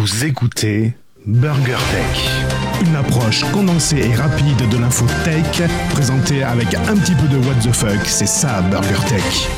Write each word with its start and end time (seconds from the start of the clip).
Vous 0.00 0.24
écoutez 0.24 0.94
Burger 1.26 1.76
Tech, 1.92 2.88
une 2.88 2.96
approche 2.96 3.44
condensée 3.52 3.98
et 3.98 4.14
rapide 4.14 4.66
de 4.70 4.78
l'info 4.78 5.04
tech, 5.24 5.68
présentée 5.90 6.42
avec 6.42 6.72
un 6.72 6.96
petit 6.96 7.14
peu 7.14 7.28
de 7.28 7.36
what 7.36 7.56
the 7.56 7.70
fuck, 7.70 8.06
c'est 8.06 8.24
ça 8.24 8.62
Burger 8.62 8.96
Tech. 9.10 9.50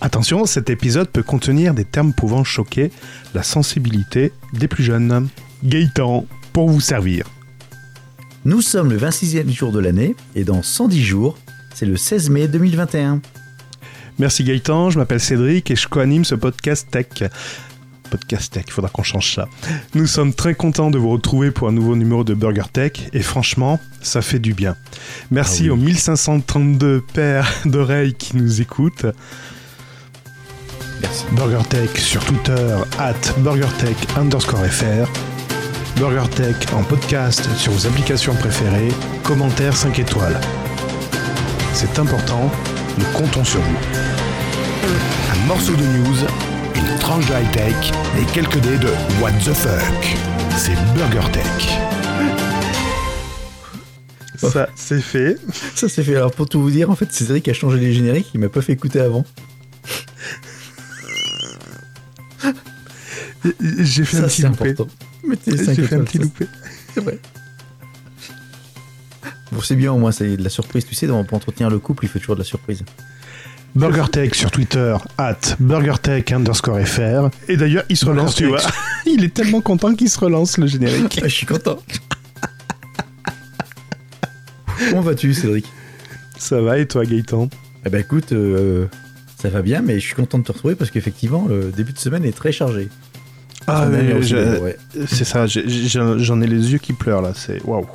Attention, 0.00 0.46
cet 0.46 0.70
épisode 0.70 1.10
peut 1.10 1.22
contenir 1.22 1.74
des 1.74 1.84
termes 1.84 2.14
pouvant 2.14 2.42
choquer 2.42 2.90
la 3.34 3.42
sensibilité 3.42 4.32
des 4.54 4.66
plus 4.66 4.82
jeunes. 4.82 5.28
Gaëtan, 5.62 6.24
pour 6.54 6.70
vous 6.70 6.80
servir. 6.80 7.26
Nous 8.46 8.62
sommes 8.62 8.88
le 8.88 8.96
26e 8.96 9.50
jour 9.50 9.72
de 9.72 9.80
l'année 9.80 10.16
et 10.34 10.44
dans 10.44 10.62
110 10.62 11.02
jours, 11.04 11.36
c'est 11.74 11.84
le 11.84 11.98
16 11.98 12.30
mai 12.30 12.48
2021. 12.48 13.20
Merci 14.18 14.42
Gaëtan, 14.42 14.88
je 14.88 14.98
m'appelle 14.98 15.20
Cédric 15.20 15.70
et 15.70 15.76
je 15.76 15.86
co-anime 15.86 16.24
ce 16.24 16.34
podcast 16.34 16.88
tech. 16.90 17.28
Podcast 18.06 18.52
Tech, 18.52 18.64
il 18.66 18.72
faudra 18.72 18.90
qu'on 18.90 19.02
change 19.02 19.34
ça. 19.34 19.48
Nous 19.94 20.06
sommes 20.06 20.32
très 20.34 20.54
contents 20.54 20.90
de 20.90 20.98
vous 20.98 21.10
retrouver 21.10 21.50
pour 21.50 21.68
un 21.68 21.72
nouveau 21.72 21.96
numéro 21.96 22.24
de 22.24 22.34
Burger 22.34 22.64
Tech 22.72 22.92
et 23.12 23.22
franchement, 23.22 23.80
ça 24.02 24.22
fait 24.22 24.38
du 24.38 24.54
bien. 24.54 24.76
Merci 25.30 25.62
Ah 25.62 25.64
oui. 25.64 25.70
aux 25.70 25.76
1532 25.76 27.02
paires 27.12 27.48
d'oreilles 27.66 28.14
qui 28.14 28.36
nous 28.36 28.60
écoutent. 28.60 29.06
Merci. 31.02 31.24
Burger 31.32 31.62
Tech 31.68 31.90
sur 31.98 32.24
Twitter, 32.24 32.76
at 32.98 33.14
BurgerTech 33.38 33.96
underscore 34.16 34.64
FR. 34.66 35.06
Burger 35.98 36.28
Tech 36.34 36.56
en 36.74 36.82
podcast 36.82 37.48
sur 37.56 37.72
vos 37.72 37.86
applications 37.86 38.34
préférées, 38.34 38.88
commentaires 39.22 39.76
5 39.76 39.98
étoiles. 39.98 40.38
C'est 41.72 41.98
important, 41.98 42.50
nous 42.98 43.04
comptons 43.14 43.44
sur 43.44 43.60
vous. 43.60 43.76
Un 45.32 45.46
morceau 45.46 45.72
de 45.74 45.84
news, 45.84 46.16
une 46.76 46.98
tranche 46.98 47.26
de 47.26 47.32
high-tech 47.34 47.74
et 48.20 48.24
quelques 48.32 48.58
dés 48.60 48.78
de 48.78 48.88
What 49.20 49.32
the 49.44 49.52
fuck. 49.52 50.16
C'est 50.56 50.74
Burger 50.94 51.30
Tech. 51.32 51.78
Ça, 54.38 54.68
c'est 54.76 55.00
fait. 55.00 55.36
Ça 55.74 55.88
c'est 55.88 56.02
fait. 56.04 56.16
Alors 56.16 56.30
pour 56.32 56.48
tout 56.48 56.60
vous 56.60 56.70
dire, 56.70 56.90
en 56.90 56.94
fait, 56.96 57.10
Cédric 57.12 57.48
a 57.48 57.54
changé 57.54 57.78
les 57.78 57.92
génériques, 57.92 58.28
il 58.34 58.40
m'a 58.40 58.48
pas 58.48 58.60
fait 58.62 58.72
écouter 58.74 59.00
avant. 59.00 59.24
J'ai 63.80 64.04
fait 64.04 64.18
un 64.18 64.20
Ça 64.22 64.26
petit 64.28 64.42
c'est 64.42 64.48
loupé. 64.48 64.74
J'ai 65.46 65.82
fait 65.82 65.94
un 65.96 66.04
petit 66.04 66.18
loupé. 66.18 66.46
C'est 66.94 67.00
vrai. 67.00 67.18
Bon, 69.52 69.60
c'est 69.60 69.76
bien 69.76 69.92
au 69.92 69.98
moins, 69.98 70.10
c'est 70.12 70.36
de 70.36 70.42
la 70.42 70.50
surprise. 70.50 70.84
Tu 70.86 70.94
sais, 70.94 71.06
dans- 71.06 71.22
pour 71.24 71.36
entretenir 71.36 71.70
le 71.70 71.78
couple, 71.78 72.04
il 72.04 72.08
faut 72.08 72.18
toujours 72.18 72.34
de 72.36 72.40
la 72.40 72.44
surprise. 72.46 72.82
BurgerTech 73.76 74.34
sur 74.34 74.50
Twitter, 74.50 74.96
at 75.18 75.36
BurgerTech 75.60 76.32
underscore 76.32 76.80
FR. 76.80 77.28
Et 77.46 77.58
d'ailleurs, 77.58 77.84
il 77.90 77.96
se 77.98 78.06
relance, 78.06 78.34
tu 78.34 78.46
vois. 78.46 78.58
Il 79.06 79.22
est 79.22 79.34
tellement 79.34 79.60
content 79.60 79.94
qu'il 79.94 80.08
se 80.08 80.18
relance 80.18 80.56
le 80.56 80.66
générique. 80.66 81.20
Ah, 81.22 81.28
je 81.28 81.34
suis 81.34 81.46
content. 81.46 81.78
Comment 84.88 85.02
vas-tu, 85.02 85.34
Cédric? 85.34 85.66
Ça 86.38 86.60
va 86.62 86.78
et 86.78 86.86
toi, 86.86 87.04
Gaëtan? 87.04 87.50
Eh 87.84 87.90
ben 87.90 88.00
écoute, 88.00 88.32
euh, 88.32 88.86
ça 89.38 89.50
va 89.50 89.60
bien, 89.60 89.82
mais 89.82 90.00
je 90.00 90.06
suis 90.06 90.14
content 90.14 90.38
de 90.38 90.44
te 90.44 90.52
retrouver 90.52 90.74
parce 90.74 90.90
qu'effectivement, 90.90 91.46
le 91.46 91.70
début 91.70 91.92
de 91.92 91.98
semaine 91.98 92.24
est 92.24 92.36
très 92.36 92.52
chargé. 92.52 92.88
Ah, 93.66 93.88
ouais, 93.88 94.76
c'est 95.06 95.24
ça, 95.24 95.46
j'en 95.46 96.40
ai 96.40 96.46
les 96.46 96.72
yeux 96.72 96.78
qui 96.78 96.94
pleurent 96.94 97.22
là, 97.22 97.32
c'est 97.34 97.62
waouh. 97.64 97.86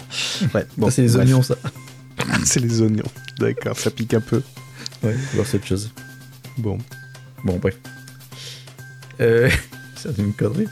Ouais, 0.53 0.65
bon, 0.77 0.87
Ça, 0.87 0.91
c'est 0.91 1.01
les 1.01 1.15
oignons, 1.15 1.41
ça. 1.41 1.55
C'est 2.43 2.59
les 2.59 2.81
oignons. 2.81 3.05
D'accord, 3.39 3.77
ça 3.77 3.89
pique 3.89 4.13
un 4.13 4.21
peu. 4.21 4.43
Ouais, 5.03 5.15
voir 5.33 5.45
cette 5.47 5.65
chose. 5.65 5.91
Bon. 6.57 6.77
Bon, 7.43 7.57
bref. 7.57 7.75
Euh, 9.19 9.49
c'est 9.95 10.17
une 10.17 10.33
connerie. 10.33 10.67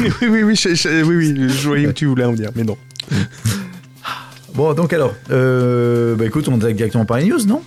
oui, 0.00 0.10
oui, 0.22 0.42
oui, 0.42 0.56
je, 0.56 0.74
je- 0.74 1.02
oui, 1.04 1.16
oui, 1.16 1.48
je 1.48 1.66
voyais 1.68 1.86
où 1.86 1.92
tu 1.92 2.06
voulais 2.06 2.24
en 2.24 2.32
venir, 2.32 2.50
mais 2.54 2.62
non. 2.64 2.76
Bon, 4.54 4.72
donc 4.74 4.92
alors, 4.92 5.14
euh, 5.30 6.14
bah 6.16 6.24
écoute, 6.26 6.46
on 6.48 6.56
attaque 6.58 6.76
directement 6.76 7.04
par 7.04 7.18
les 7.18 7.24
news, 7.26 7.44
non? 7.46 7.62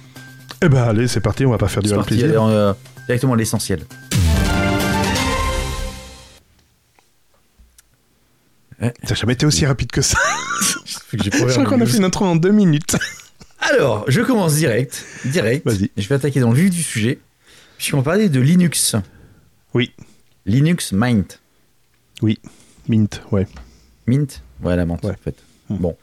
Eh 0.63 0.69
ben 0.69 0.83
allez, 0.83 1.07
c'est 1.07 1.19
parti, 1.19 1.45
on 1.45 1.51
va 1.51 1.57
pas 1.57 1.67
faire 1.67 1.83
le 1.83 1.89
parti, 1.89 2.07
plaisir. 2.15 2.29
alors, 2.29 2.47
euh, 2.47 2.73
directement 3.07 3.33
à 3.33 3.37
l'essentiel. 3.37 3.85
T'as 8.79 9.15
jamais 9.15 9.33
été 9.33 9.45
aussi 9.45 9.65
rapide 9.65 9.91
que 9.91 10.01
ça. 10.01 10.17
Je 11.13 11.29
crois 11.29 11.65
qu'on 11.65 11.81
a 11.81 11.85
fait 11.85 11.97
une 11.97 12.03
intro 12.03 12.25
en 12.25 12.35
deux 12.35 12.51
minutes. 12.51 12.95
Alors, 13.69 14.05
je 14.09 14.21
commence 14.21 14.55
direct. 14.55 15.03
Direct. 15.25 15.65
Vas-y. 15.65 15.91
Je 15.97 16.07
vais 16.07 16.15
attaquer 16.15 16.39
dans 16.39 16.51
le 16.51 16.57
vif 16.57 16.69
du 16.69 16.83
sujet. 16.83 17.19
Puisqu'on 17.77 18.01
parler 18.01 18.29
de 18.29 18.39
Linux. 18.39 18.95
Oui. 19.73 19.91
Linux 20.45 20.91
Mint. 20.93 21.41
Mint, 22.87 23.21
ouais. 23.31 23.47
Mint? 24.07 24.41
Ouais, 24.63 24.75
la 24.75 24.85
menthe, 24.85 25.03
Ouais. 25.03 25.11
en 25.11 25.23
fait. 25.23 25.35
Hmm. 25.69 25.77
Bon. 25.77 25.97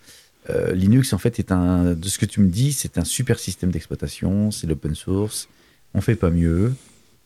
Euh, 0.51 0.73
Linux, 0.75 1.13
en 1.13 1.19
fait, 1.19 1.39
est 1.39 1.51
un. 1.53 1.95
De 1.95 2.09
ce 2.09 2.19
que 2.19 2.27
tu 2.27 2.41
me 2.41 2.51
dis, 2.51 2.73
c'est 2.73 2.99
un 2.99 3.05
super 3.05 3.39
système 3.39 3.71
d'exploitation. 3.71 4.51
C'est 4.51 4.67
l'open 4.67 4.95
source. 4.95 5.49
On 5.95 6.01
fait 6.01 6.17
pas 6.17 6.31
mieux. 6.31 6.75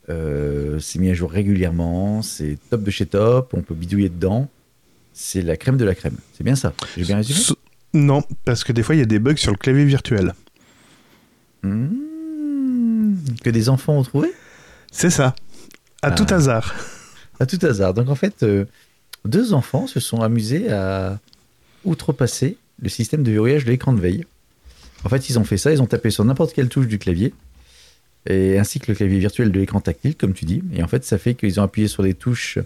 Euh, 0.09 0.79
c'est 0.79 0.99
mis 1.01 1.11
à 1.11 1.15
jour 1.15 1.31
régulièrement. 1.31 2.23
C'est 2.23 2.57
top 2.71 2.83
de 2.85 2.91
chez 2.91 3.07
top. 3.07 3.53
On 3.55 3.63
peut 3.63 3.75
bidouiller 3.75 4.09
dedans. 4.09 4.49
C'est 5.13 5.43
la 5.43 5.57
crème 5.57 5.77
de 5.77 5.85
la 5.85 5.95
crème. 5.97 6.17
C'est 6.37 6.45
bien 6.45 6.55
ça? 6.55 6.73
J'ai 6.97 7.03
bien 7.05 7.17
résumé? 7.17 7.41
Non, 7.95 8.23
parce 8.45 8.65
que 8.65 8.73
des 8.73 8.83
fois, 8.83 8.95
il 8.95 8.99
y 8.99 9.03
a 9.03 9.07
des 9.07 9.19
bugs 9.19 9.37
sur 9.37 9.51
le 9.53 9.57
clavier 9.57 9.85
virtuel. 9.85 10.35
Hmm. 11.63 13.15
Que 13.43 13.51
des 13.51 13.69
enfants 13.69 13.97
ont 13.99 14.03
trouvé 14.03 14.33
C'est 14.93 15.11
ça. 15.11 15.35
À 16.03 16.09
Ah. 16.09 16.11
tout 16.13 16.27
hasard. 16.33 16.75
À 17.41 17.47
tout 17.47 17.59
hasard. 17.65 17.95
Donc 17.95 18.09
en 18.09 18.15
fait, 18.15 18.43
euh, 18.43 18.65
deux 19.25 19.53
enfants 19.53 19.87
se 19.87 20.01
sont 20.01 20.23
amusés 20.23 20.71
à 20.71 21.19
outrepasser 21.85 22.57
le 22.81 22.89
système 22.89 23.23
de 23.23 23.31
verrouillage 23.33 23.65
de 23.65 23.71
l'écran 23.71 23.93
de 23.93 24.01
veille. 24.01 24.25
En 25.05 25.09
fait, 25.09 25.29
ils 25.31 25.39
ont 25.39 25.45
fait 25.45 25.57
ça, 25.59 25.73
ils 25.73 25.81
ont 25.83 25.87
tapé 25.87 26.11
sur 26.11 26.25
n'importe 26.25 26.53
quelle 26.53 26.69
touche 26.69 26.87
du 26.89 26.99
clavier, 26.99 27.33
et 28.27 28.59
ainsi 28.59 28.81
que 28.81 28.91
le 28.91 28.97
clavier 28.97 29.19
virtuel 29.19 29.51
de 29.53 29.59
l'écran 29.61 29.81
tactile, 29.81 30.17
comme 30.17 30.33
tu 30.35 30.45
dis. 30.45 30.63
Et 30.75 30.83
en 30.83 30.89
fait, 30.89 31.05
ça 31.05 31.19
fait 31.19 31.35
qu'ils 31.35 31.61
ont 31.61 31.63
appuyé 31.63 31.87
sur 31.89 32.03
les 32.03 32.15
touches, 32.15 32.59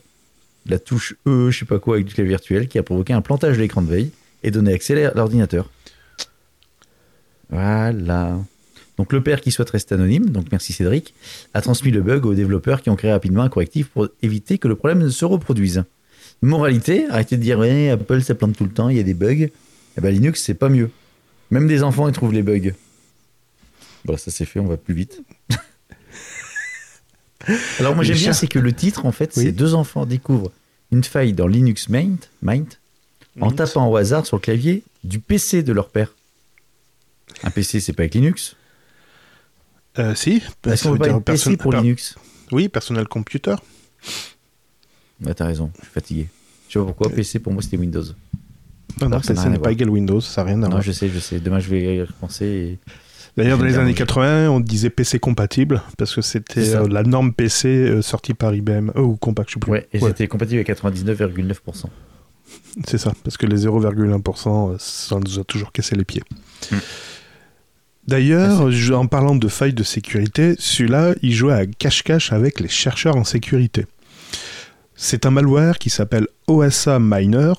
la 0.66 0.78
touche 0.78 1.15
E, 1.27 1.50
je 1.50 1.59
sais 1.60 1.65
pas 1.66 1.78
quoi, 1.78 1.97
avec 1.97 2.06
du 2.06 2.15
clavier 2.15 2.31
virtuel, 2.31 2.69
qui 2.69 2.78
a 2.78 2.83
provoqué 2.83 3.12
un 3.12 3.21
plantage 3.21 3.56
de 3.56 3.62
l'écran 3.62 3.83
de 3.83 3.89
veille 3.91 4.10
et 4.42 4.50
donné 4.50 4.72
accès 4.75 5.04
à 5.04 5.12
l'ordinateur. 5.14 5.70
Voilà. 7.50 8.38
Donc 8.98 9.12
le 9.12 9.22
père 9.22 9.41
qui 9.41 9.50
souhaite 9.50 9.70
rester 9.70 9.94
anonyme, 9.94 10.30
donc 10.30 10.47
merci 10.53 10.72
Cédric, 10.72 11.14
a 11.54 11.60
transmis 11.60 11.91
le 11.91 12.03
bug 12.03 12.26
aux 12.26 12.34
développeurs 12.34 12.82
qui 12.82 12.91
ont 12.91 12.97
créé 12.97 13.12
rapidement 13.12 13.42
un 13.42 13.48
correctif 13.48 13.88
pour 13.88 14.08
éviter 14.22 14.58
que 14.58 14.69
le 14.69 14.76
problème 14.76 14.98
ne 15.00 15.08
se 15.08 15.25
reproduise. 15.25 15.84
Moralité, 16.42 17.06
arrêtez 17.08 17.36
de 17.36 17.42
dire 17.42 17.58
ouais, 17.58 17.91
Apple 17.91 18.22
ça 18.22 18.34
plante 18.34 18.56
tout 18.56 18.64
le 18.64 18.70
temps, 18.70 18.88
il 18.88 18.97
y 18.97 19.00
a 19.00 19.04
des 19.04 19.14
bugs. 19.14 19.48
Eh 19.97 20.00
ben, 20.00 20.10
Linux 20.10 20.42
c'est 20.42 20.54
pas 20.54 20.69
mieux. 20.69 20.91
Même 21.50 21.66
des 21.66 21.82
enfants 21.82 22.09
ils 22.09 22.14
trouvent 22.14 22.32
les 22.32 22.42
bugs. 22.42 22.72
Bon 24.04 24.16
ça 24.16 24.30
c'est 24.30 24.44
fait, 24.44 24.60
on 24.60 24.66
va 24.66 24.76
plus 24.76 24.94
vite. 24.94 25.22
Alors 27.80 27.94
moi 27.94 28.04
j'aime 28.04 28.19
bien 28.19 28.32
c'est 28.32 28.47
que 28.47 28.59
le 28.59 28.72
titre 28.72 29.04
en 29.06 29.12
fait 29.12 29.32
Oui. 29.36 29.44
c'est 29.44 29.53
deux 29.53 29.74
enfants 29.74 30.06
découvrent 30.06 30.53
une 30.91 31.03
faille 31.03 31.32
dans 31.32 31.47
Linux 31.47 31.88
Mint, 31.88 32.30
Mint 32.42 32.78
en 33.41 33.50
tapant 33.50 33.88
au 33.88 33.97
hasard 33.97 34.26
sur 34.26 34.37
le 34.37 34.43
clavier 34.43 34.82
du 35.04 35.19
PC 35.19 35.62
de 35.62 35.72
leur 35.72 35.88
père. 35.88 36.12
Un 37.44 37.50
PC 37.50 37.81
c'est 37.81 37.93
pas 37.93 38.03
avec 38.03 38.15
Linux. 38.15 38.56
Euh, 39.98 40.15
si. 40.15 40.43
Est-ce 40.66 40.84
qu'on 40.84 40.91
veut 40.93 40.97
peut 40.98 41.03
pas 41.03 41.09
dire 41.09 41.16
une 41.16 41.22
PC 41.22 41.56
pour 41.56 41.72
Linux 41.72 42.16
Oui, 42.50 42.69
personnel 42.69 43.06
computer. 43.09 43.54
Ouais, 45.25 45.34
t'as 45.34 45.47
raison, 45.47 45.71
je 45.78 45.82
suis 45.84 45.92
fatigué. 45.92 46.28
Je 46.69 46.72
sais 46.75 46.78
pas 46.78 46.87
pourquoi, 46.87 47.10
PC 47.10 47.38
pour 47.38 47.53
moi 47.53 47.62
c'était 47.62 47.76
Windows. 47.76 48.03
Non, 49.00 49.09
non, 49.09 49.16
n'a 49.16 49.21
PC 49.21 49.48
n'est 49.48 49.56
à 49.56 49.60
pas 49.60 49.72
égal 49.72 49.88
Windows, 49.91 50.21
ça 50.21 50.42
n'a 50.42 50.48
rien 50.48 50.59
à 50.62 50.66
Non, 50.66 50.71
voir. 50.71 50.82
je 50.82 50.92
sais, 50.92 51.09
je 51.09 51.19
sais. 51.19 51.41
Demain 51.41 51.60
je 51.60 51.69
vais 51.71 51.97
y 51.97 52.03
repenser. 52.03 52.44
et- 52.47 52.78
D'ailleurs, 53.37 53.56
dans 53.56 53.65
les 53.65 53.75
années 53.76 53.84
moi, 53.84 53.92
je- 53.92 53.97
80, 53.97 54.50
on 54.50 54.60
disait 54.60 54.91
PC 54.91 55.19
compatible 55.19 55.81
parce 55.97 56.15
que 56.15 56.21
c'était 56.21 56.75
euh, 56.75 56.87
la 56.88 57.03
norme 57.03 57.32
PC 57.32 57.69
euh, 57.69 58.03
sortie 58.03 58.34
par 58.34 58.54
IBM 58.54 58.91
euh, 58.94 59.00
ou 59.00 59.16
Compaq, 59.16 59.48
je 59.48 59.54
sais 59.54 59.60
plus. 59.60 59.71
Ouais, 59.72 59.88
et 59.94 59.98
Ouais, 60.00 60.10
c'était 60.10 60.28
compatible 60.28 60.56
avec 60.56 60.69
99,9%. 60.69 61.87
C'est 62.87 62.99
ça, 62.99 63.13
parce 63.25 63.37
que 63.37 63.47
les 63.47 63.66
0,1%, 63.66 64.71
euh, 64.72 64.77
ça 64.78 65.16
nous 65.19 65.39
a 65.39 65.45
toujours 65.45 65.72
cassé 65.72 65.95
les 65.97 66.04
pieds. 66.04 66.22
Mm. 66.71 66.77
D'ailleurs, 68.09 68.71
je- 68.71 68.93
en 68.95 69.07
parlant 69.07 69.37
de 69.37 69.49
failles 69.49 69.75
de 69.75 69.84
sécurité, 69.84 70.54
celui-là, 70.59 71.15
il 71.22 71.33
jouait 71.33 71.53
à 71.54 71.66
cache-cache 71.66 72.33
avec 72.33 72.59
les 72.60 72.69
chercheurs 72.69 73.16
en 73.16 73.25
sécurité. 73.25 73.87
C'est 74.97 75.25
un 75.25 75.31
malware 75.31 75.78
qui 75.78 75.89
s'appelle 75.91 76.27
OSA 76.47 76.99
Miner. 76.99 77.53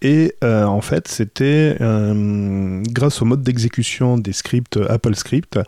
Et 0.00 0.34
euh, 0.44 0.62
en 0.64 0.80
fait, 0.80 1.08
c'était 1.08 1.76
euh, 1.80 2.82
grâce 2.88 3.20
au 3.20 3.24
mode 3.24 3.42
d'exécution 3.42 4.16
des 4.16 4.32
scripts 4.32 4.78
Apple 4.88 5.16
Script, 5.16 5.58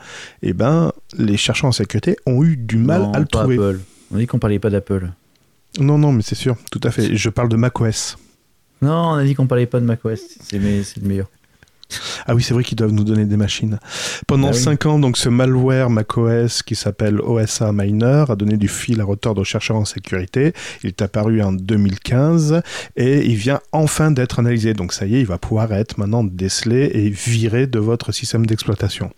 et 0.43 0.53
ben, 0.53 0.93
les 1.19 1.37
chercheurs 1.37 1.67
en 1.69 1.73
sécurité 1.73 2.17
ont 2.27 2.45
eu 2.45 2.57
du 2.57 2.77
mal 2.77 3.03
Non, 3.03 3.13
à 3.13 3.19
le 3.19 3.25
pas 3.25 3.41
trouver. 3.41 3.57
Apple. 3.57 3.81
On 4.13 4.19
dit 4.19 4.27
qu'on 4.29 4.39
parlait 4.39 4.61
pas 4.61 4.71
d'Apple. 4.71 5.11
Non, 5.81 5.99
non, 5.99 6.13
mais 6.13 6.23
c'est 6.23 6.37
sûr, 6.37 6.57
tout 6.71 6.81
à 6.85 6.93
fait. 6.93 7.17
Je 7.17 7.29
parle 7.29 7.49
de 7.49 7.57
macOS. 7.57 8.19
Non, 8.83 9.11
on 9.11 9.15
a 9.15 9.25
dit 9.25 9.35
qu'on 9.35 9.47
parlait 9.47 9.67
pas 9.67 9.81
de 9.81 9.85
macOS. 9.85 10.21
C'est 10.43 10.59
le 10.59 11.09
meilleur. 11.09 11.29
Ah 12.27 12.35
oui, 12.35 12.43
c'est 12.43 12.55
vrai 12.55 12.63
qu'ils 12.63 12.77
doivent 12.77 12.93
nous 12.93 13.03
donner 13.03 13.25
des 13.25 13.37
machines. 13.37 13.81
Pendant 14.29 14.49
Ah 14.49 14.53
oui. 14.55 14.59
5 14.61 14.87
ans, 14.87 14.99
donc 14.99 15.17
ce 15.17 15.29
malware 15.29 15.91
macOS 15.91 16.63
qui 16.63 16.77
s'appelle 16.77 17.21
OSA 17.21 17.73
Miner 17.73 18.27
a 18.29 18.37
donné 18.37 18.57
du 18.57 18.69
fil 18.69 19.01
à 19.01 19.05
retordre 19.05 19.41
aux 19.41 19.45
chercheurs 19.45 19.77
en 19.77 19.85
sécurité. 19.85 20.53
Il 20.85 20.89
est 20.89 21.03
apparu 21.03 21.43
en 21.43 21.53
2015 21.53 22.63
et 22.97 23.27
il 23.27 23.35
vient 23.35 23.61
enfin 23.73 24.13
d'être 24.13 24.39
analysé. 24.39 24.73
Donc 24.73 24.93
ça 24.93 25.07
y 25.07 25.17
est, 25.17 25.21
il 25.21 25.27
va 25.27 25.39
pouvoir 25.39 25.73
être 25.73 25.99
maintenant 25.99 26.23
décelé 26.23 26.91
et 26.95 27.11
viré 27.11 27.67
de 27.67 27.79
votre 27.81 28.13
système 28.13 28.47
d'exploitation. 28.47 29.11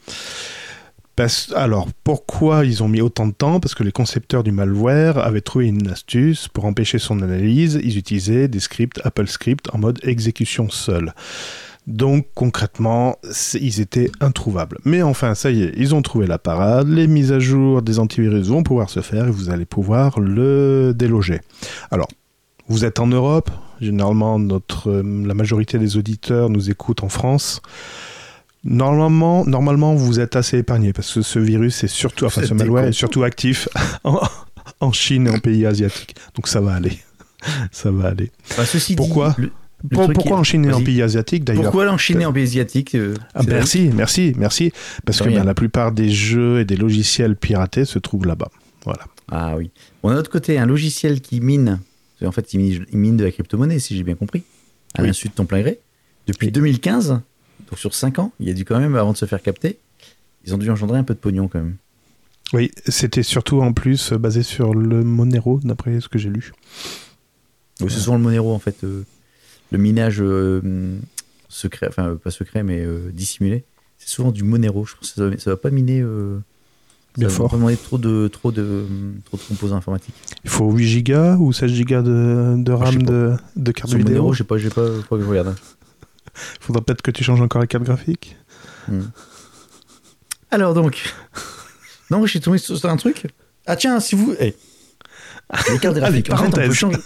Alors, 1.55 1.89
pourquoi 2.05 2.65
ils 2.65 2.83
ont 2.83 2.89
mis 2.89 3.01
autant 3.01 3.27
de 3.27 3.33
temps? 3.33 3.61
Parce 3.61 3.75
que 3.75 3.85
les 3.85 3.93
concepteurs 3.93 4.43
du 4.43 4.51
malware 4.51 5.19
avaient 5.19 5.41
trouvé 5.41 5.67
une 5.67 5.89
astuce 5.89 6.49
pour 6.49 6.65
empêcher 6.65 6.99
son 6.99 7.23
analyse. 7.23 7.79
Ils 7.85 7.99
utilisaient 7.99 8.49
des 8.49 8.61
scripts 8.61 9.01
Apple 9.05 9.29
Script 9.29 9.69
en 9.73 9.79
mode 9.79 10.01
exécution 10.03 10.69
seule. 10.71 11.15
Donc 11.87 12.27
concrètement, 12.35 13.19
ils 13.55 13.81
étaient 13.81 14.11
introuvables. 14.21 14.79
Mais 14.85 15.03
enfin, 15.03 15.35
ça 15.35 15.51
y 15.51 15.63
est, 15.63 15.73
ils 15.77 15.95
ont 15.95 16.03
trouvé 16.03 16.27
la 16.27 16.39
parade. 16.39 16.89
Les 16.89 17.07
mises 17.07 17.33
à 17.33 17.39
jour 17.39 17.83
des 17.83 17.99
antivirus 17.99 18.49
vont 18.49 18.63
pouvoir 18.63 18.89
se 18.89 19.01
faire 19.01 19.27
et 19.27 19.31
vous 19.31 19.51
allez 19.51 19.65
pouvoir 19.65 20.19
le 20.19 20.93
déloger. 20.95 21.41
Alors, 21.91 22.09
vous 22.69 22.85
êtes 22.85 23.01
en 23.01 23.07
Europe? 23.07 23.51
Généralement, 23.81 24.39
notre, 24.39 24.91
la 24.93 25.35
majorité 25.35 25.79
des 25.79 25.97
auditeurs 25.97 26.51
nous 26.51 26.71
écoutent 26.71 27.03
en 27.03 27.09
France. 27.09 27.61
Normalement, 28.65 29.45
normalement, 29.45 29.95
vous 29.95 30.21
êtes 30.21 30.37
assez 30.37 30.59
épargné 30.59 30.93
parce 30.93 31.13
que 31.13 31.23
ce 31.23 31.39
virus 31.39 31.83
est 31.83 31.89
surtout, 31.89 32.27
enfin, 32.27 32.43
ce 32.45 32.55
malware 32.55 32.85
est 32.85 32.93
surtout 32.93 33.25
actif 33.25 33.69
en, 34.05 34.21
en 34.81 34.93
Chine 34.93 35.27
et 35.27 35.31
en 35.31 35.39
pays 35.41 35.67
asiatiques. 35.67 36.15
Donc 36.37 36.47
ça 36.49 36.61
va 36.61 36.75
aller. 36.75 36.99
Ça 37.73 37.91
va 37.91 38.11
aller. 38.11 38.31
Bah, 38.57 38.65
ceci 38.65 38.95
Pourquoi 38.95 39.35
dit, 39.37 39.47
le- 39.47 39.53
Pour- 39.91 40.13
pourquoi 40.13 40.37
est- 40.37 40.41
en 40.41 40.45
Chine 40.45 40.65
et 40.65 40.69
en 40.69 40.77
Vas-y. 40.77 40.85
pays 40.85 41.03
asiatiques 41.03 41.43
d'ailleurs 41.43 41.65
Pourquoi 41.65 41.91
en 41.91 41.99
Chine 41.99 42.21
et 42.21 42.25
en 42.25 42.33
pays 42.33 42.45
asiatiques 42.45 42.95
euh, 42.95 43.15
Ah, 43.35 43.43
merci, 43.45 43.91
merci, 43.93 44.33
merci. 44.39 44.71
Parce 45.05 45.19
que 45.19 45.25
ben, 45.29 45.43
la 45.43 45.55
plupart 45.55 45.91
des 45.91 46.09
jeux 46.09 46.61
et 46.61 46.65
des 46.65 46.77
logiciels 46.77 47.35
piratés 47.35 47.85
se 47.85 47.99
trouvent 47.99 48.27
là-bas. 48.27 48.49
Voilà. 48.85 49.01
Ah 49.29 49.57
oui. 49.57 49.73
Bon, 50.05 50.11
d'un 50.11 50.19
autre 50.19 50.31
côté, 50.31 50.57
un 50.57 50.67
logiciel 50.67 51.21
qui 51.21 51.41
mine, 51.41 51.81
en 52.25 52.31
fait, 52.31 52.55
il 52.55 52.61
mine, 52.61 52.87
il 52.93 52.99
mine 52.99 53.17
de 53.17 53.25
la 53.25 53.33
crypto-monnaie, 53.33 53.81
si 53.81 53.97
j'ai 53.97 54.05
bien 54.05 54.15
compris, 54.15 54.45
à 54.97 55.01
Oui. 55.03 55.09
l'insu 55.09 55.27
de 55.29 55.33
ton 55.33 55.45
plein 55.47 55.63
gré. 55.63 55.81
Depuis 56.29 56.47
Oui. 56.47 56.53
2015, 56.53 57.21
donc 57.73 57.79
sur 57.79 57.95
5 57.95 58.19
ans, 58.19 58.33
il 58.39 58.47
y 58.47 58.51
a 58.51 58.55
dû 58.55 58.67
quand 58.67 58.79
même, 58.79 58.97
avant 58.97 59.13
de 59.13 59.17
se 59.17 59.25
faire 59.25 59.41
capter, 59.41 59.79
ils 60.45 60.55
ont 60.55 60.59
dû 60.59 60.69
engendrer 60.71 60.99
un 60.99 61.05
peu 61.05 61.15
de 61.15 61.19
pognon 61.19 61.49
quand 61.49 61.59
même. 61.59 61.77
Oui, 62.53 62.71
c'était 62.87 63.23
surtout 63.23 63.63
en 63.63 63.73
plus 63.73 64.13
basé 64.13 64.43
sur 64.43 64.75
le 64.75 65.03
Monero, 65.03 65.59
d'après 65.65 65.99
ce 66.03 66.09
que 66.09 66.19
j'ai 66.19 66.29
lu. 66.29 66.53
Oui, 67.81 67.87
C'est 67.89 68.01
souvent 68.01 68.17
le 68.19 68.23
Monero, 68.23 68.53
en 68.55 68.59
fait, 68.59 68.85
euh, 68.85 69.05
le 69.71 69.79
minage 69.79 70.21
euh, 70.21 70.61
secret, 71.49 71.87
enfin, 71.89 72.09
euh, 72.11 72.15
pas 72.17 72.31
secret, 72.31 72.63
mais 72.63 72.81
euh, 72.85 73.11
dissimulé. 73.11 73.65
C'est 73.97 74.11
souvent 74.11 74.33
du 74.33 74.43
Monero. 74.43 74.85
Je 74.85 74.95
pense 74.97 75.13
que 75.13 75.31
ça 75.33 75.39
ça 75.43 75.51
va 75.53 75.57
pas 75.57 75.71
miner. 75.71 76.05
Bien 77.17 77.29
ça 77.31 77.37
fort. 77.37 77.51
pas 77.51 77.57
demander 77.57 77.77
trop 77.79 77.97
de, 77.97 78.29
trop, 78.29 78.53
de, 78.53 78.85
trop 79.25 79.39
de 79.39 79.43
composants 79.43 79.77
informatiques. 79.77 80.15
Il 80.45 80.51
faut 80.51 80.71
8 80.71 80.85
gigas 80.87 81.37
ou 81.39 81.53
16 81.55 81.71
gigas 81.71 82.03
de, 82.03 82.55
de 82.59 82.73
Ah, 82.73 82.77
RAM 82.77 82.99
pas. 83.05 83.13
de, 83.13 83.37
de 83.57 83.73
carte 83.73 83.89
Sur 83.89 83.99
vidéo. 83.99 84.15
Monero, 84.17 84.33
je 84.35 84.39
sais 84.39 84.45
pas, 84.45 84.59
j'ai 84.59 84.69
pas, 84.71 84.87
faut 85.09 85.17
que 85.17 85.23
je 85.23 85.29
regarde. 85.29 85.55
Faudra 86.61 86.83
peut-être 86.83 87.03
que 87.03 87.11
tu 87.11 87.23
changes 87.25 87.41
encore 87.41 87.61
la 87.61 87.67
carte 87.67 87.85
graphique. 87.85 88.37
Alors 90.51 90.75
donc, 90.75 91.13
non, 92.11 92.25
je 92.27 92.31
suis 92.31 92.41
tombé 92.41 92.59
sur 92.59 92.85
un 92.85 92.97
truc. 92.97 93.27
Ah 93.67 93.77
tiens, 93.77 94.01
si 94.01 94.15
vous, 94.15 94.35
eh. 94.41 94.55
les 95.71 95.79
cartes 95.79 95.97
Allez, 95.99 96.23
graphiques. 96.23 96.31
En 96.33 96.37
fait, 96.37 96.43
on 96.47 96.51
peut 96.51 96.57
parenthèse. 96.57 96.75
changer- 96.75 96.99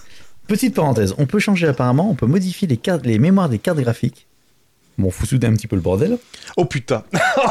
Petite 0.47 0.75
parenthèse, 0.75 1.15
on 1.19 1.27
peut 1.27 1.41
changer 1.41 1.67
apparemment, 1.67 2.09
on 2.11 2.15
peut 2.15 2.27
modifier 2.27 2.69
les 2.69 2.77
cartes, 2.77 3.05
les 3.05 3.19
mémoires 3.19 3.49
des 3.49 3.59
cartes 3.59 3.79
graphiques. 3.81 4.27
Bon, 4.97 5.11
faut 5.11 5.27
souder 5.27 5.47
un 5.49 5.53
petit 5.55 5.67
peu 5.67 5.77
le 5.77 5.83
bordel. 5.83 6.19
Oh 6.57 6.65
putain 6.65 7.05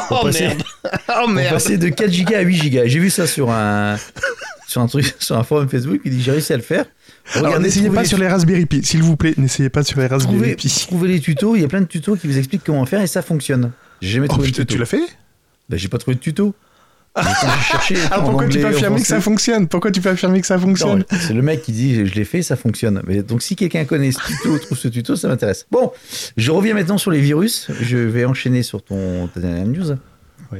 Pour 0.07 0.21
passer, 0.21 0.49
Oh 1.09 1.25
pour 1.25 1.35
passer 1.49 1.77
de 1.77 1.89
4 1.89 2.09
Go 2.23 2.33
à 2.35 2.39
8 2.41 2.69
Go. 2.71 2.79
J'ai 2.85 2.99
vu 2.99 3.09
ça 3.09 3.27
sur 3.27 3.51
un 3.51 3.97
sur 4.67 4.81
un 4.81 4.87
truc 4.87 5.13
sur 5.19 5.37
un 5.37 5.43
forum 5.43 5.69
Facebook. 5.69 6.01
Il 6.05 6.11
dit 6.11 6.23
j'ai 6.23 6.31
réussi 6.31 6.53
à 6.53 6.57
le 6.57 6.63
faire. 6.63 6.85
Alors 7.35 7.59
n'essayez 7.59 7.89
pas 7.89 8.01
les- 8.03 8.07
sur 8.07 8.17
les 8.17 8.27
Raspberry 8.27 8.65
Pi, 8.65 8.83
s'il 8.83 9.01
vous 9.03 9.15
plaît, 9.17 9.33
n'essayez 9.37 9.69
pas 9.69 9.83
sur 9.83 9.99
les 9.99 10.07
Raspberry 10.07 10.37
trouvez, 10.37 10.55
Pi. 10.55 10.85
trouvez 10.87 11.07
les 11.09 11.19
tutos. 11.19 11.55
Il 11.55 11.61
y 11.61 11.65
a 11.65 11.67
plein 11.67 11.81
de 11.81 11.85
tutos 11.87 12.15
qui 12.15 12.27
vous 12.27 12.37
expliquent 12.37 12.63
comment 12.63 12.85
faire 12.85 13.01
et 13.01 13.07
ça 13.07 13.21
fonctionne. 13.21 13.71
J'ai 14.01 14.09
jamais 14.13 14.27
Oh 14.29 14.33
trouvé 14.33 14.47
putain, 14.47 14.61
de 14.61 14.67
tuto. 14.67 14.73
tu 14.73 14.79
l'as 14.79 14.85
fait? 14.85 15.03
Ben, 15.69 15.77
j'ai 15.77 15.87
pas 15.87 15.97
trouvé 15.97 16.15
de 16.15 16.21
tuto. 16.21 16.53
Cherché 17.71 17.95
Alors 18.11 18.25
en 18.25 18.29
pourquoi 18.31 18.47
tu 18.49 18.59
peux 18.59 18.67
affirmer 18.67 18.99
que 19.01 19.07
ça 19.07 19.21
fonctionne? 19.21 19.67
Pourquoi 19.69 19.89
tu 19.89 20.01
peux 20.01 20.09
affirmer 20.09 20.41
que 20.41 20.47
ça 20.47 20.59
fonctionne? 20.59 21.05
c'est 21.11 21.33
le 21.33 21.41
mec 21.41 21.61
qui 21.61 21.71
dit 21.71 22.05
je 22.05 22.13
l'ai 22.13 22.25
fait, 22.25 22.41
ça 22.41 22.57
fonctionne. 22.57 23.01
Mais 23.07 23.23
donc 23.23 23.41
si 23.41 23.55
quelqu'un 23.55 23.85
connaît 23.85 24.11
ce 24.11 24.19
tuto, 24.19 24.59
trouve 24.59 24.77
ce 24.77 24.89
tuto, 24.89 25.15
ça 25.15 25.29
m'intéresse. 25.29 25.65
Bon, 25.71 25.91
je 26.35 26.51
reviens 26.51 26.73
maintenant 26.73 26.97
sur 26.97 27.11
les 27.11 27.21
virus. 27.21 27.69
Je 27.81 27.97
vais 27.97 28.25
enchaîner 28.25 28.63
sur 28.63 28.83
ton 28.83 29.27
ta 29.33 29.39
dernière 29.39 29.65
news. 29.65 29.95
Oui. 30.51 30.59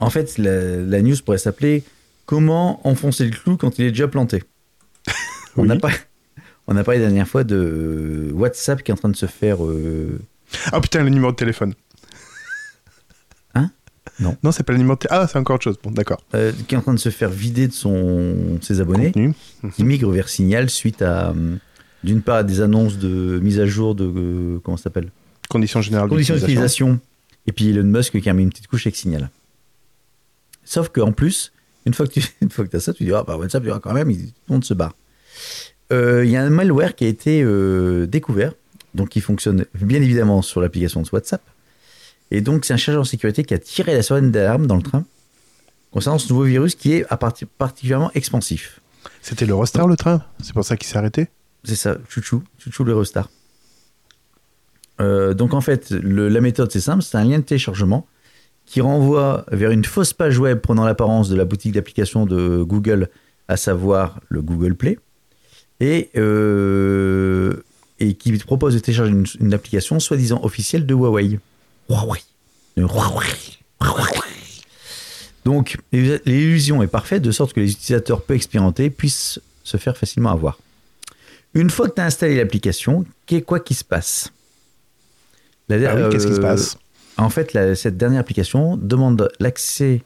En 0.00 0.10
fait, 0.10 0.36
la, 0.38 0.76
la 0.78 1.00
news 1.02 1.16
pourrait 1.24 1.38
s'appeler 1.38 1.84
Comment 2.26 2.86
enfoncer 2.86 3.24
le 3.24 3.30
clou 3.30 3.56
quand 3.56 3.78
il 3.78 3.84
est 3.86 3.90
déjà 3.90 4.08
planté? 4.08 4.42
On 5.56 5.62
Oui. 5.62 5.68
n'a 5.68 5.76
pas. 5.76 5.90
On 6.68 6.76
a 6.76 6.84
parlé 6.84 7.00
la 7.00 7.06
dernière 7.06 7.26
fois 7.28 7.42
de 7.44 8.30
WhatsApp 8.34 8.82
qui 8.82 8.90
est 8.90 8.94
en 8.94 8.96
train 8.96 9.08
de 9.08 9.16
se 9.16 9.26
faire. 9.26 9.64
euh, 9.64 10.18
Ah 10.70 10.80
putain, 10.80 11.02
le 11.02 11.10
numéro 11.10 11.32
de 11.32 11.36
téléphone. 11.36 11.74
Hein? 13.54 13.70
Non. 14.20 14.36
Non, 14.42 14.52
c'est 14.52 14.62
pas 14.62 14.72
le 14.72 14.78
numéro 14.78 14.94
de 14.94 15.00
téléphone. 15.00 15.24
Ah, 15.24 15.28
c'est 15.30 15.38
encore 15.38 15.54
autre 15.56 15.64
chose. 15.64 15.76
Bon, 15.82 15.90
d'accord. 15.90 16.22
euh, 16.34 16.52
qui 16.68 16.74
est 16.74 16.78
en 16.78 16.82
train 16.82 16.94
de 16.94 16.98
se 16.98 17.08
faire 17.10 17.30
vider 17.30 17.68
de 17.68 17.72
son 17.72 18.58
ses 18.60 18.80
abonnés. 18.80 19.12
Contenu. 19.12 19.34
qui 19.74 19.84
migre 19.84 20.10
vers 20.10 20.28
Signal 20.28 20.70
suite 20.70 21.02
à 21.02 21.34
d'une 22.04 22.20
part 22.22 22.36
à 22.36 22.42
des 22.44 22.60
annonces 22.60 22.98
de 22.98 23.38
mise 23.40 23.60
à 23.60 23.66
jour 23.66 23.94
de 23.94 24.04
euh, 24.04 24.58
comment 24.64 24.76
ça 24.76 24.84
s'appelle? 24.84 25.10
Conditions 25.48 25.80
générales 25.82 26.08
conditions 26.08 26.34
d'utilisation. 26.34 26.98
et 27.46 27.52
puis 27.52 27.68
Elon 27.70 27.84
Musk 27.84 28.20
qui 28.20 28.28
a 28.28 28.32
mis 28.32 28.42
une 28.42 28.50
petite 28.50 28.66
couche 28.66 28.86
avec 28.86 28.96
Signal. 28.96 29.30
Sauf 30.64 30.88
qu'en 30.88 31.12
plus, 31.12 31.52
une 31.86 31.94
fois 31.94 32.06
que 32.06 32.12
tu 32.12 32.24
une 32.40 32.50
fois 32.50 32.66
que 32.66 32.76
as 32.76 32.80
ça, 32.80 32.92
tu 32.92 33.04
dis 33.04 33.12
ah 33.12 33.22
bah 33.24 33.36
WhatsApp, 33.36 33.64
quand 33.82 33.92
même, 33.92 34.10
il- 34.10 34.26
tout 34.32 34.32
le 34.48 34.52
monde 34.54 34.64
se 34.64 34.74
barre. 34.74 34.94
Euh, 35.92 36.24
Il 36.24 36.30
y 36.30 36.36
a 36.36 36.42
un 36.42 36.50
malware 36.50 36.94
qui 36.94 37.04
a 37.04 37.08
été 37.08 37.42
euh, 37.42 38.06
découvert, 38.06 38.52
donc 38.94 39.10
qui 39.10 39.20
fonctionne 39.20 39.66
bien 39.74 40.00
évidemment 40.00 40.42
sur 40.42 40.60
l'application 40.60 41.02
de 41.02 41.08
WhatsApp. 41.12 41.42
Et 42.30 42.40
donc 42.40 42.64
c'est 42.64 42.72
un 42.74 42.78
chercheur 42.78 43.02
en 43.02 43.04
sécurité 43.04 43.44
qui 43.44 43.52
a 43.54 43.58
tiré 43.58 43.94
la 43.94 44.02
sirène 44.02 44.30
d'alarme 44.30 44.66
dans 44.66 44.76
le 44.76 44.82
train 44.82 45.04
concernant 45.90 46.18
ce 46.18 46.28
nouveau 46.32 46.44
virus 46.44 46.74
qui 46.74 46.94
est 46.94 47.06
particulièrement 47.58 48.10
expansif. 48.14 48.80
C'était 49.20 49.44
le 49.44 49.54
Roster, 49.54 49.82
le 49.86 49.96
train? 49.96 50.24
C'est 50.42 50.54
pour 50.54 50.64
ça 50.64 50.76
qu'il 50.76 50.86
s'est 50.88 50.96
arrêté? 50.96 51.28
C'est 51.64 51.76
ça, 51.76 51.98
chouchou, 52.08 52.42
chouchou 52.58 52.84
le 52.84 52.92
Eurostar. 52.92 53.28
Euh, 55.00 55.34
donc 55.34 55.54
en 55.54 55.60
fait, 55.60 55.90
le- 55.90 56.28
la 56.28 56.40
méthode 56.40 56.70
c'est 56.72 56.80
simple, 56.80 57.02
c'est 57.02 57.16
un 57.18 57.24
lien 57.24 57.38
de 57.38 57.44
téléchargement 57.44 58.06
qui 58.64 58.80
renvoie 58.80 59.44
vers 59.50 59.70
une 59.70 59.84
fausse 59.84 60.12
page 60.12 60.38
web 60.38 60.60
prenant 60.60 60.84
l'apparence 60.84 61.28
de 61.28 61.36
la 61.36 61.44
boutique 61.44 61.72
d'application 61.72 62.24
de 62.26 62.62
Google, 62.62 63.10
à 63.48 63.56
savoir 63.56 64.20
le 64.28 64.40
Google 64.40 64.74
Play, 64.76 64.98
et, 65.82 66.10
euh, 66.16 67.54
et 67.98 68.14
qui 68.14 68.32
propose 68.38 68.74
de 68.74 68.78
télécharger 68.78 69.10
une, 69.10 69.26
une 69.40 69.52
application 69.52 69.98
soi-disant 69.98 70.40
officielle 70.44 70.86
de 70.86 70.94
Huawei. 70.94 71.38
Huawei. 71.90 72.20
De 72.76 72.82
Huawei. 72.84 73.26
Huawei. 73.80 74.20
Donc 75.44 75.76
l'illusion 75.92 76.82
est 76.84 76.86
parfaite 76.86 77.22
de 77.22 77.32
sorte 77.32 77.52
que 77.52 77.58
les 77.60 77.72
utilisateurs 77.72 78.22
peu 78.22 78.34
expérimentés 78.34 78.90
puissent 78.90 79.40
se 79.64 79.76
faire 79.76 79.96
facilement 79.96 80.30
avoir. 80.30 80.58
Une 81.54 81.68
fois 81.68 81.88
que 81.88 81.94
tu 81.96 82.00
as 82.00 82.04
installé 82.06 82.36
l'application, 82.36 83.04
qu'est- 83.26 83.42
quoi 83.42 83.58
qui 83.58 83.74
se 83.74 83.84
passe? 83.84 84.30
La- 85.68 85.90
Ah 85.90 85.96
oui, 85.96 86.02
qu'est-ce 86.10 86.26
qui 86.28 86.34
se 86.34 86.38
euh, 86.38 86.42
passe? 86.42 86.78
En 87.16 87.28
fait, 87.28 87.52
la- 87.54 87.74
cette 87.74 87.96
dernière 87.96 88.20
application 88.20 88.76
demande 88.76 89.28
l'accès, 89.40 90.02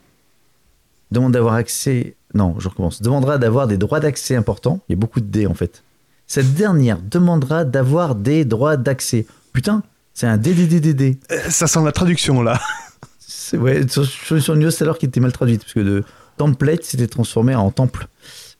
demande 1.10 1.32
d'avoir 1.32 1.54
accès. 1.54 2.16
Non, 2.36 2.54
je 2.58 2.68
recommence. 2.68 3.00
Demandera 3.02 3.38
d'avoir 3.38 3.66
des 3.66 3.78
droits 3.78 3.98
d'accès 4.00 4.36
importants. 4.36 4.80
Il 4.88 4.92
y 4.92 4.94
a 4.94 4.98
beaucoup 4.98 5.20
de 5.20 5.26
D 5.26 5.46
en 5.46 5.54
fait. 5.54 5.82
Cette 6.26 6.54
dernière 6.54 7.00
demandera 7.00 7.64
d'avoir 7.64 8.14
des 8.14 8.44
droits 8.44 8.76
d'accès. 8.76 9.26
Putain, 9.52 9.82
c'est 10.12 10.26
un 10.26 10.36
DDDDD. 10.36 11.16
Euh, 11.32 11.38
Ça 11.50 11.66
sent 11.66 11.82
la 11.84 11.92
traduction, 11.92 12.42
là. 12.42 12.60
C'est- 13.18 13.56
Ouais, 13.56 13.86
sur, 13.88 14.04
sur 14.04 14.54
une 14.54 14.60
news 14.62 14.70
tout 14.72 14.82
à 14.82 14.86
l'heure 14.86 14.98
qui 14.98 15.06
était 15.06 15.20
mal 15.20 15.32
traduite, 15.32 15.62
parce 15.62 15.72
que 15.72 15.80
de 15.80 16.04
template 16.36 16.82
s'était 16.84 17.06
transformé 17.06 17.54
en 17.54 17.70
temple. 17.70 18.08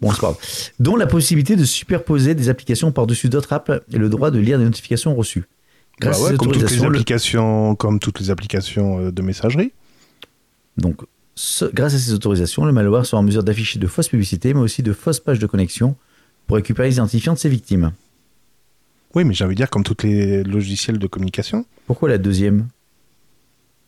Bon, 0.01 0.11
c'est 0.13 0.21
pas 0.21 0.29
grave. 0.29 0.37
Dont 0.79 0.95
la 0.97 1.07
possibilité 1.07 1.57
de 1.57 1.65
superposer 1.65 2.35
des 2.35 2.49
applications 2.49 2.93
par-dessus 2.93 3.29
d'autres 3.29 3.53
apps 3.53 3.71
et 3.93 3.97
le 3.99 4.09
droit 4.09 4.31
de 4.31 4.39
lire 4.39 4.59
des 4.59 4.65
notifications 4.65 5.15
reçues. 5.15 5.45
Grâce 6.01 6.19
Bah 6.21 6.25
ouais, 6.29 6.35
à 6.35 6.37
comme 6.37 6.53
toutes 6.53 6.71
les 6.71 6.77
le- 6.79 6.85
applications, 6.87 7.75
comme 7.75 7.99
toutes 7.99 8.21
les 8.21 8.31
applications 8.31 9.01
euh, 9.07 9.11
de 9.13 9.23
messagerie. 9.23 9.73
Donc, 10.77 11.01
ce- 11.37 11.67
grâce 11.67 11.95
à 11.95 11.99
ces 11.99 12.13
autorisations, 12.15 12.65
le 12.65 12.73
malware 12.73 13.07
sera 13.07 13.21
en 13.21 13.23
mesure 13.23 13.45
d'afficher 13.45 13.79
de 13.79 13.87
fausses 13.87 14.09
publicités, 14.09 14.53
mais 14.55 14.61
aussi 14.61 14.83
de 14.83 14.93
fausses 14.93 15.21
pages 15.21 15.39
de 15.39 15.47
connexion 15.47 15.95
pour 16.47 16.57
récupérer 16.57 16.89
les 16.89 16.95
identifiants 16.97 17.35
de 17.35 17.39
ses 17.39 17.49
victimes. 17.49 17.93
Oui, 19.15 19.25
mais 19.25 19.35
j'ai 19.35 19.45
envie 19.45 19.55
de 19.55 19.59
dire 19.59 19.71
comme 19.71 19.85
tous 19.85 19.97
les 20.05 20.43
logiciels 20.43 20.99
de 20.99 21.07
communication. 21.07 21.65
Pourquoi 21.87 22.09
la 22.09 22.19
deuxième? 22.19 22.67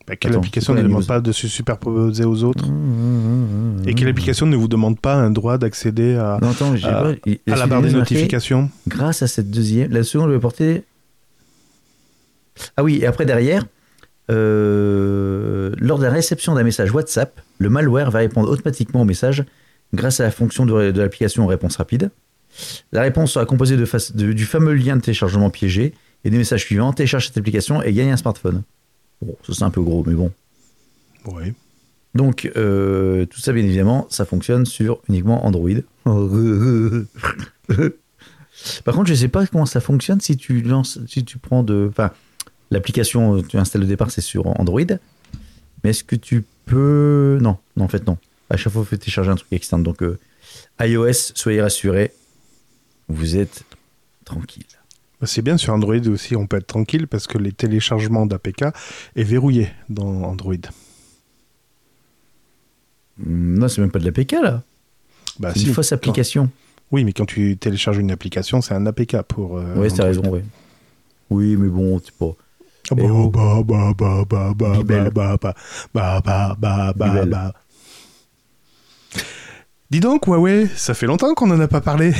Bah, 0.07 0.15
quelle 0.15 0.31
Attends, 0.31 0.39
application 0.39 0.73
ne 0.73 0.81
demande 0.81 1.05
pas 1.05 1.21
de 1.21 1.31
se 1.31 1.47
superposer 1.47 2.23
aux 2.25 2.43
autres? 2.43 2.65
Mmh. 2.67 3.83
Et 3.87 3.93
quelle 3.93 4.07
application 4.07 4.47
ne 4.47 4.55
vous 4.55 4.67
demande 4.67 4.99
pas 4.99 5.13
un 5.15 5.29
droit 5.29 5.57
d'accéder 5.59 6.15
à, 6.15 6.39
Non, 6.41 6.49
attends, 6.49 6.75
j'ai 6.75 6.87
à- 6.87 7.01
pas. 7.03 7.11
il- 7.27 7.39
à 7.51 7.55
la 7.55 7.67
barre 7.67 7.81
des 7.83 7.91
notifications 7.91 8.71
Grâce 8.87 9.21
à 9.21 9.27
cette 9.27 9.51
deuxième, 9.51 9.91
la 9.91 10.03
seconde 10.03 10.31
va 10.31 10.39
porter. 10.39 10.83
Ah 12.75 12.83
oui, 12.83 12.97
et 13.01 13.05
après 13.05 13.25
derrière, 13.25 13.65
euh, 14.29 15.71
lors 15.77 15.99
de 15.99 16.03
la 16.03 16.11
réception 16.11 16.55
d'un 16.55 16.63
message 16.63 16.91
WhatsApp, 16.91 17.41
le 17.57 17.69
malware 17.69 18.11
va 18.11 18.19
répondre 18.19 18.49
automatiquement 18.49 19.01
au 19.01 19.05
message 19.05 19.43
grâce 19.93 20.19
à 20.19 20.23
la 20.23 20.31
fonction 20.31 20.65
de, 20.65 20.91
de 20.91 21.01
l'application 21.01 21.47
réponse 21.47 21.77
rapide. 21.77 22.11
La 22.91 23.01
réponse 23.01 23.33
sera 23.33 23.45
composée 23.45 23.77
de 23.77 24.31
du 24.31 24.45
fameux 24.45 24.73
lien 24.73 24.95
de 24.97 25.01
téléchargement 25.01 25.49
piégé 25.49 25.93
et 26.23 26.29
des 26.29 26.37
messages 26.37 26.65
suivants 26.65 26.93
télécharge 26.93 27.27
cette 27.27 27.37
application 27.37 27.81
et 27.81 27.93
gagne 27.93 28.11
un 28.11 28.17
smartphone. 28.17 28.63
Bon, 29.21 29.35
ça 29.45 29.53
c'est 29.53 29.63
un 29.63 29.69
peu 29.69 29.81
gros, 29.81 30.03
mais 30.05 30.13
bon. 30.13 30.31
Oui. 31.25 31.53
Donc, 32.15 32.51
euh, 32.57 33.25
tout 33.25 33.39
ça, 33.39 33.53
bien 33.53 33.63
évidemment, 33.63 34.07
ça 34.09 34.25
fonctionne 34.25 34.65
sur 34.65 35.01
uniquement 35.09 35.45
Android. 35.45 35.69
Par 38.83 38.95
contre, 38.95 39.07
je 39.07 39.13
sais 39.13 39.27
pas 39.27 39.45
comment 39.45 39.65
ça 39.65 39.79
fonctionne 39.79 40.19
si 40.19 40.35
tu 40.35 40.61
lances, 40.61 40.99
si 41.07 41.23
tu 41.23 41.37
prends 41.37 41.63
de, 41.63 41.87
enfin, 41.89 42.11
l'application 42.71 43.35
euh, 43.37 43.41
tu 43.41 43.57
installes 43.57 43.83
au 43.83 43.87
départ, 43.87 44.11
c'est 44.11 44.21
sur 44.21 44.47
Android. 44.59 44.81
Mais 45.83 45.91
est-ce 45.91 46.03
que 46.03 46.15
tu 46.15 46.43
peux, 46.65 47.37
non, 47.41 47.57
non, 47.77 47.85
en 47.85 47.87
fait, 47.87 48.05
non. 48.05 48.17
À 48.49 48.57
chaque 48.57 48.73
fois, 48.73 48.81
il 48.83 48.85
faut 48.89 48.97
télécharger 48.97 49.31
un 49.31 49.35
truc 49.35 49.47
externe. 49.51 49.83
Donc, 49.83 50.01
euh, 50.03 50.17
iOS, 50.81 51.13
soyez 51.35 51.61
rassurés, 51.61 52.11
vous 53.07 53.37
êtes 53.37 53.63
tranquille. 54.25 54.65
Bah, 55.21 55.27
C'est 55.27 55.41
bien 55.41 55.57
sur 55.57 55.73
Android 55.73 55.95
aussi, 56.07 56.35
on 56.35 56.47
peut 56.47 56.57
être 56.57 56.67
tranquille 56.67 57.07
parce 57.07 57.27
que 57.27 57.37
les 57.37 57.51
téléchargements 57.51 58.25
d'APK 58.25 58.63
est 59.15 59.23
verrouillé 59.23 59.69
dans 59.89 60.23
Android. 60.23 60.55
Hum, 63.25 63.59
Non, 63.59 63.67
c'est 63.67 63.81
même 63.81 63.91
pas 63.91 63.99
de 63.99 64.05
l'APK 64.05 64.31
là. 64.43 64.63
Bah, 65.39 65.51
c'est 65.53 65.59
si, 65.59 65.67
une 65.67 65.73
fausse 65.73 65.89
quand- 65.89 65.95
application. 65.95 66.49
Oui, 66.91 67.03
mais 67.03 67.13
quand 67.13 67.25
tu 67.25 67.55
télécharges 67.57 67.97
une 67.99 68.11
application, 68.11 68.61
c'est 68.61 68.73
un 68.73 68.85
APK 68.85 69.21
pour. 69.27 69.57
euh, 69.57 69.63
t'as 69.75 69.79
Android. 69.79 70.05
raison, 70.05 70.29
ouais. 70.31 70.43
Oui, 71.29 71.55
mais 71.55 71.69
bon, 71.69 71.99
c'est 72.03 72.13
pas. 72.15 72.35
Ah 72.91 72.95
bah, 72.95 73.03
Eh 73.05 73.09
oh. 73.09 73.29
bah, 73.29 73.61
bah, 73.63 73.93
bah, 73.97 74.23
bah, 74.27 74.53
bah, 74.55 74.83
bah, 74.83 75.09
bah, 75.13 75.53
bah, 75.93 76.21
bah, 76.23 76.55
bah, 76.59 76.93
bah, 76.95 77.25
bah. 77.25 77.53
Dis 79.91 79.99
donc, 79.99 80.27
Huawei, 80.27 80.67
ça 80.75 80.93
fait 80.93 81.07
longtemps 81.07 81.33
qu'on 81.33 81.47
n'en 81.47 81.59
a 81.59 81.67
pas 81.67 81.81
parlé. 81.81 82.13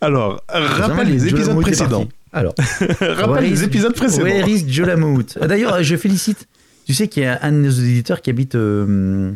Alors, 0.00 0.42
rappelle 0.48 1.08
les 1.08 1.26
épisodes 1.28 1.60
précédents. 1.60 2.06
Alors, 2.32 2.54
rappelle 3.00 3.44
les 3.50 3.64
épisodes 3.64 3.94
précédents. 3.94 4.24
Where 4.24 4.48
is 4.48 4.70
Jolamouth 4.70 5.38
Ah, 5.40 5.46
D'ailleurs, 5.46 5.82
je 5.82 5.96
félicite. 5.96 6.46
Tu 6.86 6.94
sais 6.94 7.08
qu'il 7.08 7.22
y 7.22 7.26
a 7.26 7.38
un 7.42 7.52
de 7.52 7.56
nos 7.58 7.70
éditeurs 7.70 8.20
qui 8.22 8.30
habite, 8.30 8.54
euh, 8.54 9.32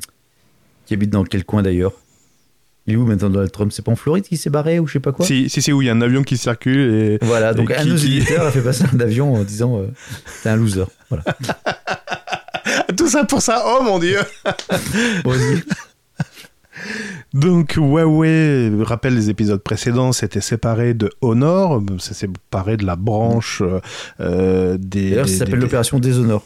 qui 0.87 0.95
habite 0.95 1.11
dans 1.11 1.25
quel 1.25 1.45
coin 1.45 1.63
d'ailleurs 1.63 1.93
Il 2.87 2.95
est 2.95 2.97
où 2.97 3.07
maintenant 3.07 3.31
Donald 3.31 3.53
Trump? 3.53 3.71
C'est 3.73 3.85
pas 3.85 3.93
en 3.93 3.97
Floride 3.97 4.25
qui 4.25 4.37
s'est 4.37 4.51
barré 4.51 4.79
ou 4.81 4.87
je 4.89 4.95
sais 4.95 5.01
pas 5.01 5.13
quoi? 5.13 5.25
Si, 5.25 5.49
si, 5.49 5.63
si, 5.63 5.73
où 5.73 5.83
il 5.83 5.87
y 5.87 5.89
a 5.89 5.93
un 5.93 6.01
avion 6.01 6.23
qui 6.25 6.37
circule 6.37 6.95
et. 6.95 7.19
Voilà, 7.23 7.55
donc 7.55 7.71
Et 7.71 7.77
un 7.77 7.85
de 7.85 7.91
nos 7.91 7.97
qui- 7.97 8.17
éditeurs 8.19 8.47
a 8.47 8.51
fait 8.51 8.61
passer 8.61 8.85
un 8.93 8.99
avion 9.01 9.35
en 9.35 9.43
disant 9.45 9.79
euh, 9.79 9.87
t'es 10.43 10.49
un 10.49 10.57
loser. 10.57 10.85
Voilà. 11.09 11.25
Tout 12.97 13.09
ça 13.09 13.25
pour 13.25 13.41
ça, 13.43 13.63
oh 13.67 13.83
mon 13.85 13.99
dieu 13.99 14.19
Bon. 15.25 15.33
Donc 17.35 17.75
Huawei, 17.77 18.71
rappelle 18.83 19.15
les 19.15 19.31
épisodes 19.31 19.63
précédents, 19.63 20.13
c'était 20.13 20.41
séparé 20.41 20.95
de 20.95 21.11
Honor, 21.21 21.83
c'est 21.99 22.15
séparé 22.15 22.77
de 22.77 22.85
la 22.85 22.97
branche 22.97 23.63
euh, 24.21 24.77
des... 24.79 25.11
D'ailleurs, 25.11 25.29
ça 25.29 25.39
s'appelle 25.39 25.61
l'opération 25.61 25.99
Déshonor. 25.99 26.45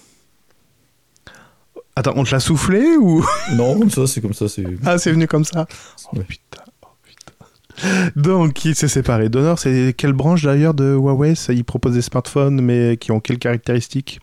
Attends, 1.98 2.12
on 2.16 2.24
te 2.24 2.30
l'a 2.30 2.40
soufflé 2.40 2.96
ou... 2.96 3.24
Non, 3.52 3.78
comme 3.78 3.90
ça, 3.90 4.06
c'est 4.06 4.20
comme 4.20 4.34
ça. 4.34 4.48
c'est 4.48 4.64
Ah, 4.84 4.98
c'est 4.98 5.10
venu 5.12 5.26
comme 5.26 5.44
ça 5.44 5.66
Oh 6.12 6.18
putain, 6.28 6.62
oh 6.82 6.88
putain. 7.02 8.10
Donc, 8.16 8.64
il 8.66 8.74
s'est 8.74 8.88
séparé 8.88 9.30
d'Honor, 9.30 9.58
c'est 9.58 9.94
quelle 9.96 10.12
branche 10.12 10.42
d'ailleurs 10.42 10.74
de 10.74 10.94
Huawei? 10.94 11.34
Ça, 11.34 11.54
Ils 11.54 11.64
proposent 11.64 11.94
des 11.94 12.02
smartphones, 12.02 12.60
mais 12.60 12.98
qui 12.98 13.12
ont 13.12 13.20
quelles 13.20 13.38
caractéristiques? 13.38 14.20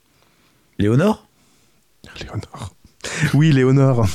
Léonore? 0.78 1.28
Les 2.20 2.28
Honor. 2.30 2.76
Oui, 3.34 3.52
les 3.52 3.64
Honor. 3.64 4.06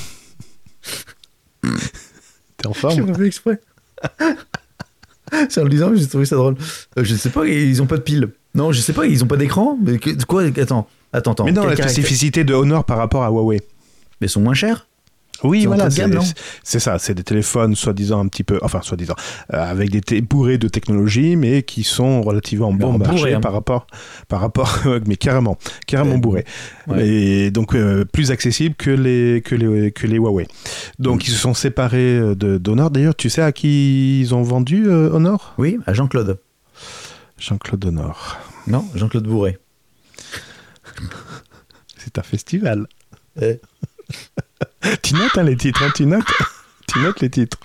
T'es 2.57 2.67
en 2.67 2.73
forme? 2.75 3.07
Pas 3.07 3.15
fait 3.19 3.27
exprès. 3.27 3.61
C'est 5.51 5.61
en 5.61 5.65
le 5.65 5.71
disant, 5.71 5.91
j'ai 5.95 6.07
trouvé 6.07 6.25
ça 6.25 6.37
drôle. 6.37 6.57
Euh, 6.97 7.05
je 7.05 7.15
sais 7.15 7.31
pas, 7.31 7.47
ils 7.47 7.83
ont 7.83 7.87
pas 7.87 7.97
de 7.97 8.03
pile. 8.03 8.31
Non, 8.55 8.73
je 8.73 8.81
sais 8.81 8.93
pas, 8.93 9.07
ils 9.07 9.23
ont 9.23 9.27
pas 9.29 9.37
d'écran. 9.37 9.79
Mais 9.83 9.99
que- 9.99 10.25
quoi 10.25 10.43
Attends, 10.45 10.89
attends, 11.13 11.33
attends. 11.33 11.45
Mais 11.45 11.53
non, 11.53 11.65
la 11.67 11.77
spécificité 11.77 12.45
de 12.45 12.55
Honor 12.55 12.85
par 12.85 12.99
rapport 12.99 13.23
à 13.25 13.29
Huawei. 13.31 13.61
Mais 14.21 14.27
ils 14.27 14.31
sont 14.31 14.41
moins 14.41 14.55
chers. 14.55 14.87
Oui, 15.45 15.67
voilà, 15.67 15.85
entrée 15.85 15.95
de 15.95 16.01
gamme, 16.01 16.21
c'est 16.21 16.29
non 16.31 16.35
c'est 16.65 16.81
ça, 16.81 16.99
c'est 16.99 17.15
des 17.15 17.23
téléphones 17.23 17.77
soi-disant 17.77 18.19
un 18.19 18.27
petit 18.27 18.43
peu, 18.43 18.59
enfin 18.61 18.81
soi-disant, 18.83 19.15
euh, 19.55 19.71
avec 19.71 19.89
des 19.91 20.01
té- 20.01 20.21
bourrés 20.21 20.59
de 20.59 20.67
technologie, 20.67 21.37
mais 21.37 21.63
qui 21.63 21.85
sont 21.85 22.23
relativement 22.23 22.73
bon 22.73 22.89
Alors, 22.89 22.99
marché 22.99 23.15
bourrés, 23.19 23.35
hein. 23.35 23.41
par 23.41 23.53
rapport, 23.53 23.87
par 24.27 24.41
rapport, 24.41 24.67
mais 25.07 25.15
carrément, 25.17 25.57
carrément 25.87 26.15
Ouais. 26.15 26.19
bourrés, 26.19 26.45
Ouais. 26.89 27.07
et 27.07 27.51
donc 27.53 27.77
euh, 27.77 28.05
plus 28.05 28.33
accessibles 28.33 28.75
que 28.75 28.91
les 28.91 29.41
que 29.43 29.55
les 29.55 29.93
que 29.93 30.09
les 30.09 30.17
Huawei. 30.17 30.49
Donc 30.99 31.19
Mm. 31.21 31.27
ils 31.29 31.31
se 31.31 31.39
sont 31.39 31.55
séparés 31.55 32.19
euh, 32.19 32.35
de 32.35 32.59
d'Honor. 32.59 32.91
D'ailleurs, 32.91 33.15
tu 33.15 33.31
sais 33.31 33.43
à 33.43 33.53
qui 33.53 34.21
ils 34.23 34.35
ont 34.35 34.43
vendu 34.43 34.89
euh, 34.89 35.13
Honor? 35.13 35.55
Oui, 35.57 35.79
à 35.87 35.93
Jean-Claude. 35.95 36.41
Jean-Claude 37.39 37.85
Honor. 37.87 38.39
Non, 38.67 38.85
Jean-Claude 38.95 39.27
Bourré. 39.27 39.59
C'est 41.97 42.19
un 42.19 42.23
festival. 42.23 42.87
Eh. 43.41 43.61
tu 45.03 45.15
notes 45.15 45.37
hein, 45.37 45.43
les 45.45 45.57
titres, 45.57 45.83
hein, 45.83 45.93
tu 45.95 46.07
notes 46.07 46.25
Tu 46.93 47.01
notes 47.01 47.21
les 47.21 47.29
titres. 47.29 47.59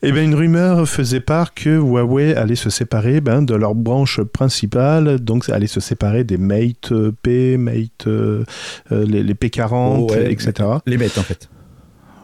Eh 0.00 0.12
bien, 0.12 0.22
une 0.22 0.36
rumeur 0.36 0.88
faisait 0.88 1.18
part 1.18 1.54
que 1.54 1.70
Huawei 1.70 2.36
allait 2.36 2.54
se 2.54 2.70
séparer 2.70 3.20
ben, 3.20 3.42
de 3.42 3.54
leur 3.56 3.74
branche 3.74 4.20
principale, 4.22 5.18
donc 5.18 5.48
allait 5.48 5.66
se 5.66 5.80
séparer 5.80 6.22
des 6.22 6.36
Mate 6.36 6.92
P, 7.22 7.56
Mate, 7.56 8.06
euh, 8.06 8.44
euh, 8.92 9.04
les, 9.04 9.24
les 9.24 9.34
P40, 9.34 9.96
Oh, 9.98 10.12
ouais, 10.12 10.30
etc. 10.32 10.52
Les 10.86 10.96
Mate, 10.96 11.18
en 11.18 11.24
fait. 11.24 11.48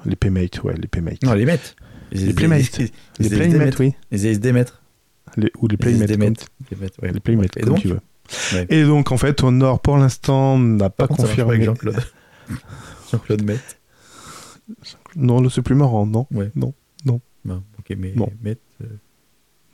Les 0.06 0.14
P-Mate, 0.14 0.62
ouais, 0.62 0.75
les 0.76 0.87
P-Mate. 0.87 1.23
Non, 1.25 1.33
les 1.33 1.47
Mate. 1.47 1.75
Les 2.12 2.33
Playmate. 2.33 2.78
Les, 2.78 2.92
les 3.18 3.28
Playmate, 3.28 3.59
Mate. 3.59 3.78
oui. 3.80 3.94
Les 4.12 4.26
SD 4.26 4.52
Mate. 4.52 4.73
Les- 5.37 5.50
ou 5.61 5.67
les 5.69 5.73
Les 5.73 5.76
Playmate, 5.76 6.11
SD 6.11 6.17
comme, 6.19 6.29
Mate. 6.31 6.47
Les 6.71 6.76
Mate, 6.76 6.93
ouais. 7.03 7.12
les 7.12 7.21
Playmate, 7.21 7.57
Et 7.57 7.61
comme 7.61 7.69
donc 7.71 7.81
tu 7.81 7.88
veux. 7.88 8.00
Ouais. 8.55 8.67
Et 8.71 8.85
donc, 8.85 9.12
en 9.12 9.17
fait, 9.19 9.43
Honor, 9.43 9.81
pour 9.81 9.97
l'instant, 9.99 10.59
n'a 10.59 10.91
pas 10.91 11.07
contre, 11.07 11.23
confirmé. 11.23 11.53
avec 11.55 11.64
Jean-Claude. 11.64 11.97
Jean-Claude 13.11 13.43
Mate. 13.45 13.79
Non, 15.17 15.47
c'est 15.49 15.62
plus 15.62 15.75
marrant, 15.75 16.07
non 16.07 16.26
Ouais. 16.33 16.50
Non. 16.55 16.73
Bon, 17.05 17.21
ok, 17.79 17.97
mais 17.99 18.12
Non. 18.17 18.31
Mate. 18.43 18.59
euh, 18.83 18.87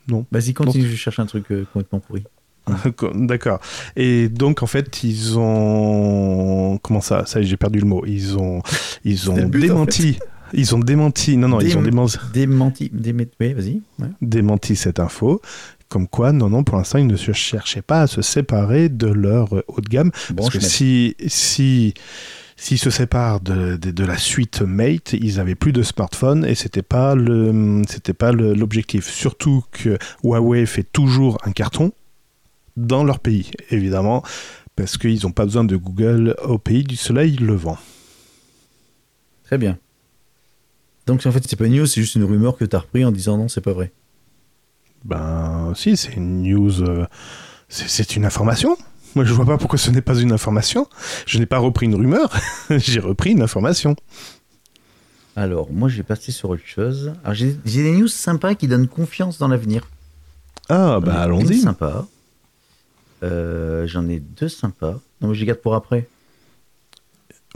Non. 0.08 0.26
Vas-y, 0.32 0.52
continue, 0.54 0.86
je 0.88 0.96
cherche 0.96 1.20
un 1.20 1.26
truc 1.26 1.44
euh, 1.52 1.64
complètement 1.72 2.00
pourri. 2.00 2.24
D'accord. 3.14 3.60
Et 3.96 4.28
donc 4.28 4.62
en 4.62 4.66
fait, 4.66 5.02
ils 5.04 5.38
ont 5.38 6.78
comment 6.82 7.00
ça 7.00 7.24
j'ai 7.40 7.56
perdu 7.56 7.78
le 7.80 7.86
mot. 7.86 8.04
Ils 8.06 8.36
ont 8.36 8.60
ils 9.04 9.30
ont 9.30 9.34
en 9.40 9.48
démenti. 9.48 10.18
Ils 10.52 10.74
ont 10.74 10.78
démenti. 10.78 11.36
Non 11.36 11.48
non, 11.48 11.60
ils 11.60 11.76
ont 11.76 11.82
Dém- 11.82 11.84
démenti, 11.90 12.18
Démenti. 12.32 12.90
Démenti. 12.92 13.30
Oui, 13.40 13.52
vas-y. 13.54 13.82
Ouais. 13.98 14.08
démenti 14.20 14.76
cette 14.76 15.00
info. 15.00 15.40
Comme 15.88 16.06
quoi, 16.06 16.32
non 16.32 16.48
non, 16.50 16.62
pour 16.62 16.76
l'instant, 16.76 16.98
ils 16.98 17.06
ne 17.06 17.16
se 17.16 17.32
cherchaient 17.32 17.82
pas 17.82 18.02
à 18.02 18.06
se 18.06 18.22
séparer 18.22 18.88
de 18.88 19.08
leur 19.08 19.52
haut 19.52 19.80
de 19.80 19.88
gamme. 19.88 20.10
Parce 20.36 20.50
que 20.50 20.60
si 20.60 21.16
si 21.26 21.94
s'ils 22.56 22.78
se 22.78 22.90
séparent 22.90 23.40
de, 23.40 23.76
de, 23.76 23.90
de 23.90 24.04
la 24.04 24.18
suite 24.18 24.60
Mate, 24.62 25.14
ils 25.14 25.40
avaient 25.40 25.54
plus 25.54 25.72
de 25.72 25.82
smartphone 25.82 26.44
et 26.44 26.54
c'était 26.54 26.82
pas 26.82 27.14
le 27.14 27.82
c'était 27.88 28.12
pas 28.12 28.30
l'objectif. 28.32 29.08
Surtout 29.08 29.64
que 29.72 29.98
Huawei 30.22 30.66
fait 30.66 30.84
toujours 30.84 31.38
un 31.44 31.52
carton 31.52 31.90
dans 32.76 33.02
leur 33.02 33.18
pays, 33.18 33.50
évidemment, 33.70 34.22
parce 34.76 34.96
qu'ils 34.96 35.20
n'ont 35.24 35.32
pas 35.32 35.44
besoin 35.44 35.64
de 35.64 35.74
Google 35.76 36.36
au 36.44 36.58
pays 36.58 36.84
du 36.84 36.96
soleil 36.96 37.34
levant. 37.36 37.78
Très 39.44 39.58
bien. 39.58 39.76
Donc, 41.10 41.26
en 41.26 41.32
fait, 41.32 41.42
c'est 41.44 41.56
pas 41.56 41.66
une 41.66 41.74
news, 41.74 41.86
c'est 41.86 42.00
juste 42.00 42.14
une 42.14 42.22
rumeur 42.22 42.56
que 42.56 42.64
t'as 42.64 42.78
repris 42.78 43.04
en 43.04 43.10
disant 43.10 43.36
non, 43.36 43.48
c'est 43.48 43.60
pas 43.60 43.72
vrai. 43.72 43.90
Ben 45.04 45.72
si, 45.74 45.96
c'est 45.96 46.12
une 46.14 46.42
news, 46.42 46.82
euh, 46.82 47.04
c'est 47.68 48.14
une 48.14 48.24
information. 48.24 48.76
Moi, 49.16 49.24
je 49.24 49.32
vois 49.32 49.44
pas 49.44 49.58
pourquoi 49.58 49.76
ce 49.76 49.90
n'est 49.90 50.02
pas 50.02 50.16
une 50.20 50.30
information. 50.30 50.86
Je 51.26 51.40
n'ai 51.40 51.46
pas 51.46 51.58
repris 51.58 51.86
une 51.86 51.96
rumeur, 51.96 52.32
j'ai 52.70 53.00
repris 53.00 53.30
une 53.32 53.42
information. 53.42 53.96
Alors, 55.34 55.72
moi, 55.72 55.88
je 55.88 55.96
vais 55.96 56.04
passer 56.04 56.30
sur 56.30 56.50
autre 56.50 56.62
chose. 56.64 57.12
Alors, 57.24 57.34
j'ai 57.34 57.56
j'ai 57.64 57.82
des 57.82 57.90
news 57.92 58.06
sympas 58.06 58.54
qui 58.54 58.68
donnent 58.68 58.86
confiance 58.86 59.36
dans 59.38 59.48
l'avenir. 59.48 59.88
Ah, 60.68 61.00
bah 61.02 61.22
allons-y. 61.22 61.58
sympa. 61.58 62.06
Euh, 63.24 63.84
J'en 63.88 64.08
ai 64.08 64.20
deux 64.20 64.48
sympas. 64.48 65.00
Non, 65.20 65.28
mais 65.28 65.34
je 65.34 65.40
les 65.40 65.46
garde 65.46 65.58
pour 65.58 65.74
après. 65.74 66.06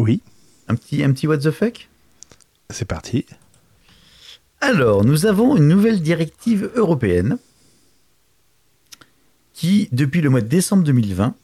Oui, 0.00 0.20
Un 0.66 0.74
petit, 0.74 1.04
un 1.04 1.12
petit 1.12 1.28
what 1.28 1.38
the 1.38 1.52
fuck? 1.52 1.88
C'est 2.70 2.84
parti. 2.86 3.26
Alors, 4.66 5.04
nous 5.04 5.26
avons 5.26 5.56
une 5.58 5.68
nouvelle 5.68 6.00
directive 6.00 6.70
européenne 6.74 7.36
qui, 9.52 9.90
depuis 9.92 10.22
le 10.22 10.30
mois 10.30 10.40
de 10.40 10.46
décembre 10.48 10.82
2020, 10.84 11.34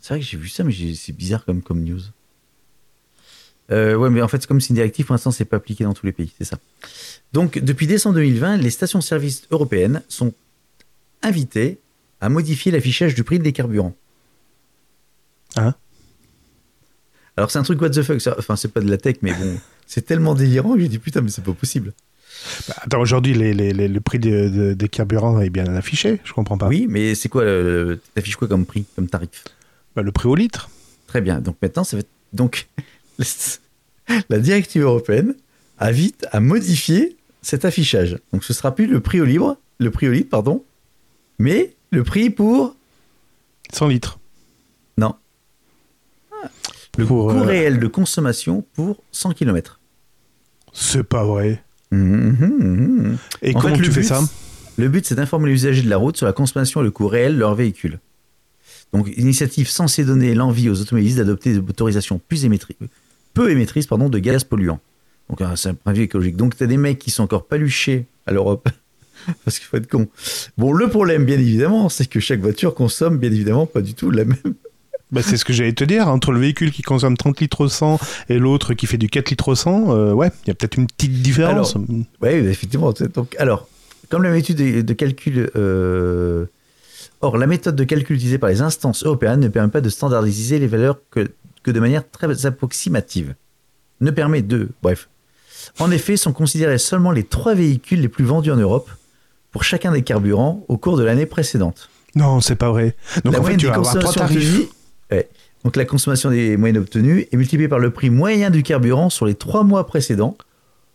c'est 0.00 0.14
vrai 0.14 0.20
que 0.20 0.24
j'ai 0.26 0.36
vu 0.36 0.48
ça, 0.48 0.62
mais 0.62 0.72
c'est 0.94 1.12
bizarre 1.12 1.44
comme, 1.44 1.60
comme 1.60 1.82
news. 1.82 2.00
Euh, 3.72 3.96
ouais, 3.96 4.10
mais 4.10 4.22
en 4.22 4.28
fait, 4.28 4.40
c'est 4.40 4.46
comme 4.46 4.60
c'est 4.60 4.68
une 4.68 4.76
directive, 4.76 5.06
pour 5.06 5.14
l'instant, 5.14 5.32
c'est 5.32 5.44
pas 5.44 5.56
appliqué 5.56 5.82
dans 5.82 5.92
tous 5.92 6.06
les 6.06 6.12
pays, 6.12 6.32
c'est 6.38 6.44
ça. 6.44 6.58
Donc, 7.32 7.58
depuis 7.58 7.88
décembre 7.88 8.14
2020, 8.16 8.58
les 8.58 8.70
stations-service 8.70 9.48
européennes 9.50 10.02
sont 10.08 10.32
invitées 11.22 11.80
à 12.20 12.28
modifier 12.28 12.70
l'affichage 12.70 13.16
du 13.16 13.24
prix 13.24 13.40
des 13.40 13.52
carburants. 13.52 13.96
Hein 15.56 15.74
Alors 17.36 17.50
c'est 17.50 17.58
un 17.58 17.64
truc 17.64 17.80
what 17.80 17.90
the 17.90 18.02
fuck, 18.02 18.20
ça- 18.20 18.36
enfin 18.38 18.54
c'est 18.54 18.68
pas 18.72 18.80
de 18.80 18.88
la 18.88 18.98
tech, 18.98 19.16
mais 19.22 19.32
bon, 19.34 19.58
c'est 19.92 20.02
tellement 20.06 20.34
délirant 20.34 20.72
que 20.74 20.80
j'ai 20.80 20.88
dit 20.88 20.98
putain, 20.98 21.20
mais 21.20 21.28
c'est 21.30 21.44
pas 21.44 21.52
possible. 21.52 21.92
Bah, 22.66 22.74
attends, 22.78 23.00
aujourd'hui, 23.00 23.34
les, 23.34 23.52
les- 23.54 23.72
les- 23.74 23.88
le 23.88 24.00
prix 24.00 24.18
de- 24.18 24.48
de- 24.48 24.72
des 24.72 24.88
carburants 24.88 25.38
est 25.40 25.50
bien 25.50 25.66
affiché. 25.76 26.18
Je 26.24 26.32
comprends 26.32 26.56
pas. 26.58 26.66
Oui, 26.68 26.86
mais 26.88 27.14
c'est 27.14 27.28
quoi, 27.28 27.44
le- 27.44 28.00
t'affiches 28.14 28.36
quoi 28.36 28.48
comme 28.48 28.64
prix, 28.64 28.84
comme 28.96 29.06
tarif? 29.08 29.44
Bah, 29.94 30.02
le 30.02 30.10
prix 30.12 30.28
au 30.28 30.34
litre. 30.34 30.70
Très 31.06 31.20
bien, 31.20 31.40
donc 31.40 31.56
maintenant 31.60 31.84
ça 31.84 31.96
va 31.96 32.00
être. 32.00 32.08
Donc 32.32 32.68
la 34.30 34.38
directive 34.38 34.82
européenne 34.82 35.34
invite 35.78 36.26
à 36.32 36.40
modifier 36.40 37.16
cet 37.42 37.64
affichage. 37.66 38.18
Donc 38.32 38.44
ce 38.44 38.54
sera 38.54 38.74
plus 38.74 38.86
le 38.86 39.00
prix 39.00 39.20
au 39.20 39.24
libre, 39.26 39.58
le 39.78 39.90
prix 39.90 40.08
au 40.08 40.12
litre, 40.12 40.30
pardon, 40.30 40.64
mais 41.38 41.74
le 41.90 42.02
prix 42.02 42.30
pour 42.30 42.74
100 43.72 43.88
litres. 43.88 44.18
Non. 44.96 45.14
Le 46.98 47.06
Pour, 47.06 47.28
coût 47.30 47.38
euh, 47.38 47.42
réel 47.42 47.78
de 47.78 47.86
consommation 47.86 48.64
pour 48.74 49.02
100 49.12 49.32
km. 49.32 49.80
C'est 50.72 51.02
pas 51.04 51.24
vrai. 51.24 51.62
Mhm, 51.90 53.18
Et 53.42 53.54
En 53.54 53.60
comment 53.60 53.74
fait, 53.76 53.82
tu 53.82 53.90
fais 53.90 54.00
but, 54.00 54.06
ça 54.06 54.20
Le 54.76 54.88
but, 54.88 55.06
c'est 55.06 55.14
d'informer 55.14 55.48
les 55.50 55.54
usagers 55.54 55.82
de 55.82 55.90
la 55.90 55.98
route 55.98 56.16
sur 56.16 56.26
la 56.26 56.32
consommation 56.32 56.80
et 56.80 56.84
le 56.84 56.90
coût 56.90 57.06
réel 57.06 57.34
de 57.34 57.38
leur 57.38 57.54
véhicule. 57.54 58.00
Donc, 58.92 59.10
initiative 59.16 59.68
censée 59.68 60.04
donner 60.04 60.34
l'envie 60.34 60.68
aux 60.68 60.80
automobilistes 60.80 61.18
d'adopter 61.18 61.52
des 61.54 61.60
motorisations 61.60 62.20
plus 62.28 62.46
peu 63.34 63.50
émettrices 63.50 63.86
pardon, 63.86 64.08
de 64.08 64.18
gaz 64.18 64.44
polluants. 64.44 64.80
Donc, 65.30 65.40
c'est 65.56 65.70
un 65.70 65.74
point 65.74 65.92
de 65.92 65.98
vue 65.98 66.04
écologique. 66.04 66.36
Donc, 66.36 66.56
tu 66.56 66.64
as 66.64 66.66
des 66.66 66.76
mecs 66.76 66.98
qui 66.98 67.10
sont 67.10 67.22
encore 67.22 67.46
paluchés 67.46 68.06
à 68.26 68.32
l'Europe. 68.32 68.68
Parce 69.44 69.58
qu'il 69.58 69.66
faut 69.68 69.76
être 69.76 69.88
con. 69.88 70.08
Bon, 70.58 70.72
le 70.72 70.88
problème, 70.88 71.24
bien 71.24 71.38
évidemment, 71.38 71.88
c'est 71.88 72.06
que 72.06 72.20
chaque 72.20 72.40
voiture 72.40 72.74
consomme, 72.74 73.18
bien 73.18 73.30
évidemment, 73.30 73.66
pas 73.66 73.80
du 73.80 73.94
tout 73.94 74.10
la 74.10 74.24
même. 74.24 74.36
Bah, 75.12 75.20
c'est 75.22 75.36
ce 75.36 75.44
que 75.44 75.52
j'allais 75.52 75.74
te 75.74 75.84
dire. 75.84 76.08
Entre 76.08 76.32
le 76.32 76.40
véhicule 76.40 76.72
qui 76.72 76.82
consomme 76.82 77.16
30 77.16 77.40
litres 77.40 77.60
au 77.60 77.68
100 77.68 78.00
et 78.30 78.38
l'autre 78.38 78.72
qui 78.74 78.86
fait 78.86 78.96
du 78.98 79.08
4 79.08 79.30
litres 79.30 79.48
au 79.48 79.54
100, 79.54 79.94
euh, 79.94 80.12
ouais, 80.12 80.30
il 80.44 80.48
y 80.48 80.50
a 80.50 80.54
peut-être 80.54 80.76
une 80.76 80.86
petite 80.86 81.20
différence. 81.22 81.76
Oui, 82.22 82.30
effectivement. 82.30 82.92
Donc, 83.14 83.36
alors, 83.38 83.68
comme 84.08 84.22
la 84.22 84.30
méthode 84.30 84.56
de, 84.56 84.80
de 84.80 84.92
calcul. 84.94 85.50
euh, 85.56 86.46
Or, 87.20 87.36
la 87.36 87.46
méthode 87.46 87.76
de 87.76 87.84
calcul 87.84 88.16
utilisée 88.16 88.38
par 88.38 88.50
les 88.50 88.62
instances 88.62 89.04
européennes 89.04 89.38
ne 89.40 89.48
permet 89.48 89.70
pas 89.70 89.80
de 89.80 89.88
standardiser 89.88 90.58
les 90.58 90.66
valeurs 90.66 90.96
que, 91.10 91.30
que 91.62 91.70
de 91.70 91.78
manière 91.78 92.02
très 92.10 92.46
approximative. 92.46 93.34
Ne 94.00 94.10
permet 94.10 94.42
de. 94.42 94.70
Bref. 94.82 95.08
En 95.78 95.92
effet, 95.92 96.16
sont 96.16 96.32
considérés 96.32 96.78
seulement 96.78 97.12
les 97.12 97.22
trois 97.22 97.54
véhicules 97.54 98.00
les 98.00 98.08
plus 98.08 98.24
vendus 98.24 98.50
en 98.50 98.56
Europe 98.56 98.90
pour 99.52 99.62
chacun 99.62 99.92
des 99.92 100.02
carburants 100.02 100.64
au 100.66 100.76
cours 100.78 100.96
de 100.96 101.04
l'année 101.04 101.26
précédente. 101.26 101.88
Non, 102.16 102.40
c'est 102.40 102.56
pas 102.56 102.70
vrai. 102.70 102.96
Donc 103.24 103.34
la 103.34 103.40
en 103.40 103.44
fait, 103.44 103.56
tu 103.56 103.66
vas 103.66 103.74
avoir 103.74 103.96
trois 103.98 104.12
tarifs. 104.12 104.62
Ouais. 105.12 105.28
Donc 105.64 105.76
la 105.76 105.84
consommation 105.84 106.30
des 106.30 106.56
moyennes 106.56 106.78
obtenues 106.78 107.26
est 107.30 107.36
multipliée 107.36 107.68
par 107.68 107.78
le 107.78 107.90
prix 107.90 108.10
moyen 108.10 108.50
du 108.50 108.62
carburant 108.64 109.10
sur 109.10 109.26
les 109.26 109.34
trois 109.34 109.62
mois 109.62 109.86
précédents, 109.86 110.36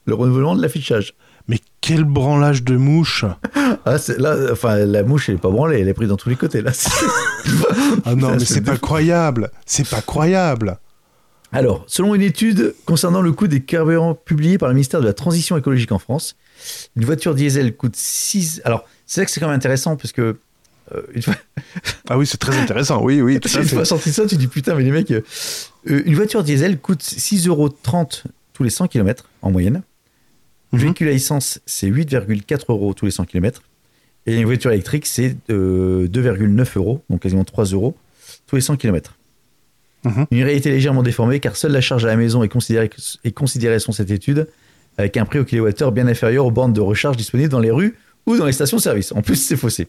le 0.06 0.14
renouvellement 0.14 0.56
de 0.56 0.62
l'affichage. 0.62 1.14
Mais 1.48 1.60
quel 1.80 2.04
branlage 2.04 2.64
de 2.64 2.76
mouche 2.76 3.24
Ah, 3.86 3.98
c'est- 3.98 4.18
là, 4.20 4.36
enfin, 4.52 4.76
la 4.86 5.04
mouche, 5.04 5.30
elle 5.30 5.36
est 5.36 5.40
pas 5.40 5.50
branlée, 5.50 5.80
elle 5.80 5.88
est 5.88 5.94
prise 5.94 6.10
dans 6.10 6.18
tous 6.18 6.28
les 6.28 6.36
côtés. 6.36 6.62
Là, 6.62 6.74
c'est- 6.74 6.90
Ah 8.04 8.16
non, 8.16 8.32
mais 8.34 8.40
c'est 8.44 8.60
de 8.60 8.66
pas 8.66 8.78
croyable. 8.78 9.50
C'est 9.66 9.88
pas 9.88 10.02
croyable. 10.02 10.78
Alors, 11.54 11.86
selon 11.88 12.14
une 12.14 12.22
étude 12.22 12.76
concernant 12.86 13.22
le 13.22 13.32
coût 13.32 13.48
des 13.48 13.62
carburants 13.62 14.14
publiée 14.16 14.58
par 14.58 14.68
le 14.68 14.76
ministère 14.76 15.00
de 15.00 15.06
la 15.06 15.14
Transition 15.14 15.56
écologique 15.56 15.94
en 15.94 16.00
France, 16.00 16.36
une 16.98 17.06
voiture 17.06 17.34
diesel 17.36 17.78
coûte 17.78 17.96
6. 17.96 18.62
Alors, 18.66 18.84
c'est 19.06 19.22
là 19.22 19.26
que 19.26 19.32
c'est 19.32 19.40
quand 19.40 19.48
même 19.48 19.56
intéressant 19.56 19.96
parce 19.96 20.12
que. 20.12 20.38
Euh, 20.96 21.02
une 21.14 21.22
fois, 21.22 21.36
Ah 22.10 22.18
oui, 22.18 22.26
c'est 22.26 22.38
très 22.38 22.58
intéressant. 22.58 23.04
Oui, 23.04 23.22
oui, 23.22 23.40
tout 23.42 23.50
une 23.50 23.64
fois 23.66 23.86
sorti 23.86 24.12
ça, 24.12 24.26
tu 24.26 24.36
dis 24.38 24.48
putain, 24.48 24.76
mais 24.76 24.84
les 24.84 24.92
mecs. 24.92 25.12
euh, 25.12 25.22
euh, 25.90 26.02
une 26.06 26.16
voiture 26.16 26.44
diesel 26.44 26.80
coûte 26.80 27.02
6,30 27.02 27.48
euros 27.50 27.70
tous 28.54 28.64
les 28.64 28.70
100 28.70 28.88
km 28.88 29.26
en 29.42 29.52
moyenne. 29.52 29.82
Le 30.74 30.78
Mhm. 30.80 30.84
véhicule 30.84 31.08
à 31.08 31.12
essence, 31.12 31.60
c'est 31.66 31.88
8,4 31.88 32.66
euros 32.70 32.94
tous 32.94 33.06
les 33.06 33.12
100 33.12 33.26
km. 33.26 33.62
Et 34.26 34.36
une 34.36 34.46
voiture 34.46 34.72
électrique, 34.72 35.06
c'est 35.06 35.38
euh, 35.50 36.08
2,9 36.10 36.78
euros, 36.78 37.04
donc 37.10 37.22
quasiment 37.22 37.46
3 37.46 37.66
euros 37.66 37.96
tous 38.48 38.56
les 38.58 38.62
100 38.62 38.76
km. 38.78 39.16
Mhm. 40.04 40.26
Une 40.32 40.44
réalité 40.44 40.70
légèrement 40.70 41.04
déformée, 41.04 41.40
car 41.40 41.56
seule 41.56 41.72
la 41.72 41.82
charge 41.82 42.04
à 42.06 42.08
la 42.08 42.16
maison 42.18 42.44
est 42.44 42.50
considérée, 42.50 42.90
est 43.24 43.32
considérée 43.32 43.80
selon 43.80 43.94
cette 43.94 44.12
étude, 44.12 44.48
avec 44.98 45.16
un 45.18 45.26
prix 45.26 45.40
au 45.40 45.46
kilowattheure 45.46 45.92
bien 45.92 46.08
inférieur 46.08 46.46
aux 46.46 46.52
bornes 46.52 46.74
de 46.74 46.82
recharge 46.82 47.18
disponibles 47.18 47.50
dans 47.50 47.60
les 47.60 47.72
rues 47.72 47.96
ou 48.26 48.36
dans 48.38 48.46
les 48.46 48.52
stations-service. 48.52 49.12
En 49.14 49.22
plus, 49.22 49.36
c'est 49.36 49.56
faussé. 49.56 49.88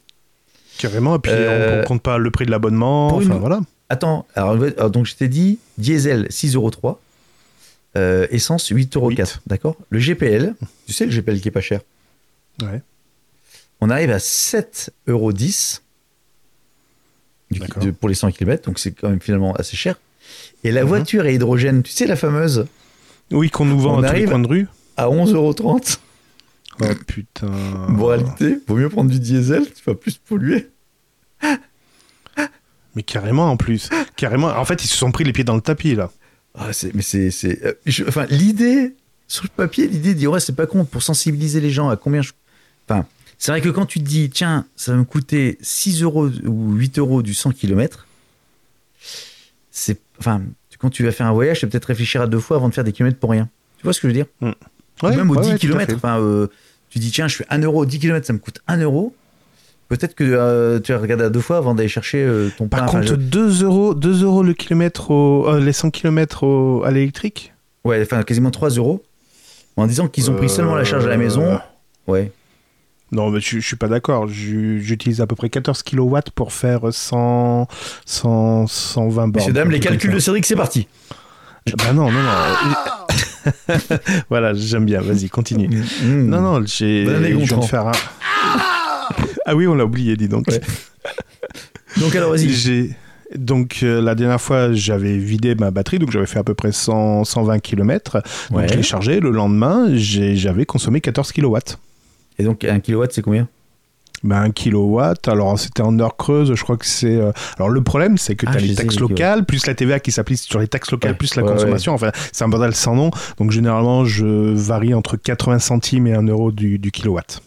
Carrément. 0.79 1.17
Et 1.17 1.19
puis, 1.19 1.33
Euh, 1.35 1.83
on 1.83 1.87
compte 1.87 2.03
pas 2.03 2.19
le 2.19 2.31
prix 2.31 2.47
de 2.47 2.51
l'abonnement. 2.51 3.21
une- 3.21 3.27
Enfin, 3.31 3.38
voilà. 3.38 3.61
Attends, 3.91 4.27
alors, 4.35 4.53
alors, 4.62 4.91
donc 4.91 5.07
je 5.07 5.14
t'ai 5.17 5.29
dit 5.29 5.59
diesel 5.79 6.27
6,3 6.31 6.55
euros, 6.57 6.99
euh, 7.97 8.27
essence 8.31 8.67
8,4 8.69 8.97
euros, 8.97 9.11
Huit. 9.11 9.41
d'accord? 9.47 9.77
Le 9.91 9.99
GPL, 9.99 10.55
tu 10.87 10.93
sais 10.93 11.07
le 11.07 11.11
GPL 11.11 11.41
qui 11.41 11.49
est 11.49 11.53
pas 11.53 11.61
cher, 11.62 11.81
Ouais. 12.62 12.83
on 13.81 13.88
arrive 13.91 14.11
à 14.11 14.19
7,10 14.19 14.91
euros 15.09 15.33
du- 17.51 17.59
D'accord. 17.61 17.83
de- 17.83 17.91
pour 17.91 18.09
les 18.11 18.14
100 18.14 18.31
km, 18.31 18.64
donc 18.67 18.79
c'est 18.79 18.93
quand 18.93 19.09
même 19.09 19.21
finalement 19.21 19.55
assez 19.55 19.77
cher. 19.77 19.97
Et 20.64 20.71
la 20.71 20.83
Mhm. 20.83 20.88
voiture 20.88 21.25
à 21.25 21.31
hydrogène, 21.31 21.83
tu 21.83 21.91
sais 21.93 22.07
la 22.07 22.17
fameuse, 22.17 22.67
Oui, 23.31 23.51
qu'on 23.51 23.64
nous 23.67 23.79
vend 23.81 23.99
On 23.99 24.03
à 24.03 24.09
tous 24.11 24.17
les 24.17 24.25
coins 24.25 24.38
de 24.38 24.47
rue. 24.49 24.69
à 24.97 25.11
11,30 25.11 25.61
euros. 25.61 25.81
Oh 26.81 26.85
putain. 27.07 27.49
Moralité, 27.88 28.59
vaut 28.67 28.77
mieux 28.77 28.88
prendre 28.88 29.11
du 29.11 29.19
diesel, 29.21 29.64
tu 29.73 29.83
vas 29.87 29.95
plus 29.95 30.17
polluer. 30.19 30.69
Mais 32.95 33.03
carrément 33.03 33.51
en 33.51 33.57
plus. 33.57 33.91
Carrément. 34.17 34.49
En 34.49 34.64
fait, 34.64 34.83
ils 34.85 34.88
se 34.88 34.97
sont 34.97 35.12
pris 35.12 35.25
les 35.25 35.33
pieds 35.33 35.45
dans 35.45 35.55
le 35.55 35.61
tapis 35.61 35.95
là. 35.95 36.11
Ah, 36.55 36.73
c'est, 36.73 36.95
mais 36.95 37.03
c'est, 37.03 37.31
c'est, 37.31 37.64
euh, 37.64 37.73
je- 37.87 38.05
enfin, 38.05 38.27
l'idée 38.31 38.95
sur 39.29 39.45
le 39.45 39.51
papier, 39.51 39.87
l'idée 39.87 40.14
de 40.14 40.19
dire 40.19 40.31
ouais, 40.33 40.41
c'est 40.41 40.55
pas 40.57 40.67
con 40.67 40.85
pour 40.85 41.03
sensibiliser 41.03 41.61
les 41.61 41.71
gens 41.71 41.88
à 41.88 41.97
combien. 41.97 42.23
Je, 42.23 42.33
enfin, 42.88 43.07
c'est 43.38 43.53
vrai 43.53 43.61
que 43.61 43.69
quand 43.69 43.87
tu 43.87 44.01
te 44.01 44.05
dis 44.05 44.31
tiens, 44.31 44.67
ça 44.75 44.93
va 44.93 44.99
me 44.99 45.05
coûter 45.05 45.59
6 45.61 46.03
euros 46.03 46.29
ou 46.45 46.73
8 46.75 46.99
euros 46.99 47.23
du 47.23 47.35
100 47.35 47.53
km, 47.53 48.07
c'est, 49.71 50.01
enfin, 50.19 50.43
quand 50.79 50.91
tu 50.91 51.05
vas 51.05 51.12
faire 51.12 51.27
un 51.27 51.33
voyage, 51.33 51.61
tu 51.61 51.67
vas 51.67 51.71
peut-être 51.71 51.85
réfléchir 51.87 52.23
à 52.23 52.27
deux 52.27 52.41
fois 52.41 52.57
avant 52.57 52.69
de 52.69 52.75
faire 52.75 52.85
des 52.85 52.93
kilomètres 52.93 53.19
pour 53.21 53.31
rien. 53.31 53.49
Tu 53.79 53.85
vois 53.85 53.93
ce 53.93 54.01
que 54.01 54.09
je 54.09 54.14
veux 54.14 54.25
dire? 54.25 54.55
Ouais, 55.02 55.16
Même 55.16 55.30
aux 55.30 55.34
ouais, 55.37 55.42
10 55.42 55.48
ouais, 55.50 55.58
tout 55.58 55.66
à 55.66 55.70
km, 55.70 55.94
enfin, 55.96 56.18
euh, 56.20 56.46
tu 56.90 56.98
dis 56.98 57.11
tiens, 57.11 57.28
je 57.28 57.37
fais 57.37 57.46
1 57.50 57.58
euro, 57.62 57.84
10 57.87 57.98
km, 57.98 58.26
ça 58.26 58.32
me 58.32 58.38
coûte 58.38 58.61
1 58.66 58.78
euro. 58.78 59.14
Peut-être 59.88 60.14
que 60.14 60.24
euh, 60.24 60.80
tu 60.80 60.92
vas 60.92 60.98
regarder 60.98 61.24
à 61.24 61.30
deux 61.30 61.40
fois 61.40 61.56
avant 61.56 61.74
d'aller 61.74 61.88
chercher 61.88 62.18
euh, 62.22 62.50
ton 62.58 62.68
Par 62.68 62.80
pain. 62.80 62.87
Enfin, 62.88 62.98
contre, 63.00 63.11
je- 63.12 63.14
2 63.16 63.64
euros, 63.64 63.94
2 63.94 64.22
euros 64.24 64.42
le 64.42 64.52
kilomètre 64.52 65.11
au, 65.11 65.58
les 65.58 65.72
100 65.72 65.90
km 65.90 66.44
au, 66.44 66.82
à 66.84 66.90
l'électrique? 66.90 67.54
Ouais, 67.84 68.00
enfin 68.02 68.22
quasiment 68.22 68.50
3 68.50 68.70
euros. 68.70 69.02
En 69.76 69.87
disant 69.87 70.08
qu'ils 70.08 70.30
ont 70.30 70.34
pris 70.34 70.48
seulement 70.48 70.74
la 70.74 70.84
charge 70.84 71.06
à 71.06 71.08
la 71.08 71.16
maison. 71.16 71.58
Ouais. 72.08 72.32
Non, 73.12 73.30
mais 73.30 73.40
je, 73.40 73.61
je 73.61 73.66
suis 73.66 73.76
pas 73.76 73.87
d'accord. 73.88 74.26
Ju- 74.28 74.82
J'utilise 74.82 75.20
à 75.22 75.26
peu 75.26 75.37
près 75.37 75.48
14 75.48 75.82
kW 75.84 76.16
pour 76.34 76.52
faire 76.52 76.80
100, 76.92 77.66
100 78.04 78.66
120 78.66 79.14
bornes. 79.14 79.32
Messieurs, 79.37 79.52
dames, 79.54 79.70
les 79.70 79.80
calculs 79.80 80.12
de. 80.12 80.18
Cédric, 80.18 80.44
c'est 80.44 80.56
parti. 80.56 80.87
Bah 81.78 81.92
non, 81.94 82.11
non, 82.11 82.20
non. 82.22 82.28
voilà, 84.30 84.54
j'aime 84.54 84.84
bien. 84.84 85.00
Vas-y, 85.00 85.28
continue. 85.28 85.68
Mmh. 85.68 86.22
Non, 86.26 86.40
non, 86.40 86.62
j'ai. 86.66 87.04
Bonne 87.04 87.14
année, 87.16 87.30
je 87.32 87.37
viens 87.54 87.58
de 87.58 87.64
faire 87.64 87.87
un. 87.87 87.92
ah 89.46 89.54
oui, 89.56 89.66
on 89.66 89.74
l'a 89.74 89.84
oublié, 89.84 90.16
dis 90.16 90.28
donc. 90.28 90.46
Ouais. 90.48 90.61
Donc 92.00 92.14
alors, 92.14 92.30
vas-y. 92.30 92.50
J'ai 92.50 92.90
donc 93.34 93.80
euh, 93.82 94.00
la 94.00 94.14
dernière 94.14 94.40
fois 94.40 94.72
j'avais 94.72 95.18
vidé 95.18 95.54
ma 95.54 95.70
batterie 95.70 95.98
donc 95.98 96.11
j'avais 96.11 96.24
fait 96.24 96.38
à 96.38 96.44
peu 96.44 96.54
près 96.54 96.72
100, 96.72 97.24
120 97.24 97.58
km 97.58 98.22
donc 98.50 98.58
Ouais. 98.58 98.68
je 98.68 98.74
l'ai 98.74 98.82
chargé 98.82 99.20
le 99.20 99.30
lendemain 99.30 99.88
j'ai- 99.92 100.34
j'avais 100.34 100.64
consommé 100.64 101.02
14 101.02 101.32
kW 101.32 101.56
Et 102.38 102.44
donc, 102.44 102.64
un 102.64 102.80
kilowatt, 102.80 103.12
c'est 103.12 103.20
combien? 103.20 103.46
Ben, 104.24 104.42
1 104.42 104.50
kW 104.50 104.98
alors 105.28 105.59
c'était 105.59 105.83
en 105.83 105.98
heure 106.00 106.16
creuse 106.16 106.52
je 106.54 106.62
crois 106.62 106.76
que 106.76 106.87
c'est 106.87 107.14
euh, 107.16 107.31
alors 107.57 107.68
le 107.68 107.83
problème 107.83 108.18
c'est 108.18 108.35
que 108.35 108.46
Ah, 108.48 108.52
tu 108.52 108.57
as 108.57 108.61
je 108.61 108.66
les 108.66 108.74
taxes 108.74 108.94
les 108.96 109.00
locales 109.00 109.44
plus 109.46 109.66
la 109.66 109.74
TVA 109.74 110.00
qui 110.00 110.11
s'applique 110.11 110.38
sur 110.38 110.59
les 110.59 110.66
taxes 110.68 110.90
locales 110.90 111.12
Ouais. 111.12 111.16
plus 111.16 111.35
la 111.37 111.44
Ouais, 111.44 111.52
consommation 111.52 111.94
enfin 111.94 112.11
c'est 112.33 112.42
un 112.44 112.48
bordel 112.48 112.74
sans 112.74 112.96
nom 112.96 113.11
donc 113.38 113.52
généralement 113.52 114.04
je 114.04 114.26
varie 114.26 114.92
entre 114.94 115.16
80 115.16 115.61
centimes 115.61 116.07
et 116.09 116.14
1 116.14 116.22
euro 116.26 116.50
du, 116.50 116.78
du 116.78 116.90
kilowatt 116.90 117.40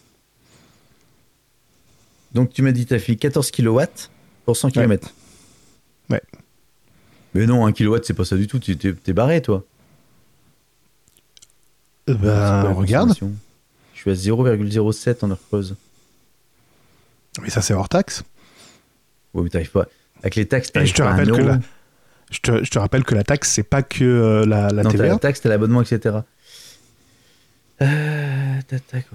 Donc, 2.34 2.50
tu 2.54 2.62
m'as 2.62 2.72
dit, 2.72 2.86
tu 2.86 2.94
as 2.94 2.98
fait 2.98 3.16
14 3.16 3.50
kilowatts 3.50 4.10
pour 4.46 4.56
100 4.56 4.70
km. 4.70 5.10
Ouais. 6.08 6.22
Mais 7.34 7.44
non, 7.44 7.66
un 7.66 7.72
kilowatt, 7.72 8.02
c'est 8.06 8.14
pas 8.14 8.24
ça 8.24 8.36
du 8.36 8.46
tout. 8.46 8.58
Tu 8.58 8.78
t'es 8.78 8.94
t'es 8.94 9.12
barré, 9.12 9.42
toi. 9.42 9.64
ben 12.06 12.14
C'est 12.16 12.22
quoi 12.22 12.32
la 12.34 12.72
regarde 12.72 13.08
consommation 13.10 13.32
Je 13.94 14.00
suis 14.00 14.10
à 14.10 14.14
0,07 14.14 15.24
en 15.24 15.30
heure 15.32 15.38
creuse. 15.48 15.76
Mais 17.40 17.50
ça 17.50 17.62
c'est 17.62 17.74
hors 17.74 17.88
taxe 17.88 18.22
Ouais, 19.34 19.42
mais 19.44 19.48
t'arrives 19.48 19.70
pas. 19.70 19.86
Avec 20.20 20.34
les 20.36 20.46
taxes, 20.46 20.70
t'arrives 20.72 20.92
pas 20.94 21.04
à 21.04 21.10
rappelle 21.12 21.30
que 21.32 21.40
euro. 21.40 21.48
la- 21.48 21.60
je 22.30 22.38
te, 22.40 22.64
je 22.64 22.70
te 22.70 22.78
rappelle 22.78 23.04
que 23.04 23.14
la 23.14 23.24
taxe 23.24 23.50
c'est 23.50 23.62
pas 23.62 23.82
que 23.82 24.04
euh, 24.04 24.44
la, 24.46 24.68
la 24.70 24.82
non, 24.82 24.90
TVA 24.90 25.08
la 25.08 25.18
taxe, 25.18 25.40
t'as 25.40 25.48
l'abonnement, 25.48 25.82
etc. 25.82 26.16
Euh, 27.80 28.60
tac, 28.90 29.06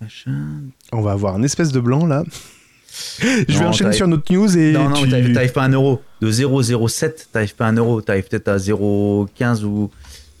machin. 0.00 0.60
On 0.92 1.00
va 1.00 1.12
avoir 1.12 1.34
un 1.34 1.42
espèce 1.42 1.72
de 1.72 1.80
blanc 1.80 2.06
là. 2.06 2.24
Je 3.20 3.58
vais 3.58 3.64
enchaîner 3.64 3.92
sur 3.92 4.06
notre 4.06 4.30
news 4.30 4.54
et 4.58 4.72
Non, 4.72 4.90
non, 4.90 5.02
tu... 5.02 5.32
t'arrives 5.32 5.52
pas 5.52 5.62
à 5.62 5.66
un 5.66 5.72
euro. 5.72 6.02
De 6.20 6.30
0,07, 6.30 7.28
t'arrives 7.32 7.54
pas 7.54 7.64
à 7.64 7.68
un 7.70 7.76
euro. 7.76 8.02
T'arrives 8.02 8.28
peut-être 8.28 8.48
à 8.48 8.58
0,15 8.58 9.64
ou. 9.64 9.90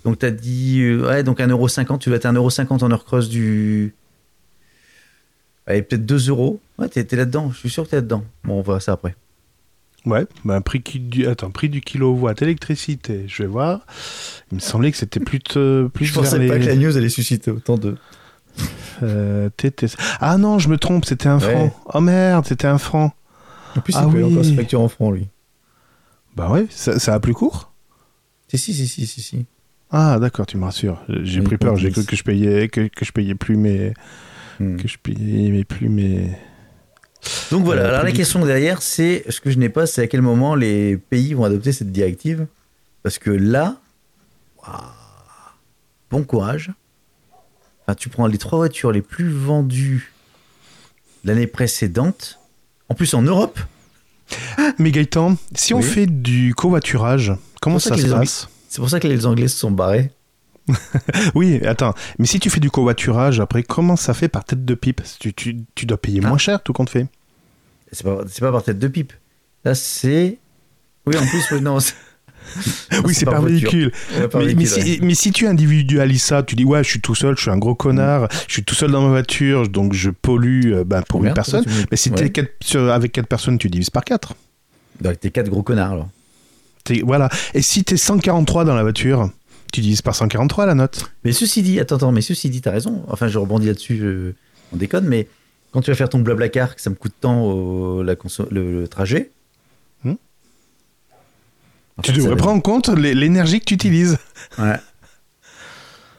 Donc 0.04 0.18
t'as 0.18 0.30
dit. 0.30 0.80
euh, 0.82 1.08
Ouais, 1.08 1.22
donc 1.22 1.38
1,50€. 1.38 1.98
Tu 1.98 2.10
vas 2.10 2.16
être 2.16 2.26
à 2.26 2.32
1,50€ 2.32 2.84
en 2.84 2.90
heure 2.90 3.04
creuse 3.06 3.30
du. 3.30 3.94
Allez, 5.66 5.82
peut-être 5.82 6.04
2 6.06 6.28
euros. 6.28 6.60
Ouais, 6.78 6.88
t'es 6.88 7.16
là-dedans. 7.16 7.50
Je 7.52 7.58
suis 7.58 7.70
sûr 7.70 7.84
que 7.84 7.90
t'es 7.90 7.96
là-dedans. 7.96 8.24
Bon, 8.44 8.58
on 8.58 8.62
verra 8.62 8.80
ça 8.80 8.92
après. 8.92 9.14
Ouais, 10.04 10.26
bah, 10.44 10.60
prix, 10.60 10.82
qui- 10.82 10.98
du... 10.98 11.28
Attends, 11.28 11.50
prix 11.52 11.68
du 11.68 11.80
kilowatt, 11.80 12.42
électricité, 12.42 13.24
je 13.28 13.44
vais 13.44 13.48
voir. 13.48 13.86
Il 14.50 14.56
me 14.56 14.60
semblait 14.60 14.90
que 14.90 14.96
c'était 14.96 15.20
plus, 15.20 15.38
de- 15.54 15.88
plus 15.94 16.06
Je 16.06 16.14
pensais 16.14 16.38
les... 16.40 16.48
pas 16.48 16.58
que 16.58 16.64
la 16.64 16.74
news 16.74 16.96
allait 16.96 17.08
susciter 17.08 17.52
autant 17.52 17.78
de. 17.78 17.96
euh. 19.04 19.48
Ah 20.20 20.36
non, 20.38 20.58
je 20.58 20.68
me 20.68 20.76
trompe, 20.76 21.04
c'était 21.04 21.28
un 21.28 21.38
Ouais. 21.38 21.50
franc. 21.52 21.80
Oh 21.94 22.00
merde, 22.00 22.44
c'était 22.46 22.66
un 22.66 22.78
franc. 22.78 23.12
En 23.76 23.80
plus, 23.80 23.94
Ah 23.96 24.04
il 24.08 24.12
paye 24.12 24.22
oui. 24.24 24.32
encore 24.32 24.44
ses 24.44 24.54
factures 24.56 24.80
en 24.80 24.88
francs, 24.88 25.14
lui. 25.14 25.28
Bah 26.36 26.50
ouais, 26.50 26.66
ça, 26.70 26.98
ça 26.98 27.14
a 27.14 27.20
plus 27.20 27.34
court? 27.34 27.70
Si, 28.48 28.58
si, 28.58 28.74
si, 28.74 28.86
si, 28.88 29.06
si. 29.06 29.22
si. 29.22 29.46
Ah 29.90 30.18
d'accord, 30.18 30.46
tu 30.46 30.56
me 30.56 30.64
rassures. 30.64 31.00
J'ai 31.22 31.40
Oui, 31.40 31.44
pris 31.46 31.58
peur, 31.58 31.76
j'ai 31.76 31.90
cru 31.90 32.04
que 32.04 32.16
je 32.16 32.24
payais 32.24 32.68
que, 32.68 32.88
que 32.88 33.04
je 33.04 33.12
payais 33.12 33.34
plus 33.34 33.56
mes 33.56 33.92
Hmm. 34.62 34.76
que 34.76 34.88
je 34.88 34.98
payais 34.98 35.50
mais 35.50 35.64
plus 35.64 35.88
mes 35.88 36.30
Donc 37.50 37.64
voilà, 37.64 37.82
Euh, 37.82 37.88
alors 37.88 38.04
la 38.04 38.12
question 38.12 38.44
derrière, 38.44 38.82
c'est 38.82 39.24
ce 39.28 39.40
que 39.40 39.50
je 39.50 39.58
n'ai 39.58 39.68
pas, 39.68 39.86
c'est 39.86 40.02
à 40.02 40.06
quel 40.06 40.22
moment 40.22 40.54
les 40.54 40.96
pays 40.96 41.34
vont 41.34 41.44
adopter 41.44 41.72
cette 41.72 41.92
directive. 41.92 42.46
Parce 43.02 43.18
que 43.18 43.30
là, 43.30 43.80
bon 46.10 46.22
courage. 46.22 46.70
Enfin, 47.82 47.96
tu 47.96 48.08
prends 48.08 48.26
les 48.26 48.38
trois 48.38 48.58
voitures 48.58 48.92
les 48.92 49.02
plus 49.02 49.28
vendues 49.28 50.12
l'année 51.24 51.48
précédente, 51.48 52.38
en 52.88 52.94
plus 52.94 53.14
en 53.14 53.22
Europe. 53.22 53.58
Mais 54.78 54.92
Gaëtan, 54.92 55.36
si 55.54 55.74
on 55.74 55.82
fait 55.82 56.06
du 56.06 56.54
covoiturage, 56.54 57.32
comment 57.60 57.78
ça 57.78 57.96
ça 57.96 58.02
se 58.02 58.08
passe? 58.08 58.48
C'est 58.68 58.80
pour 58.80 58.88
ça 58.88 59.00
que 59.00 59.08
les 59.08 59.26
Anglais 59.26 59.48
se 59.48 59.58
sont 59.58 59.70
barrés. 59.70 60.10
Oui, 61.34 61.60
attends, 61.66 61.94
mais 62.18 62.26
si 62.26 62.38
tu 62.40 62.50
fais 62.50 62.60
du 62.60 62.70
covoiturage, 62.70 63.40
après, 63.40 63.62
comment 63.62 63.96
ça 63.96 64.14
fait 64.14 64.28
par 64.28 64.44
tête 64.44 64.64
de 64.64 64.74
pipe? 64.74 65.00
Tu, 65.18 65.32
tu, 65.34 65.56
tu 65.74 65.86
dois 65.86 65.98
payer 66.00 66.20
Ah. 66.24 66.28
moins 66.28 66.38
cher, 66.38 66.62
tout 66.62 66.72
compte 66.72 66.90
fait. 66.90 67.06
C'est 67.90 68.04
pas, 68.04 68.18
c'est 68.28 68.40
pas 68.40 68.52
par 68.52 68.62
tête 68.62 68.78
de 68.78 68.88
pipe. 68.88 69.12
Là, 69.64 69.74
c'est. 69.74 70.38
Oui, 71.06 71.16
en 71.16 71.26
plus, 71.26 71.60
non. 71.60 71.78
oui, 73.04 73.14
c'est 73.14 73.24
par, 73.24 73.40
voiture. 73.40 73.70
véhicule. 73.70 73.92
Ouais, 74.18 74.28
par 74.28 74.40
Mais, 74.40 74.54
mais 74.54 74.64
véhicule, 74.64 74.78
ouais. 74.82 74.94
si, 74.96 75.00
mais 75.02 75.14
si 75.14 75.32
tu 75.32 75.46
individualises 75.46 76.22
ça, 76.22 76.42
tu 76.42 76.54
dis 76.56 76.64
ouais, 76.64 76.82
je 76.84 76.88
suis 76.90 77.00
tout 77.00 77.14
seul, 77.14 77.36
je 77.36 77.42
suis 77.42 77.50
un 77.50 77.58
gros 77.58 77.74
connard, 77.74 78.28
je 78.48 78.52
suis 78.54 78.64
tout 78.64 78.74
seul 78.74 78.90
dans 78.90 79.02
ma 79.02 79.08
voiture, 79.08 79.68
donc 79.68 79.92
je 79.94 80.10
pollue 80.10 80.72
euh, 80.72 80.84
ben, 80.84 81.02
pour 81.02 81.20
une 81.20 81.24
Merde, 81.26 81.36
personne. 81.36 81.64
tu 81.64 81.70
me- 81.70 81.84
Mais 81.90 81.96
si 81.96 82.10
Ouais. 82.10 82.16
t'es 82.16 82.30
quatre- 82.30 82.52
sur- 82.62 82.90
avec 82.90 83.12
quatre 83.12 83.28
personnes, 83.28 83.58
tu 83.58 83.68
divises 83.68 83.90
par 83.90 84.04
quatre. 84.04 84.34
Donc, 85.00 85.18
t'es 85.20 85.30
quatre 85.30 85.48
gros 85.50 85.62
connards, 85.62 85.92
alors. 85.92 86.08
Voilà. 87.04 87.28
Et 87.54 87.62
si 87.62 87.84
t'es 87.84 87.96
143 87.96 88.64
dans 88.64 88.74
la 88.74 88.82
voiture, 88.82 89.30
tu 89.72 89.80
divises 89.80 90.02
par 90.02 90.14
143 90.14 90.66
la 90.66 90.74
note. 90.74 91.10
Mais 91.24 91.32
ceci 91.32 91.62
dit, 91.62 91.80
attends, 91.80 91.96
attends, 91.96 92.12
mais 92.12 92.20
ceci 92.20 92.48
dit, 92.50 92.60
t'as 92.60 92.70
raison. 92.70 93.04
Enfin, 93.08 93.26
je 93.28 93.38
rebondis 93.38 93.66
là-dessus, 93.66 93.96
je- 93.98 94.32
on 94.72 94.76
déconne, 94.76 95.06
mais 95.06 95.26
quand 95.72 95.80
tu 95.82 95.90
vas 95.90 95.96
faire 95.96 96.08
ton 96.08 96.20
blabla 96.20 96.48
car, 96.48 96.76
que 96.76 96.80
ça 96.82 96.90
me 96.90 96.94
coûte 96.94 97.14
tant 97.20 97.40
au- 97.42 98.02
la 98.02 98.14
conso- 98.14 98.46
le, 98.50 98.80
le 98.82 98.88
trajet. 98.88 99.30
Hmm. 100.04 100.14
en 101.98 102.02
Tu 102.02 102.12
fait, 102.12 102.18
devrais 102.18 102.36
prendre 102.36 102.56
en 102.56 102.60
compte 102.60 102.88
l'é- 102.88 103.14
l'énergie 103.14 103.60
que 103.60 103.64
tu 103.64 103.74
utilises. 103.74 104.18
Ouais. 104.58 104.76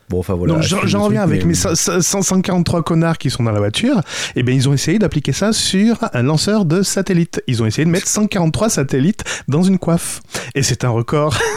Bon, 0.10 0.20
enfin 0.20 0.34
voilà. 0.34 0.54
Donc 0.56 0.64
j'en 0.64 1.04
reviens 1.04 1.22
avec 1.24 1.42
mais- 1.44 1.50
mes 1.50 1.54
100 1.56 2.02
143 2.02 2.84
connards 2.84 3.18
qui 3.18 3.30
sont 3.30 3.44
dans 3.44 3.52
la 3.52 3.60
voiture. 3.60 4.02
Et 4.36 4.44
ben 4.44 4.54
ils 4.54 4.68
ont 4.70 4.74
essayé 4.74 5.00
d'appliquer 5.00 5.32
ça 5.32 5.54
sur 5.54 5.98
un 6.14 6.24
lanceur 6.24 6.66
de 6.66 6.82
satellites. 6.84 7.42
Ils 7.48 7.64
ont 7.64 7.66
essayé 7.66 7.86
de 7.86 7.90
mettre 7.90 8.08
143 8.08 8.70
satellites 8.70 9.24
dans 9.48 9.64
une 9.64 9.80
coiffe. 9.80 10.22
Et 10.56 10.62
c'est 10.64 10.84
un 10.84 10.90
record. 10.90 11.38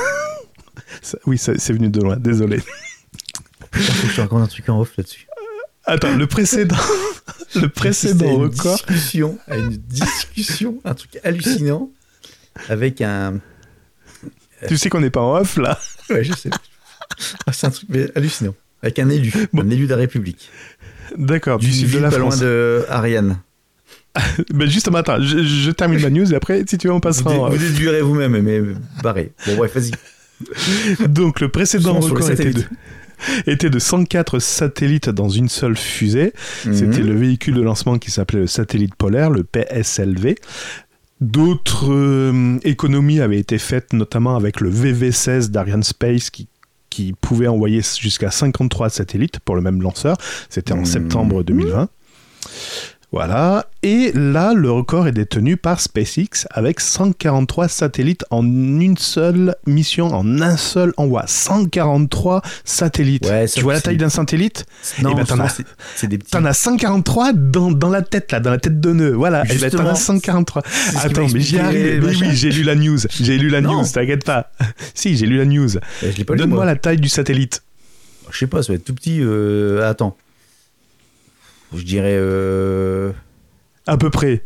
Ça- 1.02 1.18
oui, 1.26 1.38
c'est 1.38 1.72
venu 1.72 1.88
de 1.88 2.00
loin, 2.00 2.16
désolé. 2.16 2.60
Putain, 3.70 3.92
faut 3.92 4.02
que 4.06 4.10
je 4.10 4.16
te 4.16 4.20
raconte 4.20 4.42
un 4.42 4.46
truc 4.46 4.68
en 4.68 4.80
off 4.80 4.92
là-dessus. 4.96 5.26
Attends, 5.84 6.16
le 6.16 6.26
précédent, 6.26 6.76
le 7.54 7.68
précédent 7.68 8.26
une 8.36 8.42
record. 8.50 8.74
discussion, 8.76 9.38
à 9.48 9.56
une 9.56 9.76
discussion, 9.76 10.80
un 10.84 10.94
truc 10.94 11.18
hallucinant 11.22 11.90
avec 12.68 13.00
un. 13.00 13.40
Tu 14.68 14.76
sais 14.78 14.88
qu'on 14.88 15.00
n'est 15.00 15.10
pas 15.10 15.20
en 15.20 15.36
off 15.36 15.56
là. 15.58 15.78
Ouais, 16.10 16.24
je 16.24 16.32
sais. 16.32 16.50
Ah, 17.46 17.52
c'est 17.52 17.66
un 17.66 17.70
truc 17.70 17.88
mais 17.88 18.06
hallucinant. 18.16 18.54
Avec 18.82 18.98
un 18.98 19.08
élu, 19.10 19.32
Bon. 19.52 19.62
un 19.62 19.70
élu 19.70 19.84
de 19.86 19.90
la 19.90 19.96
République. 19.96 20.50
D'accord, 21.16 21.58
du 21.58 21.72
sud 21.72 21.90
de 21.90 21.98
la 21.98 22.10
pas 22.10 22.18
loin 22.18 22.36
de 22.36 22.84
Ariane. 22.88 23.38
Ben 24.52 24.68
justement, 24.68 24.98
attends, 24.98 25.20
je, 25.20 25.42
je 25.42 25.70
termine 25.70 26.00
ma 26.00 26.10
news 26.10 26.32
et 26.32 26.36
après, 26.36 26.64
si 26.66 26.78
tu 26.78 26.86
veux, 26.88 26.92
on 26.92 26.96
Vous, 26.96 27.00
passera 27.00 27.32
dé- 27.32 27.38
en 27.38 27.50
vous 27.50 27.58
déduirez 27.58 28.00
vous-même, 28.00 28.40
mais 28.40 28.60
barré. 29.02 29.32
Bon, 29.46 29.56
bref, 29.56 29.74
vas-y. 29.74 29.90
Donc 31.08 31.40
le 31.40 31.48
précédent 31.48 31.94
record 32.00 32.30
était 32.30 32.44
de, 32.52 32.58
satellites. 32.60 32.68
était 33.46 33.70
de 33.70 33.78
104 33.78 34.38
satellites 34.38 35.08
dans 35.10 35.28
une 35.28 35.48
seule 35.48 35.76
fusée. 35.76 36.32
C'était 36.62 37.00
Mhm. 37.00 37.06
le 37.06 37.14
véhicule 37.16 37.54
de 37.54 37.62
lancement 37.62 37.98
qui 37.98 38.10
s'appelait 38.10 38.40
le 38.40 38.46
satellite 38.46 38.94
polaire, 38.94 39.30
le 39.30 39.44
PSLV. 39.44 40.36
D'autres 41.22 41.90
euh, 41.90 42.58
économies 42.62 43.20
avaient 43.20 43.38
été 43.38 43.56
faites, 43.58 43.92
notamment 43.94 44.36
avec 44.36 44.60
le 44.60 44.70
VV-16 44.70 45.48
d'Ariane 45.50 45.82
Space 45.82 46.28
qui, 46.28 46.46
qui 46.90 47.14
pouvait 47.18 47.46
envoyer 47.48 47.80
jusqu'à 47.98 48.30
53 48.30 48.90
satellites 48.90 49.40
pour 49.40 49.56
le 49.56 49.62
même 49.62 49.80
lanceur. 49.80 50.18
C'était 50.50 50.74
en 50.74 50.78
Mhm. 50.80 50.84
septembre 50.86 51.42
2020. 51.42 51.88
Voilà. 53.12 53.66
Et 53.82 54.10
là, 54.14 54.52
le 54.52 54.70
record 54.70 55.06
est 55.06 55.12
détenu 55.12 55.56
par 55.56 55.80
SpaceX 55.80 56.46
avec 56.50 56.80
143 56.80 57.68
satellites 57.68 58.24
en 58.30 58.44
une 58.44 58.96
seule 58.98 59.54
mission, 59.66 60.08
en 60.08 60.42
un 60.42 60.56
seul 60.56 60.92
envoi. 60.96 61.24
143 61.26 62.42
satellites. 62.64 63.24
Ouais, 63.26 63.46
tu 63.48 63.60
vois 63.62 63.74
la 63.74 63.80
taille 63.80 63.96
d'un 63.96 64.08
satellite? 64.08 64.66
Non, 65.02 65.10
Eh 65.12 65.14
ben, 65.14 65.24
t'en 65.24 65.38
as- 65.38 65.48
c'est- 65.50 65.64
c'est 65.94 66.08
des 66.08 66.18
petits. 66.18 66.32
T'en 66.32 66.44
as 66.44 66.52
143 66.52 67.32
dans, 67.32 67.70
dans 67.70 67.90
la 67.90 68.02
tête, 68.02 68.32
là, 68.32 68.40
dans 68.40 68.50
la 68.50 68.58
tête 68.58 68.80
de 68.80 68.92
nœud. 68.92 69.12
Voilà, 69.12 69.44
et 69.50 69.56
ben, 69.56 69.70
t'en 69.70 69.86
as 69.86 69.94
143. 69.94 70.62
ce 70.66 70.90
qui 70.90 70.96
Attends, 71.06 71.26
m'a 71.26 71.32
mais 71.32 71.40
j'y 71.40 71.58
arrive. 71.58 72.04
Machin. 72.04 72.18
oui, 72.28 72.30
j'ai 72.36 72.50
lu 72.50 72.64
la 72.64 72.74
news. 72.74 72.98
J'ai 73.20 73.38
lu 73.38 73.48
la 73.48 73.60
Non. 73.60 73.80
news, 73.80 73.86
t'inquiète 73.90 74.24
pas. 74.24 74.50
si, 74.94 75.16
j'ai 75.16 75.26
lu 75.26 75.38
la 75.38 75.44
news. 75.46 75.68
Lu, 76.02 76.24
Donne-moi 76.24 76.48
moi. 76.56 76.64
la 76.66 76.76
taille 76.76 76.98
du 76.98 77.08
satellite. 77.08 77.62
Je 78.30 78.38
sais 78.38 78.46
pas, 78.48 78.62
ça 78.62 78.72
va 78.72 78.76
être 78.76 78.84
tout 78.84 78.94
petit. 78.94 79.20
euh, 79.22 79.88
Attends. 79.88 80.16
Je 81.76 81.84
dirais 81.84 82.16
euh, 82.18 83.12
À 83.86 83.96
peu 83.96 84.10
près. 84.10 84.44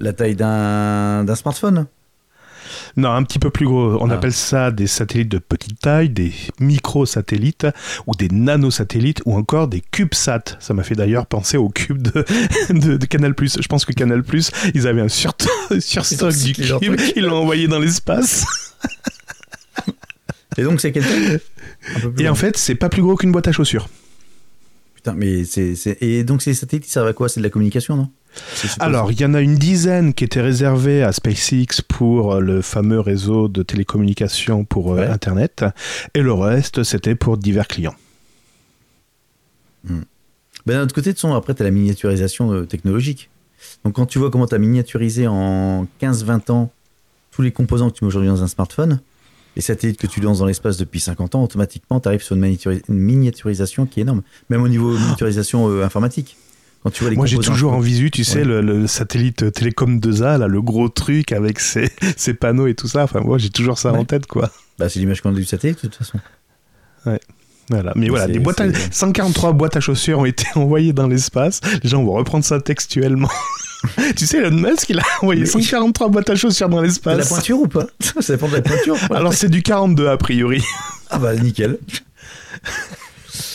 la 0.00 0.12
taille 0.12 0.34
d'un 0.36 1.24
d'un 1.24 1.34
smartphone. 1.34 1.86
Non, 2.96 3.10
un 3.10 3.22
petit 3.22 3.38
peu 3.38 3.50
plus 3.50 3.66
gros. 3.66 3.96
On 4.00 4.10
Ah. 4.10 4.14
appelle 4.14 4.32
ça 4.32 4.70
des 4.70 4.86
satellites 4.86 5.28
de 5.30 5.38
petite 5.38 5.78
taille, 5.80 6.08
des 6.10 6.32
microsatellites, 6.60 7.66
ou 8.06 8.14
des 8.14 8.28
nanosatellites, 8.28 9.22
ou 9.24 9.34
encore 9.36 9.68
des 9.68 9.80
CubeSat. 9.80 10.56
Ça 10.60 10.74
m'a 10.74 10.82
fait 10.82 10.94
d'ailleurs 10.94 11.26
penser 11.26 11.56
aux 11.56 11.68
cubes 11.70 12.02
de, 12.02 12.24
de, 12.70 12.96
de 12.96 13.06
Canal+. 13.06 13.34
Je 13.40 13.66
pense 13.68 13.84
que 13.84 13.92
Canal+, 13.92 14.22
ils 14.74 14.86
avaient 14.86 15.00
un 15.00 15.08
sur- 15.08 15.34
surstock 15.80 16.34
du 16.34 16.52
cube, 16.52 17.00
ils 17.16 17.22
l'ont 17.24 17.36
envoyé 17.42 17.66
dans 17.68 17.78
l'espace. 17.78 18.44
Et 20.58 20.62
donc, 20.64 20.80
c'est 20.82 20.92
plus 20.92 21.38
Et 22.18 22.28
en 22.28 22.34
fait, 22.34 22.56
c'est 22.58 22.74
pas 22.74 22.88
plus 22.90 23.00
gros 23.02 23.16
qu'une 23.16 23.32
boîte 23.32 23.48
à 23.48 23.52
chaussures. 23.52 23.88
Putain, 25.02 25.16
mais 25.16 25.44
c'est. 25.44 26.00
Et 26.00 26.22
donc, 26.22 26.42
ces 26.42 26.54
satellites, 26.54 26.86
ils 26.86 26.90
servent 26.90 27.08
à 27.08 27.12
quoi? 27.12 27.28
C'est 27.28 27.40
de 27.40 27.44
la 27.44 27.50
communication, 27.50 27.96
non? 27.96 28.08
Alors, 28.78 29.10
il 29.10 29.20
y 29.20 29.24
en 29.24 29.34
a 29.34 29.40
une 29.40 29.56
dizaine 29.56 30.14
qui 30.14 30.22
étaient 30.22 30.40
réservées 30.40 31.02
à 31.02 31.10
SpaceX 31.10 31.82
pour 31.86 32.34
euh, 32.34 32.40
le 32.40 32.62
fameux 32.62 33.00
réseau 33.00 33.48
de 33.48 33.64
télécommunications 33.64 34.64
pour 34.64 34.92
euh, 34.92 34.98
Ouais. 34.98 35.06
Internet, 35.08 35.64
et 36.14 36.22
le 36.22 36.32
reste, 36.32 36.84
c'était 36.84 37.16
pour 37.16 37.36
divers 37.36 37.66
clients. 37.66 37.94
Ben, 39.84 40.04
d'un 40.66 40.82
autre 40.82 40.94
côté, 40.94 41.10
de 41.10 41.16
façon, 41.16 41.34
après, 41.34 41.54
tu 41.54 41.62
as 41.62 41.64
la 41.64 41.72
miniaturisation 41.72 42.52
euh, 42.52 42.64
technologique. 42.64 43.28
Donc, 43.84 43.94
quand 43.94 44.06
tu 44.06 44.20
vois 44.20 44.30
comment 44.30 44.46
tu 44.46 44.54
as 44.54 44.58
miniaturisé 44.58 45.26
en 45.26 45.88
15-20 46.00 46.52
ans 46.52 46.72
tous 47.32 47.42
les 47.42 47.50
composants 47.50 47.90
que 47.90 47.96
tu 47.96 48.04
mets 48.04 48.08
aujourd'hui 48.08 48.28
dans 48.28 48.44
un 48.44 48.48
smartphone, 48.48 49.00
les 49.56 49.62
satellites 49.62 49.98
que 49.98 50.06
tu 50.06 50.20
lances 50.20 50.38
dans 50.38 50.46
l'espace 50.46 50.76
depuis 50.78 51.00
50 51.00 51.34
ans, 51.34 51.42
automatiquement, 51.44 52.00
tu 52.00 52.08
arrives 52.08 52.22
sur 52.22 52.36
une, 52.36 52.42
miniaturi- 52.46 52.82
une 52.88 52.98
miniaturisation 52.98 53.86
qui 53.86 54.00
est 54.00 54.02
énorme. 54.02 54.22
Même 54.50 54.62
au 54.62 54.68
niveau 54.68 54.92
miniaturisation 54.98 55.68
euh, 55.68 55.84
informatique. 55.84 56.36
Quand 56.82 56.90
tu 56.90 57.04
vois 57.04 57.10
les 57.10 57.16
Moi, 57.16 57.26
j'ai 57.26 57.38
toujours 57.38 57.74
en 57.74 57.78
visu, 57.80 58.10
tu 58.10 58.24
sais, 58.24 58.38
Ouais. 58.38 58.44
le, 58.44 58.60
le 58.60 58.86
satellite 58.88 59.52
Télécom 59.52 59.98
2A, 60.00 60.36
là, 60.38 60.48
le 60.48 60.60
gros 60.62 60.88
truc 60.88 61.30
avec 61.30 61.60
ses, 61.60 61.90
ses 62.16 62.34
panneaux 62.34 62.66
et 62.66 62.74
tout 62.74 62.88
ça. 62.88 63.04
Enfin, 63.04 63.20
moi, 63.20 63.38
j'ai 63.38 63.50
toujours 63.50 63.78
ça 63.78 63.92
en 63.92 63.98
Ouais. 63.98 64.04
tête, 64.04 64.26
quoi. 64.26 64.50
Bah, 64.78 64.88
c'est 64.88 64.98
l'image 64.98 65.20
qu'on 65.20 65.30
a 65.30 65.34
du 65.34 65.44
satellite, 65.44 65.76
de 65.84 65.88
toute 65.88 65.94
façon. 65.96 66.18
Voilà. 67.68 67.92
Mais 67.94 68.08
voilà, 68.08 68.26
des 68.26 68.38
boîtes 68.40 68.60
à- 68.60 68.72
c'est- 68.72 68.92
143 68.92 69.52
boîtes 69.52 69.76
à 69.76 69.80
chaussures 69.80 70.18
ont 70.18 70.24
été 70.24 70.44
envoyées 70.56 70.92
dans 70.92 71.06
l'espace. 71.06 71.60
Les 71.82 71.88
gens 71.88 72.02
vont 72.02 72.12
reprendre 72.12 72.44
ça 72.44 72.60
textuellement. 72.60 73.30
tu 74.16 74.26
sais, 74.26 74.38
Elon 74.38 74.50
Musk, 74.56 74.88
il 74.90 74.98
a 74.98 75.02
envoyé 75.20 75.40
Mais- 75.42 75.46
143 75.46 76.08
boîtes 76.08 76.30
à 76.30 76.34
chaussures 76.36 76.68
dans 76.68 76.76
de 76.78 76.82
la 76.82 76.88
l'espace. 76.88 77.28
pointure 77.28 77.60
ou 77.60 77.66
pas 77.68 77.86
Ça 78.20 78.34
dépend 78.34 78.48
de 78.48 78.54
la 78.56 78.62
pointure. 78.62 78.96
Alors, 79.10 79.34
c'est 79.34 79.48
du 79.48 79.62
42 79.62 80.08
a 80.08 80.16
priori. 80.16 80.62
Ah 81.14 81.18
bah 81.18 81.36
nickel. 81.36 81.78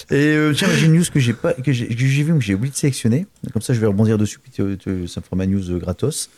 Et 0.09 0.15
euh, 0.15 0.53
tiens, 0.55 0.67
j'ai 0.77 0.85
une 0.85 0.93
news 0.93 1.03
que 1.11 1.19
j'ai 1.19 1.33
pas, 1.33 1.53
que 1.53 1.71
j'ai 1.73 1.85
vu, 1.87 2.31
mais 2.33 2.39
j'ai 2.41 2.53
oublié 2.53 2.71
de 2.71 2.77
sélectionner. 2.77 3.25
Comme 3.51 3.61
ça, 3.61 3.73
je 3.73 3.79
vais 3.79 3.87
rebondir 3.87 4.17
dessus, 4.17 4.39
puis 4.39 4.51
ça 4.55 5.19
me 5.19 5.25
fera 5.25 5.35
ma 5.35 5.45
news 5.47 5.71
euh, 5.71 5.79
gratos. 5.79 6.29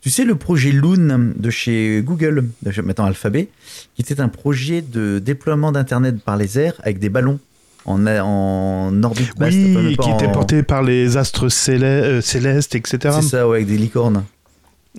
Tu 0.00 0.10
sais, 0.10 0.24
le 0.24 0.34
projet 0.34 0.72
Loon 0.72 1.32
de 1.36 1.50
chez 1.50 2.00
Google, 2.04 2.48
de 2.62 2.70
chez- 2.72 2.82
maintenant 2.82 3.04
Alphabet, 3.04 3.48
qui 3.94 4.02
était 4.02 4.20
un 4.20 4.28
projet 4.28 4.82
de 4.82 5.18
déploiement 5.18 5.72
d'Internet 5.72 6.20
par 6.24 6.36
les 6.36 6.58
airs 6.58 6.74
avec 6.84 6.98
des 6.98 7.08
ballons 7.08 7.38
en, 7.84 8.06
en 8.06 9.02
orbite 9.02 9.36
basse. 9.36 9.54
Oui, 9.54 9.96
qui 10.00 10.10
était 10.10 10.30
porté 10.30 10.62
par 10.62 10.82
les 10.82 11.16
astres 11.16 11.48
euh, 11.68 12.20
célestes, 12.20 12.74
etc. 12.74 13.18
C'est 13.20 13.28
ça, 13.28 13.48
ouais, 13.48 13.58
avec 13.58 13.68
des 13.68 13.78
licornes. 13.78 14.24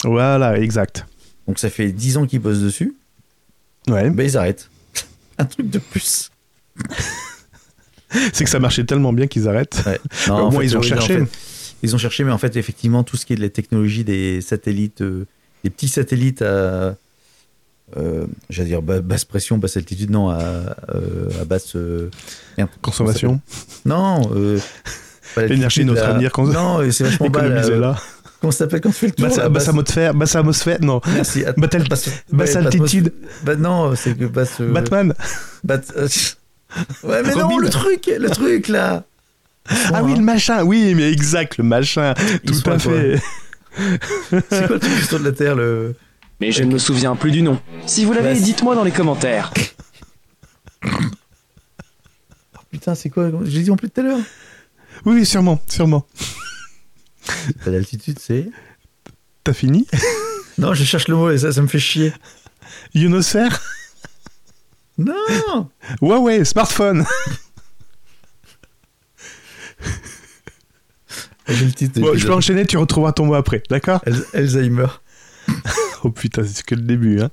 Voilà, 0.04 0.60
exact. 0.60 1.06
Donc 1.48 1.60
ça 1.60 1.70
fait 1.70 1.92
10 1.92 2.18
ans 2.18 2.26
qu'ils 2.26 2.40
bossent 2.40 2.62
dessus. 2.62 2.96
Ouais. 3.88 4.10
Ben 4.10 4.26
ils 4.26 4.38
arrêtent. 4.38 4.70
un 5.38 5.46
truc 5.46 5.70
de 5.70 5.80
plus. 5.80 6.32
C'est 8.34 8.44
que 8.44 8.50
ça 8.50 8.60
marchait 8.60 8.84
tellement 8.84 9.12
bien 9.12 9.28
qu'ils 9.28 9.48
arrêtent. 9.48 9.82
Ouais. 9.86 10.00
Au 10.30 10.52
moins, 10.52 10.62
fait, 10.62 10.66
ils 10.66 10.78
ont 10.78 10.82
oui, 10.82 10.94
en 10.94 10.96
cherché. 10.96 11.18
fait, 11.26 11.32
ils 11.82 11.96
ont 11.96 11.98
cherché, 11.98 12.24
mais 12.24 12.32
en 12.32 12.38
fait, 12.38 12.56
effectivement, 12.56 13.04
tout 13.04 13.18
ce 13.18 13.26
qui 13.26 13.34
est 13.34 13.36
de 13.36 13.42
la 13.42 13.50
technologie 13.50 14.04
des 14.04 14.40
satellites, 14.42 15.02
euh, 15.02 15.26
des 15.64 15.70
petits 15.70 15.88
satellites 15.88 16.42
à, 16.42 16.96
euh, 17.98 18.26
j'allais 18.50 18.70
dire 18.70 18.82
ba- 18.82 19.02
basse 19.02 19.26
pression, 19.26 19.58
basse 19.58 19.78
altitude, 19.78 20.10
non, 20.10 20.30
à, 20.30 20.40
euh, 20.40 21.30
à 21.42 21.46
basse 21.46 21.76
euh, 21.76 22.10
merde, 22.58 22.70
Consommation. 22.82 23.40
non, 23.86 24.22
euh, 24.36 24.58
pas 25.36 25.42
l'altitude, 25.42 25.58
Énergie, 25.60 25.86
notre 25.86 26.04
avenir, 26.06 26.32
cons- 26.32 26.48
Non, 26.48 26.80
c'est 26.92 27.04
vachement 27.04 27.30
bas. 27.30 27.48
là, 27.48 27.70
là. 27.70 27.96
Comment 28.42 28.52
ça 28.52 28.58
s'appelle 28.60 28.82
quand 28.82 28.90
tu 28.90 28.96
fais 28.96 29.08
le 29.08 29.14
tour 29.14 29.28
Basse, 29.28 29.40
basse 29.50 29.68
atmosphère, 29.70 30.14
basse 30.14 30.36
atmosphère, 30.36 30.78
non. 30.82 31.00
Merci. 31.14 31.46
at- 31.46 31.54
Basse 31.54 32.56
altitude. 32.56 33.14
Bah 33.44 33.56
non, 33.56 33.96
c'est 33.96 34.18
que 34.18 34.26
basse. 34.26 34.60
Batman. 34.60 35.14
ouais, 37.04 37.22
mais 37.24 37.36
non, 37.36 37.48
Robin. 37.48 37.58
le 37.62 37.70
truc, 37.70 38.12
le 38.20 38.30
truc 38.30 38.68
là. 38.68 39.04
Ah 39.94 40.04
oui, 40.04 40.16
le 40.16 40.22
machin. 40.22 40.64
Oui, 40.64 40.94
mais 40.96 41.10
exact, 41.12 41.58
le 41.58 41.64
machin. 41.64 42.14
Ils 42.44 42.62
Tout 42.62 42.70
à 42.70 42.80
fait. 42.80 43.22
C'est 43.78 44.68
quoi 44.68 44.76
le 44.76 44.80
truc 44.80 44.92
autour 45.06 45.20
de 45.20 45.24
la 45.26 45.32
Terre 45.32 45.56
le... 45.56 45.96
Mais 46.44 46.52
je 46.52 46.62
ne 46.66 46.74
me 46.74 46.78
souviens 46.78 47.16
plus 47.16 47.32
du 47.32 47.42
nom. 47.42 47.58
Si 47.86 48.04
vous 48.04 48.12
l'avez, 48.12 48.38
dites-moi 48.38 48.76
dans 48.76 48.84
les 48.84 48.92
commentaires. 48.92 49.54
Putain, 52.70 52.96
c'est 52.96 53.10
quoi 53.10 53.32
J'ai 53.46 53.62
dit 53.62 53.72
en 53.72 53.78
plus 53.78 53.90
tout 53.90 54.02
à 54.02 54.04
l'heure. 54.04 54.20
Oui, 55.06 55.16
oui, 55.16 55.26
sûrement, 55.26 55.62
sûrement. 55.70 56.06
Pas 57.64 57.72
d'altitude, 57.72 58.20
c'est. 58.20 58.50
T'as 59.46 59.54
fini? 59.54 59.88
Non, 60.58 60.74
je 60.76 60.84
cherche 60.84 61.08
le 61.08 61.16
mot 61.16 61.32
et 61.32 61.38
ça, 61.40 61.52
ça 61.54 61.62
me 61.64 61.68
fait 61.68 61.80
chier. 61.80 62.14
Ionosphère 62.94 63.60
Non 65.00 65.70
Huawei, 66.02 66.44
smartphone. 66.46 67.06
J'ai 71.48 71.66
le 71.66 71.72
titre. 71.72 72.02
Bon, 72.02 72.16
je 72.16 72.28
peux 72.28 72.34
enchaîner, 72.34 72.66
tu 72.66 72.78
retrouveras 72.78 73.14
ton 73.14 73.26
mot 73.28 73.34
après, 73.34 73.64
d'accord? 73.70 74.02
Al- 74.06 74.26
Alzheimer. 74.34 74.88
Oh 76.04 76.12
putain, 76.12 76.44
c'est 76.46 76.66
que 76.66 76.76
le 76.76 76.82
début. 76.82 77.22
Hein. 77.22 77.30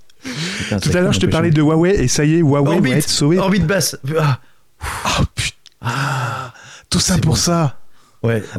Putain, 0.59 0.79
Tout 0.81 0.91
à 0.97 1.01
l'heure, 1.01 1.13
je 1.13 1.21
te 1.21 1.27
parlais 1.27 1.51
de 1.51 1.61
Huawei 1.61 1.91
et 2.05 2.09
ça 2.09 2.25
y 2.25 2.35
est, 2.37 2.39
Huawei 2.39 2.77
Orbite. 2.77 2.93
va 2.93 2.99
être 2.99 3.09
sauvé. 3.09 3.39
Orbite 3.39 3.67
basse. 3.67 3.97
Ah, 4.19 4.41
Oh 5.19 5.25
putain. 5.35 6.53
Tout 6.89 7.01
ça 7.01 7.15
pour 7.19 7.33
bon. 7.35 7.37
ça. 7.37 7.79
ouais. 8.23 8.43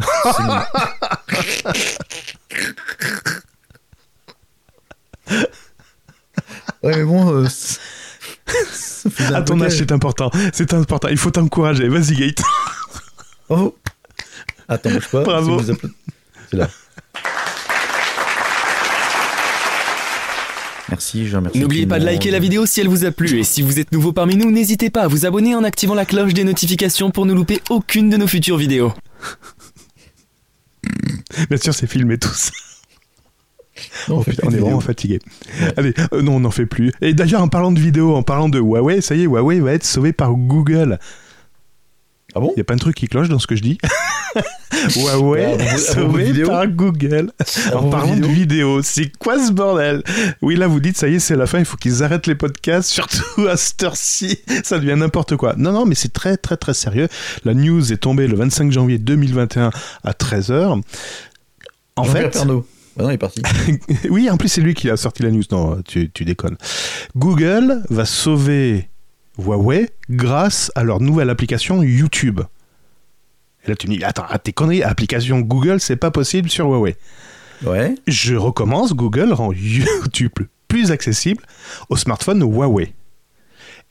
ouais, 6.83 6.95
mais 6.97 7.03
bon. 7.03 7.43
euh, 7.43 7.47
À 9.33 9.41
ton 9.41 9.61
âge, 9.61 9.77
c'est 9.77 9.91
important. 9.91 10.31
C'est 10.53 10.73
important. 10.73 11.07
Il 11.09 11.17
faut 11.17 11.31
t'encourager. 11.31 11.87
Vas-y, 11.87 12.15
Gate. 12.15 12.41
Bravo. 13.49 13.77
Attends, 14.67 14.91
bouge 14.91 15.07
pas. 15.09 15.23
Bravo. 15.23 15.61
C'est 15.63 16.57
là. 16.57 16.69
Merci, 20.91 21.25
je 21.25 21.37
remercie. 21.37 21.59
N'oubliez 21.59 21.87
pas 21.87 21.99
de 21.99 22.05
liker 22.05 22.31
la 22.31 22.39
vidéo 22.39 22.65
si 22.65 22.81
elle 22.81 22.89
vous 22.89 23.05
a 23.05 23.11
plu 23.11 23.39
et 23.39 23.43
si 23.43 23.61
vous 23.61 23.79
êtes 23.79 23.93
nouveau 23.93 24.11
parmi 24.11 24.35
nous, 24.35 24.51
n'hésitez 24.51 24.89
pas 24.89 25.03
à 25.03 25.07
vous 25.07 25.25
abonner 25.25 25.55
en 25.55 25.63
activant 25.63 25.95
la 25.95 26.05
cloche 26.05 26.33
des 26.33 26.43
notifications 26.43 27.11
pour 27.11 27.25
ne 27.25 27.33
louper 27.33 27.61
aucune 27.69 28.09
de 28.09 28.17
nos 28.17 28.27
futures 28.27 28.57
vidéos. 28.57 28.91
Bien 31.49 31.57
sûr, 31.57 31.73
c'est 31.73 31.87
filmé 31.87 32.17
tous. 32.17 32.51
Non, 34.09 34.17
Oh 34.19 34.23
putain, 34.23 34.43
on 34.47 34.51
est 34.51 34.57
vraiment 34.57 34.81
fatigué. 34.81 35.19
Allez, 35.77 35.93
euh, 36.11 36.21
non, 36.21 36.35
on 36.35 36.39
n'en 36.41 36.51
fait 36.51 36.65
plus. 36.65 36.91
Et 37.01 37.13
d'ailleurs, 37.13 37.41
en 37.41 37.47
parlant 37.47 37.71
de 37.71 37.79
vidéo, 37.79 38.15
en 38.15 38.23
parlant 38.23 38.49
de 38.49 38.59
Huawei, 38.59 38.99
ça 39.01 39.15
y 39.15 39.21
est, 39.21 39.25
Huawei 39.25 39.59
va 39.59 39.73
être 39.73 39.85
sauvé 39.85 40.11
par 40.11 40.33
Google. 40.33 40.99
Ah 42.35 42.39
bon 42.39 42.51
Il 42.55 42.59
y 42.59 42.61
a 42.61 42.63
pas 42.63 42.73
un 42.73 42.77
truc 42.77 42.95
qui 42.95 43.07
cloche 43.07 43.29
dans 43.29 43.39
ce 43.39 43.47
que 43.47 43.55
je 43.55 43.61
dis. 43.61 43.77
Huawei 44.95 45.57
Ah, 45.59 45.77
sauvé 45.77 46.43
par 46.43 46.67
Google. 46.67 47.31
En 47.73 47.89
parlant 47.89 48.15
de 48.15 48.27
vidéo 48.27 48.81
c'est 48.81 49.11
quoi 49.17 49.37
ce 49.45 49.51
bordel? 49.51 50.03
Oui, 50.41 50.55
là, 50.55 50.67
vous 50.67 50.79
dites, 50.79 50.97
ça 50.97 51.07
y 51.07 51.15
est, 51.15 51.19
c'est 51.19 51.35
la 51.35 51.45
fin, 51.45 51.59
il 51.59 51.65
faut 51.65 51.77
qu'ils 51.77 52.03
arrêtent 52.03 52.27
les 52.27 52.35
podcasts, 52.35 52.89
surtout 52.91 53.47
à 53.47 53.57
cette 53.57 53.83
heure-ci, 53.83 54.39
ça 54.63 54.79
devient 54.79 54.95
n'importe 54.97 55.35
quoi. 55.35 55.55
Non, 55.57 55.71
non, 55.71 55.85
mais 55.85 55.95
c'est 55.95 56.13
très, 56.13 56.37
très, 56.37 56.57
très 56.57 56.73
sérieux. 56.73 57.07
La 57.45 57.53
news 57.53 57.91
est 57.91 57.97
tombée 57.97 58.27
le 58.27 58.35
25 58.35 58.71
janvier 58.71 58.97
2021 58.97 59.71
à 60.03 60.11
13h. 60.11 60.81
En 61.97 62.03
fait. 62.03 62.37
Bah 62.97 63.05
non, 63.05 63.09
il 63.09 63.13
est 63.13 63.17
parti. 63.17 63.41
oui, 64.09 64.29
en 64.29 64.37
plus, 64.37 64.49
c'est 64.49 64.61
lui 64.61 64.73
qui 64.73 64.89
a 64.89 64.97
sorti 64.97 65.23
la 65.23 65.31
news. 65.31 65.43
Non, 65.51 65.81
tu, 65.81 66.11
tu 66.11 66.25
déconnes. 66.25 66.57
Google 67.15 67.83
va 67.89 68.05
sauver 68.05 68.89
Huawei 69.37 69.89
grâce 70.09 70.71
à 70.75 70.83
leur 70.83 70.99
nouvelle 71.01 71.29
application 71.29 71.81
YouTube. 71.83 72.41
Et 73.65 73.69
là, 73.69 73.75
tu 73.75 73.87
me 73.87 73.95
dis, 73.95 74.03
attends, 74.03 74.25
ah, 74.29 74.39
tes 74.39 74.53
conneries, 74.53 74.83
application 74.83 75.39
Google, 75.39 75.79
c'est 75.79 75.95
pas 75.95 76.11
possible 76.11 76.49
sur 76.49 76.65
Huawei. 76.67 76.95
Ouais. 77.63 77.95
Je 78.07 78.35
recommence, 78.35 78.93
Google 78.93 79.33
rend 79.33 79.51
YouTube 79.53 80.31
plus 80.67 80.91
accessible 80.91 81.43
aux 81.89 81.97
smartphones 81.97 82.41
Huawei. 82.41 82.93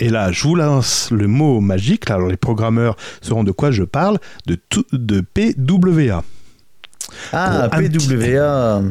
Et 0.01 0.09
là, 0.09 0.33
je 0.33 0.43
vous 0.43 0.55
lance 0.57 1.11
le 1.11 1.27
mot 1.29 1.61
magique. 1.61 2.09
là, 2.09 2.17
Alors, 2.17 2.29
les 2.29 2.37
programmeurs 2.39 2.97
sauront 3.21 3.45
de 3.45 3.53
quoi 3.53 3.71
je 3.71 3.85
parle, 3.85 4.19
de, 4.47 4.55
tout- 4.57 4.87
de 4.93 5.21
PWA, 5.21 6.25
Ah, 7.33 7.69
Pour 7.71 7.81
PWA. 7.81 8.83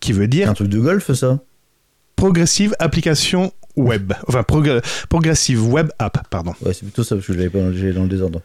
qui 0.00 0.12
veut 0.12 0.22
C'est 0.24 0.28
dire 0.28 0.50
un 0.50 0.54
truc 0.54 0.68
de 0.68 0.78
golf, 0.78 1.10
ça 1.12 1.38
Progressive 2.16 2.74
Application 2.78 3.52
Web. 3.76 4.12
Enfin, 4.28 4.40
progr- 4.42 4.82
Progressive 5.08 5.66
Web 5.66 5.90
App, 5.98 6.28
pardon. 6.30 6.54
Ouais, 6.62 6.72
c'est 6.72 6.82
plutôt 6.84 7.04
ça, 7.04 7.14
parce 7.16 7.26
que 7.26 7.32
je 7.32 7.38
l'avais 7.38 7.50
pas 7.50 7.58
dans 7.60 7.68
le, 7.68 7.92
dans 7.92 8.02
le 8.02 8.08
désordre. 8.08 8.40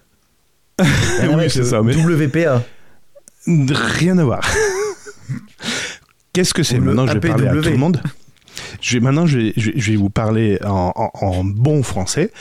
Oui, 1.24 1.50
c'est 1.50 1.64
ça, 1.64 1.82
mais- 1.82 1.96
WPA. 1.96 2.64
Rien 3.48 4.18
à 4.18 4.24
voir. 4.24 4.42
Qu'est-ce 6.34 6.54
que 6.54 6.64
c'est 6.64 6.80
Maintenant, 6.80 7.08
je 7.08 7.14
vais 7.14 7.20
parler 7.20 7.48
à 7.48 7.52
tout 7.56 7.70
le 7.70 7.78
monde? 7.78 8.02
Je 8.82 8.94
vais, 8.94 9.00
maintenant, 9.00 9.26
je 9.26 9.38
vais, 9.40 9.54
je 9.56 9.94
vous 9.94 10.10
parler 10.10 10.60
en, 10.64 10.92
en- 10.96 11.12
en 11.26 11.44
bon 11.44 11.84
français. 11.84 12.32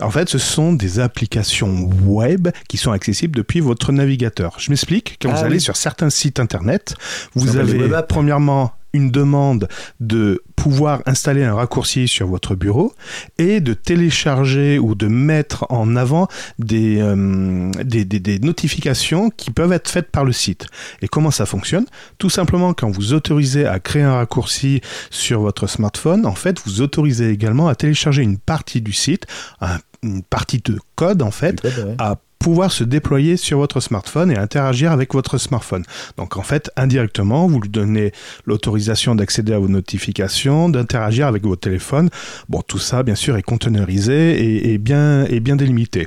En 0.00 0.10
fait, 0.10 0.28
ce 0.28 0.38
sont 0.38 0.72
des 0.72 0.98
applications 0.98 1.88
web 2.04 2.48
qui 2.68 2.76
sont 2.78 2.90
accessibles 2.92 3.36
depuis 3.36 3.60
votre 3.60 3.92
navigateur. 3.92 4.56
Je 4.58 4.70
m'explique. 4.70 5.18
Quand 5.22 5.30
Ah 5.32 5.36
vous 5.38 5.44
allez 5.44 5.58
sur 5.60 5.76
certains 5.76 6.10
sites 6.10 6.40
internet, 6.40 6.94
vous 7.34 7.56
avez 7.56 7.88
premièrement 8.08 8.72
une 8.94 9.10
demande 9.10 9.68
de 10.00 10.42
pouvoir 10.56 11.02
installer 11.04 11.44
un 11.44 11.54
raccourci 11.54 12.08
sur 12.08 12.26
votre 12.26 12.54
bureau 12.54 12.94
et 13.36 13.60
de 13.60 13.74
télécharger 13.74 14.78
ou 14.78 14.94
de 14.94 15.06
mettre 15.08 15.66
en 15.68 15.96
avant 15.96 16.28
des, 16.58 16.98
euh, 17.00 17.70
des, 17.84 18.04
des- 18.06 18.20
des 18.20 18.38
notifications 18.38 19.28
qui 19.30 19.50
peuvent 19.50 19.72
être 19.72 19.90
faites 19.90 20.10
par 20.10 20.24
le 20.24 20.32
site. 20.32 20.66
Et 21.02 21.08
comment 21.08 21.30
ça 21.30 21.44
fonctionne? 21.44 21.84
Tout 22.18 22.30
simplement, 22.30 22.72
quand 22.72 22.90
vous 22.90 23.12
autorisez 23.12 23.66
à 23.66 23.80
créer 23.80 24.02
un 24.04 24.14
raccourci 24.14 24.80
sur 25.10 25.40
votre 25.40 25.66
smartphone, 25.66 26.24
en 26.24 26.34
fait, 26.34 26.60
vous 26.64 26.80
autorisez 26.80 27.30
également 27.30 27.68
à 27.68 27.74
télécharger 27.74 28.22
une 28.22 28.38
partie 28.38 28.80
du 28.80 28.92
site, 28.92 29.26
un- 29.60 29.78
une 30.02 30.22
partie 30.22 30.58
de 30.64 30.78
code, 30.94 31.20
en 31.22 31.30
fait, 31.30 31.56
Du 31.56 31.62
code, 31.74 31.86
ouais. 31.88 31.94
à 31.98 32.16
pouvoir 32.44 32.70
se 32.72 32.84
déployer 32.84 33.38
sur 33.38 33.56
votre 33.56 33.80
smartphone 33.80 34.30
et 34.30 34.36
interagir 34.36 34.92
avec 34.92 35.14
votre 35.14 35.38
smartphone. 35.38 35.82
Donc 36.18 36.36
en 36.36 36.42
fait, 36.42 36.70
indirectement, 36.76 37.46
vous 37.46 37.58
lui 37.58 37.70
donnez 37.70 38.12
l'autorisation 38.44 39.14
d'accéder 39.14 39.54
à 39.54 39.58
vos 39.58 39.68
notifications, 39.68 40.68
d'interagir 40.68 41.26
avec 41.26 41.42
votre 41.44 41.62
téléphone. 41.62 42.10
Bon, 42.50 42.60
tout 42.60 42.78
ça, 42.78 43.02
bien 43.02 43.14
sûr, 43.14 43.38
est 43.38 43.42
containerisé 43.42 44.44
et, 44.44 44.74
et 44.74 44.76
bien, 44.76 45.24
et 45.24 45.40
bien 45.40 45.56
délimité. 45.56 46.06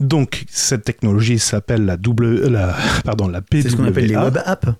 Donc 0.00 0.44
cette 0.50 0.82
technologie 0.82 1.38
s'appelle 1.38 1.84
la 1.84 1.96
double, 1.96 2.48
la, 2.48 2.74
pardon, 3.04 3.28
la 3.28 3.40
PWA. 3.40 3.62
C'est 3.62 3.70
ce 3.70 3.76
qu'on 3.76 3.84
appelle 3.84 4.06
les 4.06 4.16
web 4.16 4.38
apps. 4.44 4.70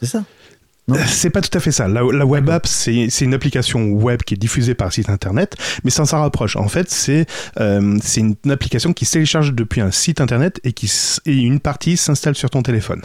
C'est 0.00 0.06
ça 0.06 0.22
C'est 1.06 1.30
pas 1.30 1.40
tout 1.40 1.56
à 1.56 1.60
fait 1.60 1.72
ça. 1.72 1.86
La, 1.88 2.02
la 2.02 2.26
web 2.26 2.48
app, 2.48 2.66
c'est 2.66 3.08
une 3.20 3.34
application 3.34 3.90
web 3.90 4.22
qui 4.22 4.34
est 4.34 4.38
diffusée 4.38 4.74
par 4.74 4.92
site 4.92 5.10
internet, 5.10 5.56
mais 5.84 5.90
ça 5.90 6.04
s'en 6.06 6.20
rapproche. 6.20 6.56
En 6.56 6.68
fait, 6.68 6.90
c'est 6.90 7.26
euh, 7.60 7.98
une, 8.16 8.36
application 8.50 8.92
qui 8.92 9.04
se 9.04 9.12
télécharge 9.12 9.52
depuis 9.52 9.80
un 9.80 9.90
site 9.90 10.20
internet 10.20 10.60
et 10.64 10.72
qui 10.72 10.90
et 11.26 11.36
une 11.36 11.60
partie 11.60 11.96
s'installe 11.96 12.34
sur 12.34 12.50
ton 12.50 12.62
téléphone. 12.62 13.02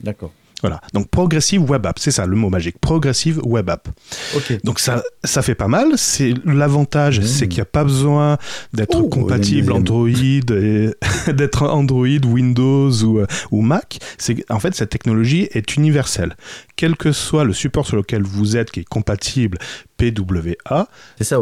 D'accord. 0.00 0.32
Voilà. 0.64 0.80
Donc 0.94 1.10
Progressive 1.10 1.60
Web 1.68 1.84
App, 1.84 1.98
c'est 1.98 2.10
ça 2.10 2.24
le 2.24 2.36
mot 2.36 2.48
magique. 2.48 2.78
Progressive 2.80 3.38
Web 3.44 3.68
App. 3.68 3.86
Ok. 4.34 4.60
Donc 4.64 4.80
ça, 4.80 5.02
ça 5.22 5.42
fait 5.42 5.54
pas 5.54 5.68
mal. 5.68 5.88
C'est 5.96 6.32
l'avantage, 6.46 7.20
Mmh. 7.20 7.24
c'est 7.24 7.48
qu'il 7.48 7.58
n'y 7.58 7.62
a 7.62 7.66
pas 7.66 7.84
besoin 7.84 8.38
d'être 8.72 8.96
Oh, 8.98 9.08
compatible. 9.08 9.72
Android, 9.72 10.08
d'être 11.34 11.62
Android, 11.64 12.06
Windows 12.26 12.90
ou, 13.04 13.20
ou 13.50 13.60
Mac. 13.60 13.98
C'est 14.16 14.42
en 14.50 14.58
fait 14.58 14.74
cette 14.74 14.88
technologie 14.88 15.48
est 15.52 15.76
universelle. 15.76 16.34
Quel 16.76 16.96
que 16.96 17.12
soit 17.12 17.44
le 17.44 17.52
support 17.52 17.86
sur 17.86 17.96
lequel 17.96 18.22
vous 18.22 18.56
êtes, 18.56 18.70
qui 18.70 18.80
est 18.80 18.88
compatible 18.88 19.58
PWA, 19.98 20.88
C'est 21.18 21.24
ça, 21.24 21.38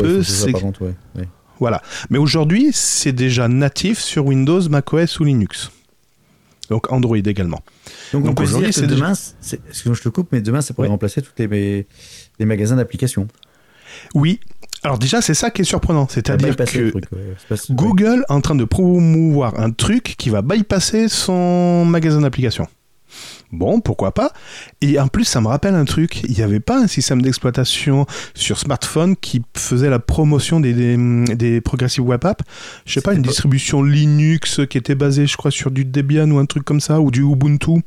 par 0.52 0.60
contre, 0.60 0.82
ouais. 0.82 0.94
ouais. 1.16 1.28
voilà. 1.60 1.80
Mais 2.10 2.18
aujourd'hui, 2.18 2.70
c'est 2.72 3.12
déjà 3.12 3.46
natif 3.48 3.98
sur 4.00 4.26
Windows, 4.26 4.68
macOS 4.68 5.20
ou 5.20 5.24
Linux. 5.24 5.70
Donc 6.72 6.90
Android 6.90 7.18
également. 7.18 7.60
Donc, 8.14 8.24
on 8.24 8.28
Donc 8.28 8.40
aujourd'hui, 8.40 8.72
c'est 8.72 8.86
déjà- 8.86 8.94
demain, 8.94 9.12
excuse-moi, 9.68 9.94
je 9.94 10.00
te 10.00 10.08
coupe, 10.08 10.28
mais 10.32 10.40
demain, 10.40 10.62
ça 10.62 10.72
pourrait 10.72 10.88
remplacer 10.88 11.20
tous 11.20 11.32
les, 11.38 11.86
magasins 12.40 12.76
d'applications. 12.76 13.28
Oui. 14.14 14.40
Alors 14.82 14.98
déjà, 14.98 15.20
c'est 15.20 15.34
ça 15.34 15.50
qui 15.50 15.60
est 15.60 15.64
surprenant, 15.66 16.08
c'est-à-dire 16.08 16.56
que 16.56 16.64
truc, 16.64 16.94
ouais. 17.12 17.56
Google 17.70 18.24
est 18.26 18.32
en 18.32 18.40
train 18.40 18.54
de 18.54 18.64
promouvoir 18.64 19.60
un 19.60 19.70
truc 19.70 20.14
qui 20.16 20.30
va 20.30 20.40
bypasser 20.40 21.08
son 21.08 21.84
magasin 21.84 22.22
d'applications. 22.22 22.66
Bon, 23.52 23.80
pourquoi 23.80 24.12
pas 24.12 24.32
Et 24.80 24.98
en 24.98 25.08
plus, 25.08 25.24
ça 25.24 25.40
me 25.40 25.48
rappelle 25.48 25.74
un 25.74 25.84
truc. 25.84 26.22
Il 26.28 26.34
n'y 26.34 26.42
avait 26.42 26.60
pas 26.60 26.78
un 26.78 26.86
système 26.86 27.20
d'exploitation 27.20 28.06
sur 28.34 28.58
smartphone 28.58 29.14
qui 29.16 29.42
faisait 29.56 29.90
la 29.90 29.98
promotion 29.98 30.58
des, 30.60 30.72
des, 30.72 30.96
des 31.36 31.60
Progressive 31.60 32.04
Web 32.06 32.24
App 32.24 32.42
Je 32.86 32.94
sais 32.94 33.00
pas, 33.02 33.12
une 33.12 33.22
pas- 33.22 33.28
distribution 33.28 33.82
Linux 33.82 34.60
qui 34.70 34.78
était 34.78 34.94
basée, 34.94 35.26
je 35.26 35.36
crois, 35.36 35.50
sur 35.50 35.70
du 35.70 35.84
Debian 35.84 36.30
ou 36.30 36.38
un 36.38 36.46
truc 36.46 36.64
comme 36.64 36.80
ça, 36.80 37.00
ou 37.00 37.10
du 37.10 37.22
Ubuntu. 37.22 37.82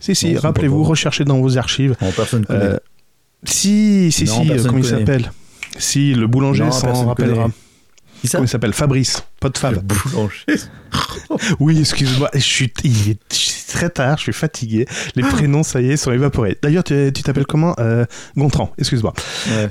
Si, 0.00 0.14
si, 0.14 0.36
rappelez-vous, 0.36 0.82
recherchez 0.82 1.24
dans 1.24 1.40
vos 1.40 1.58
archives. 1.58 1.96
Bon, 2.00 2.10
personne 2.16 2.44
connaît. 2.46 2.64
Euh, 2.64 2.78
si, 3.44 4.10
si, 4.12 4.24
Non, 4.24 4.42
si, 4.44 4.50
euh, 4.52 4.62
comment 4.64 4.78
il 4.78 4.84
s'appelle? 4.84 5.32
Si, 5.78 6.14
le 6.14 6.26
boulanger 6.26 6.70
s'en 6.70 7.06
rappellera. 7.06 7.44
connaît. 7.44 7.54
Ça 8.28 8.38
Comment 8.38 8.46
il 8.46 8.48
s'appelle? 8.48 8.72
Fabrice, 8.72 9.24
pote 9.40 9.58
Fab. 9.58 9.74
Le 9.74 9.80
boulanger. 9.80 10.44
Oui, 11.60 11.78
excuse-moi, 11.80 12.28
je 12.34 12.38
suis, 12.40 12.72
il 12.84 13.10
est 13.10 13.18
très 13.68 13.88
tard, 13.88 14.18
je 14.18 14.24
suis 14.24 14.32
fatigué. 14.34 14.86
Les 15.16 15.22
prénoms, 15.22 15.62
ça 15.62 15.80
y 15.80 15.90
est, 15.90 15.96
sont 15.96 16.12
évaporés. 16.12 16.58
D'ailleurs, 16.62 16.84
tu 16.84 17.10
t'appelles 17.12 17.46
comment? 17.46 17.74
Euh, 17.78 18.04
Gontran, 18.36 18.72
excuse-moi. 18.78 19.14
Ouais. 19.48 19.70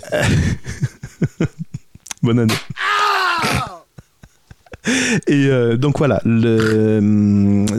Bonne 2.23 2.39
année. 2.39 2.53
Et 5.27 5.45
euh, 5.45 5.77
donc 5.77 5.99
voilà, 5.99 6.19
le, 6.25 6.99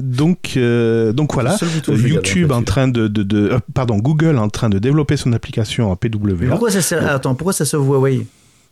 donc 0.01 0.57
donc 0.57 1.15
donc 1.17 1.35
voilà, 1.35 1.57
YouTube 1.89 2.53
en 2.53 2.55
fait, 2.55 2.61
en 2.61 2.63
train 2.63 2.87
de, 2.89 3.09
de, 3.09 3.25
de- 3.25 3.49
euh, 3.55 3.59
pardon 3.75 3.97
Google 3.99 4.39
en 4.39 4.49
train 4.49 4.69
de 4.71 4.79
développer 4.79 5.17
son 5.17 5.33
application 5.33 5.91
en 5.91 5.99
Mais 6.01 6.09
PWA. 6.11 6.51
pourquoi 6.51 6.71
ça 6.71 6.81
sert 6.81 7.05
Attends, 7.13 7.35
pourquoi 7.35 7.53
ça 7.53 7.65
sauve 7.65 7.89
Huawei 7.89 8.25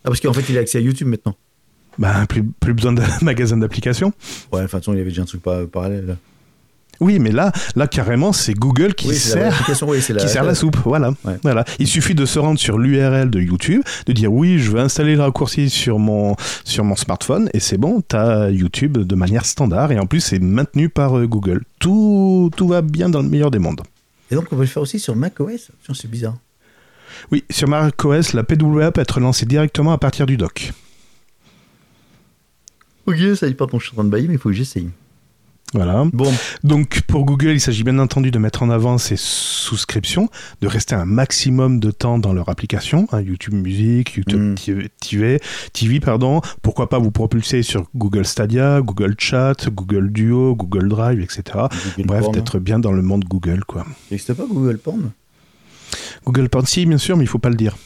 Ah, 0.05 0.09
parce 0.11 0.21
qu'en 0.21 0.33
fait, 0.33 0.45
il 0.49 0.57
a 0.57 0.61
accès 0.61 0.79
à 0.79 0.81
YouTube 0.81 1.09
maintenant. 1.09 1.35
Ben, 2.01 2.27
plus 2.27 2.43
plus 2.43 2.75
besoin 2.75 2.93
de 2.93 3.03
magasin 3.23 3.57
d'application. 3.59 4.13
Ouais, 4.53 4.59
de 4.61 4.65
toute 4.65 4.73
façon, 4.73 4.93
il 4.95 4.99
y 4.99 5.01
avait 5.01 5.11
déjà 5.11 5.23
un 5.23 5.27
truc 5.27 5.43
par- 5.43 5.67
parallèle. 5.69 6.07
là. 6.07 6.17
Oui, 7.03 7.19
mais 7.19 7.31
là 7.31 7.51
là 7.77 7.87
carrément 7.87 8.31
c'est 8.35 8.53
Google 8.53 8.93
qui 8.95 9.09
oui, 9.09 9.15
c'est 9.15 9.39
la 9.41 9.51
sert 9.53 9.89
oui, 9.89 9.99
la. 10.11 10.15
qui 10.21 10.29
sert 10.29 10.45
la 10.45 10.55
soupe. 10.55 10.77
Voilà. 10.85 11.15
Ouais. 11.25 11.39
voilà. 11.43 11.65
Il 11.79 11.87
suffit 11.87 12.15
de 12.15 12.27
se 12.27 12.39
rendre 12.39 12.59
sur 12.59 12.77
l'URL 12.77 13.31
de 13.31 13.41
YouTube, 13.41 13.83
de 14.05 14.13
dire 14.13 14.31
oui, 14.31 14.59
je 14.59 14.71
veux 14.71 14.81
installer 14.81 15.15
le 15.17 15.23
raccourci 15.23 15.71
sur 15.71 15.99
mon, 15.99 16.37
sur 16.65 16.85
mon 16.85 16.97
smartphone, 16.97 17.49
et 17.55 17.61
c'est 17.61 17.79
bon, 17.79 18.03
tu 18.07 18.17
as 18.17 18.51
YouTube 18.51 18.99
de 18.99 19.15
manière 19.15 19.47
standard, 19.47 19.93
et 19.93 19.99
en 19.99 20.05
plus, 20.07 20.21
c'est 20.21 20.41
maintenu 20.41 20.91
par 20.91 21.17
euh, 21.19 21.27
Google. 21.27 21.63
Tout, 21.79 22.51
tout 22.55 22.69
va 22.69 22.83
bien 22.83 23.09
dans 23.09 23.23
le 23.23 23.29
meilleur 23.31 23.51
des 23.51 23.59
mondes. 23.61 23.81
Et 24.31 24.35
donc, 24.35 24.45
on 24.53 24.57
peut 24.57 24.61
le 24.63 24.67
faire 24.69 24.83
aussi 24.83 24.99
sur 24.99 25.17
macOS? 25.17 25.71
C'est 25.95 26.11
bizarre. 26.11 26.37
Oui, 27.33 27.45
sur 27.51 27.67
macOS, 27.69 28.35
la 28.35 28.43
PWA 28.45 28.93
peut 28.93 29.01
être 29.01 29.21
lancée 29.21 29.47
directement 29.47 29.93
à 29.93 29.99
partir 29.99 30.27
du 30.27 30.37
dock. 30.37 30.73
Ok, 33.07 33.17
ça 33.35 33.51
pardon, 33.53 33.79
je 33.79 33.87
suis 33.87 33.93
en 33.93 33.97
train 33.97 34.05
de 34.05 34.11
bailler, 34.11 34.29
mais 34.29 34.35
il 34.35 34.39
faut 34.41 34.51
que 34.51 34.55
j'essaye. 34.55 34.89
Voilà. 35.73 36.05
Bon, 36.13 36.33
Donc 36.65 37.03
pour 37.03 37.25
Google, 37.25 37.51
il 37.53 37.61
s'agit 37.61 37.85
bien 37.85 37.99
entendu 38.01 38.33
de 38.33 38.39
mettre 38.41 38.65
en 38.65 38.71
avant 38.71 38.99
ses 38.99 39.15
souscriptions, 39.17 40.29
de 40.63 40.67
rester 40.67 40.97
un 40.97 41.05
maximum 41.05 41.79
de 41.79 41.93
temps 41.93 42.19
dans 42.19 42.33
leur 42.33 42.49
application, 42.49 43.07
hein, 43.13 43.21
YouTube 43.21 43.55
Music, 43.55 44.15
YouTube 44.15 44.41
Mm. 44.41 44.89
TV, 45.01 45.41
TV, 45.73 46.01
pardon. 46.01 46.41
Pourquoi 46.63 46.89
pas 46.89 46.99
vous 46.99 47.13
propulser 47.13 47.63
sur 47.63 47.85
Google 47.95 48.27
Stadia, 48.27 48.81
Google 48.81 49.15
Chat, 49.17 49.69
Google 49.71 50.11
Duo, 50.11 50.57
Google 50.57 50.89
Drive, 50.89 51.21
etc. 51.21 51.43
Google 51.97 52.07
Bref, 52.09 52.31
d'être 52.33 52.59
bien 52.59 52.81
dans 52.81 52.93
le 52.93 53.03
monde 53.03 53.25
Google, 53.25 53.63
quoi. 53.65 53.85
Ça 53.85 53.89
n'existe 54.11 54.35
pas 54.35 54.47
Google 54.47 54.79
Porn? 54.79 55.13
Google 56.25 56.49
Porn, 56.49 56.67
si, 56.67 56.85
bien 56.85 56.99
sûr, 56.99 57.17
mais 57.17 57.23
il 57.25 57.29
faut 57.29 57.39
pas 57.39 57.49
le 57.49 57.55
dire. 57.57 57.77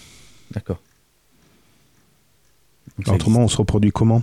D'accord. 0.52 0.80
Autrement, 3.08 3.40
on 3.40 3.48
se 3.48 3.56
reproduit 3.58 3.90
comment? 3.92 4.22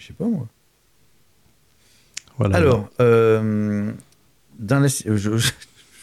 Je 0.00 0.06
sais 0.06 0.12
pas, 0.14 0.24
moi. 0.24 0.46
Voilà. 2.38 2.56
Alors, 2.56 2.88
euh, 3.00 3.92
dans 4.58 4.80
la... 4.80 4.88
je, 4.88 5.14
je, 5.14 5.36
je 5.36 5.50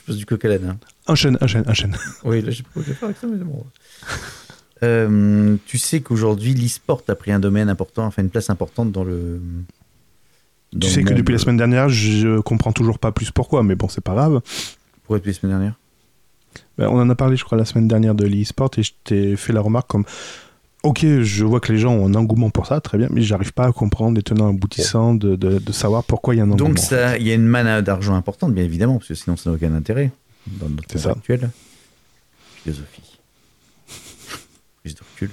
passe 0.05 0.15
du 0.15 0.25
coq 0.27 0.45
à 0.45 0.49
l'âne. 0.49 0.65
hein. 0.69 0.77
enchaîne, 1.07 1.35
enchaîne, 1.41 1.63
enchaîne. 1.67 1.97
Oui, 2.23 2.43
là, 2.43 2.51
je 2.51 2.57
sais 2.57 2.63
pas 2.63 2.69
quoi 2.73 2.83
je 2.83 2.89
vais 2.89 2.93
faire 2.93 3.05
avec 3.09 3.17
ça, 3.17 3.25
mais 3.27 3.37
c'est 3.39 3.43
bon. 3.43 3.65
Euh, 4.83 5.55
tu 5.65 5.79
sais 5.79 6.01
qu'aujourd'hui, 6.01 6.53
l'e-sport 6.53 7.01
a 7.07 7.15
pris 7.15 7.31
un 7.31 7.39
domaine 7.39 7.69
important, 7.69 8.05
enfin 8.05 8.21
une 8.21 8.29
place 8.29 8.51
importante 8.51 8.91
dans 8.91 9.03
le. 9.03 9.41
dans 10.73 10.79
tu 10.79 10.93
sais 10.93 11.03
que 11.03 11.15
depuis 11.15 11.31
la 11.33 11.39
semaine 11.39 11.57
dernière, 11.57 11.89
je 11.89 12.39
comprends 12.41 12.71
toujours 12.71 12.99
pas 12.99 13.11
plus 13.11 13.31
pourquoi, 13.31 13.63
mais 13.63 13.73
bon, 13.73 13.89
c'est 13.89 14.03
pas 14.03 14.13
grave. 14.13 14.41
Pourquoi 15.01 15.17
depuis 15.17 15.31
la 15.31 15.39
semaine 15.39 15.53
dernière? 15.53 15.73
Ben, 16.77 16.87
on 16.89 16.99
en 17.01 17.09
a 17.09 17.15
parlé, 17.15 17.35
je 17.37 17.43
crois, 17.43 17.57
la 17.57 17.65
semaine 17.65 17.87
dernière 17.87 18.13
de 18.13 18.25
l'e-sport 18.25 18.69
et 18.77 18.83
je 18.83 18.91
t'ai 19.03 19.35
fait 19.35 19.51
la 19.53 19.61
remarque 19.61 19.89
comme 19.89 20.05
Ok, 20.83 21.05
je 21.05 21.43
vois 21.43 21.59
que 21.59 21.73
les 21.73 21.79
gens 21.79 21.93
ont 21.93 22.07
un 22.07 22.15
engouement 22.15 22.49
pour 22.49 22.67
ça, 22.67 22.79
très 22.79 22.97
bien, 22.97 23.07
mais 23.11 23.21
j'arrive 23.21 23.51
pas 23.51 23.65
à 23.65 23.71
comprendre 23.71 24.15
les 24.15 24.23
tenants 24.23 24.49
aboutissants 24.49 25.15
de, 25.15 25.35
de, 25.35 25.59
de 25.59 25.71
savoir 25.71 26.03
pourquoi 26.03 26.35
il 26.35 26.37
y 26.37 26.39
a 26.41 26.43
un 26.43 26.51
engouement. 26.51 26.69
Donc, 26.69 26.79
ça, 26.79 27.17
il 27.17 27.27
y 27.27 27.31
a 27.31 27.33
une 27.33 27.45
manne 27.47 27.81
d'argent 27.81 28.15
importante, 28.15 28.53
bien 28.53 28.63
évidemment, 28.63 28.97
parce 28.97 29.07
que 29.09 29.15
sinon, 29.15 29.35
ça 29.35 29.49
n'a 29.49 29.55
aucun 29.55 29.73
intérêt 29.73 30.11
dans 30.47 30.69
notre 30.69 30.97
ça. 30.97 31.11
actuel. 31.11 31.49
Philosophie. 32.63 33.19
Prise 34.83 34.95
de 34.95 35.01
recul. 35.13 35.31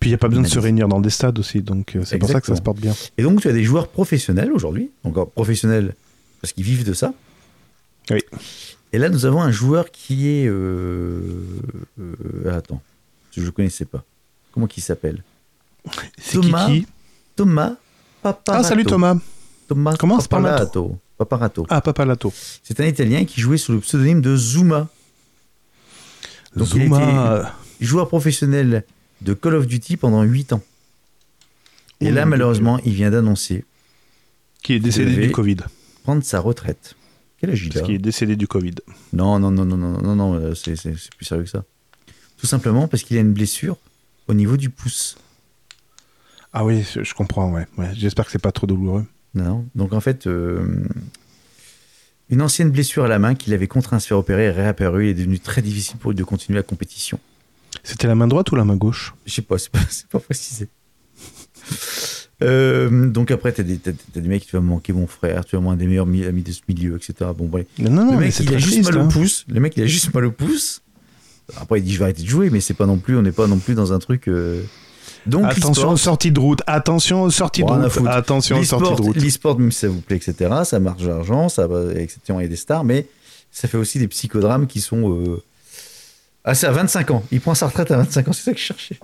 Puis 0.00 0.10
il 0.10 0.12
n'y 0.12 0.14
a 0.16 0.18
pas 0.18 0.28
besoin 0.28 0.42
de 0.42 0.48
se 0.48 0.58
réunir 0.58 0.88
dans 0.88 1.00
des 1.00 1.10
stades 1.10 1.38
aussi, 1.38 1.62
donc 1.62 1.94
euh, 1.96 2.04
c'est 2.04 2.18
pour 2.18 2.28
ça 2.28 2.40
que 2.40 2.46
ça 2.46 2.56
se 2.56 2.62
porte 2.62 2.78
bien. 2.78 2.94
Et 3.16 3.22
donc, 3.22 3.40
tu 3.40 3.48
as 3.48 3.52
des 3.52 3.64
joueurs 3.64 3.88
professionnels 3.88 4.52
aujourd'hui, 4.52 4.90
encore 5.04 5.30
professionnels 5.30 5.94
parce 6.42 6.52
qu'ils 6.52 6.64
vivent 6.64 6.84
de 6.84 6.92
ça. 6.92 7.14
Oui. 8.10 8.20
Et 8.92 8.98
là, 8.98 9.08
nous 9.08 9.24
avons 9.24 9.40
un 9.40 9.50
joueur 9.50 9.90
qui 9.90 10.28
est. 10.28 10.46
euh, 10.46 11.22
euh, 12.00 12.56
attends, 12.56 12.82
je 13.34 13.42
ne 13.42 13.50
connaissais 13.50 13.86
pas. 13.86 14.04
Comment 14.54 14.68
il 14.76 14.82
s'appelle 14.82 15.24
C'est 16.16 16.38
qui 16.38 16.46
Thomas 16.46 16.66
qui 16.66 16.86
Thomas 17.34 17.72
Paparato. 18.22 18.52
Ah, 18.64 18.68
salut 18.68 18.84
Thomas 18.84 19.16
Thomas 19.66 19.96
Comment 19.98 20.18
Paparato. 20.18 20.96
Paparato. 21.18 21.66
Ah, 21.68 21.80
Papa 21.80 22.04
Lato. 22.04 22.32
C'est 22.62 22.78
un 22.80 22.86
Italien 22.86 23.24
qui 23.24 23.40
jouait 23.40 23.56
sous 23.58 23.72
le 23.72 23.80
pseudonyme 23.80 24.20
de 24.20 24.36
Zuma. 24.36 24.88
Donc, 26.54 26.68
il 26.74 26.82
Zuma. 26.84 27.32
euh, 27.32 27.44
Joueur 27.80 28.06
professionnel 28.08 28.84
de 29.22 29.34
Call 29.34 29.56
of 29.56 29.66
Duty 29.66 29.96
pendant 29.96 30.22
8 30.22 30.52
ans. 30.52 30.62
Et 32.00 32.08
Oh 32.08 32.14
là, 32.14 32.24
malheureusement, 32.26 32.78
il 32.84 32.92
vient 32.92 33.10
d'annoncer 33.10 33.64
qui 34.62 34.74
est 34.74 34.78
décédé 34.80 35.16
du 35.26 35.32
Covid. 35.32 35.56
prendre 36.04 36.22
sa 36.22 36.38
retraite. 36.40 36.94
Quel 37.40 37.50
âge 37.50 37.62
il 37.64 37.68
Parce 37.70 37.82
a 37.82 37.86
qu'il 37.86 37.94
est 37.96 37.98
décédé 37.98 38.36
du 38.36 38.46
Covid. 38.46 38.74
Non, 39.12 39.38
non, 39.40 39.50
non, 39.50 39.64
non, 39.64 39.76
non, 39.76 40.00
non, 40.00 40.14
non, 40.16 40.34
euh, 40.34 40.54
c'est 40.54 40.74
plus 41.16 41.24
sérieux 41.24 41.44
que 41.44 41.50
ça. 41.50 41.64
Tout 42.38 42.46
simplement 42.46 42.86
parce 42.88 43.02
qu'il 43.02 43.16
a 43.16 43.20
une 43.20 43.32
blessure 43.32 43.76
au 44.28 44.34
niveau 44.34 44.56
du 44.56 44.70
pouce. 44.70 45.16
Ah 46.52 46.64
oui, 46.64 46.84
je 47.02 47.14
comprends, 47.14 47.50
ouais. 47.52 47.66
ouais. 47.78 47.90
J'espère 47.94 48.24
que 48.26 48.30
c'est 48.30 48.38
pas 48.38 48.52
trop 48.52 48.66
douloureux. 48.66 49.04
Non. 49.34 49.66
Donc 49.74 49.92
en 49.92 50.00
fait, 50.00 50.26
euh, 50.28 50.64
une 52.30 52.40
ancienne 52.42 52.70
blessure 52.70 53.04
à 53.04 53.08
la 53.08 53.18
main 53.18 53.34
qu'il 53.34 53.52
avait 53.52 53.66
contraint 53.66 53.96
à 53.96 54.00
se 54.00 54.06
faire 54.06 54.18
opérer 54.18 54.44
est 54.44 54.50
réapparue 54.52 55.06
et 55.06 55.10
est 55.10 55.14
devenu 55.14 55.40
très 55.40 55.62
difficile 55.62 55.96
pour 55.98 56.12
lui 56.12 56.16
de 56.16 56.22
continuer 56.24 56.56
la 56.56 56.62
compétition. 56.62 57.18
C'était 57.82 58.06
la 58.06 58.14
main 58.14 58.28
droite 58.28 58.50
ou 58.52 58.56
la 58.56 58.64
main 58.64 58.76
gauche? 58.76 59.14
Je 59.26 59.34
sais 59.34 59.42
pas, 59.42 59.58
c'est 59.58 59.70
pas, 59.70 59.80
pas 60.10 60.20
précisé. 60.20 60.68
Euh, 62.42 63.08
donc 63.08 63.30
après, 63.30 63.52
t'as 63.52 63.62
des, 63.62 63.78
t'as 63.78 63.92
des 64.14 64.28
mecs, 64.28 64.46
tu 64.46 64.54
vas 64.54 64.60
me 64.62 64.66
manquer 64.68 64.92
mon 64.92 65.06
frère, 65.06 65.44
tu 65.44 65.56
vas 65.56 65.62
moins 65.62 65.76
des 65.76 65.86
meilleurs 65.86 66.06
mi- 66.06 66.24
amis 66.24 66.42
de 66.42 66.52
ce 66.52 66.60
milieu, 66.68 66.96
etc. 66.96 67.30
Bon, 67.36 67.46
bref. 67.46 67.66
Non, 67.78 67.90
non, 67.90 68.04
non, 68.04 68.12
le 68.12 68.18
mais 68.18 68.24
mec, 68.26 68.34
c'est 68.34 68.44
il 68.44 68.54
a 68.54 68.58
juste 68.58 68.84
mal 68.84 68.98
hein. 68.98 69.06
au 69.06 69.08
pouce. 69.08 69.44
Le 69.48 69.60
mec, 69.60 69.76
il 69.76 69.82
a 69.82 69.86
juste 69.86 70.12
mal 70.14 70.24
au 70.26 70.32
pouce. 70.32 70.82
Après, 71.56 71.78
il 71.78 71.82
dit, 71.84 71.92
je 71.92 71.98
vais 71.98 72.04
arrêter 72.04 72.22
de 72.22 72.28
jouer, 72.28 72.50
mais 72.50 72.60
c'est 72.60 72.74
pas 72.74 72.86
non 72.86 72.96
plus, 72.98 73.16
on 73.18 73.22
n'est 73.22 73.32
pas 73.32 73.46
non 73.46 73.58
plus 73.58 73.74
dans 73.74 73.92
un 73.92 73.98
truc. 73.98 74.28
euh, 74.28 74.62
Donc, 75.26 75.44
Attention 75.46 75.90
aux 75.90 75.96
sorties 75.96 76.32
de 76.32 76.40
route, 76.40 76.62
attention 76.66 77.22
aux 77.22 77.30
sorties 77.30 77.62
de 77.62 77.66
route, 77.70 78.06
attention 78.06 78.58
aux 78.58 78.64
sorties 78.64 78.84
de 78.84 78.90
L'e-sport, 78.90 79.06
route. 79.06 79.16
l'e-sport, 79.16 79.58
même 79.58 79.72
si 79.72 79.80
ça 79.80 79.88
vous 79.88 80.00
plaît, 80.00 80.16
etc., 80.16 80.50
ça 80.64 80.80
marche 80.80 81.02
de 81.02 81.08
l'argent, 81.08 81.48
ça 81.48 81.66
va, 81.66 81.92
etc., 81.92 82.18
il 82.30 82.42
y 82.42 82.44
a 82.44 82.48
des 82.48 82.56
stars, 82.56 82.84
mais 82.84 83.06
ça 83.52 83.68
fait 83.68 83.76
aussi 83.78 83.98
des 83.98 84.08
psychodrames 84.08 84.66
qui 84.66 84.80
sont. 84.80 85.12
Euh... 85.12 85.42
Ah, 86.44 86.54
c'est 86.54 86.66
à 86.66 86.72
25 86.72 87.10
ans. 87.10 87.22
Il 87.30 87.40
prend 87.40 87.54
sa 87.54 87.66
retraite 87.68 87.90
à 87.90 87.96
25 87.98 88.28
ans, 88.28 88.32
c'est 88.32 88.42
ça 88.44 88.52
que 88.52 88.58
je 88.58 88.64
cherchais. 88.64 88.98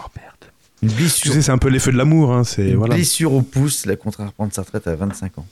Oh 0.00 0.04
merde. 0.16 0.34
Une 0.82 0.88
Tu 0.90 0.94
blessure, 0.94 1.32
sais, 1.32 1.42
c'est 1.42 1.50
un 1.50 1.58
peu 1.58 1.68
l'effet 1.68 1.90
de 1.90 1.96
l'amour, 1.96 2.32
hein, 2.32 2.44
c'est 2.44 2.68
une 2.70 2.76
voilà. 2.76 2.94
blessure 2.94 3.32
au 3.32 3.42
pouce, 3.42 3.84
la 3.86 3.96
contraire 3.96 4.32
prendre 4.32 4.52
sa 4.52 4.62
retraite 4.62 4.86
à 4.86 4.94
25 4.94 5.38
ans. 5.38 5.46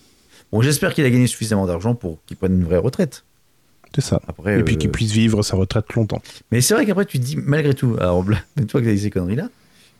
Bon, 0.53 0.63
j'espère 0.63 0.95
qu'il 0.95 1.05
a 1.05 1.11
gagné 1.11 1.27
suffisamment 1.27 1.67
d'argent 1.67 1.95
pour 1.95 2.19
qu'il 2.27 2.37
prenne 2.37 2.53
une 2.55 2.65
vraie 2.65 2.77
retraite. 2.79 3.25
C'est 3.95 4.01
ça. 4.03 4.21
Après, 4.29 4.61
Et 4.61 4.63
puis 4.63 4.75
euh, 4.75 4.79
qu'il 4.79 4.91
puisse 4.91 5.13
vivre 5.13 5.43
sa 5.43 5.57
retraite 5.57 5.93
longtemps. 5.95 6.21
Mais 6.53 6.61
c'est 6.61 6.75
vrai 6.75 6.85
qu'après, 6.85 7.07
tu 7.07 7.19
te 7.19 7.25
dis, 7.25 7.37
malgré 7.37 7.73
tout, 7.75 7.97
alors, 7.99 8.25
même 8.25 8.67
toi 8.69 8.83
qui 8.83 8.89
as 8.89 8.97
ces 8.99 9.11
conneries-là, 9.11 9.49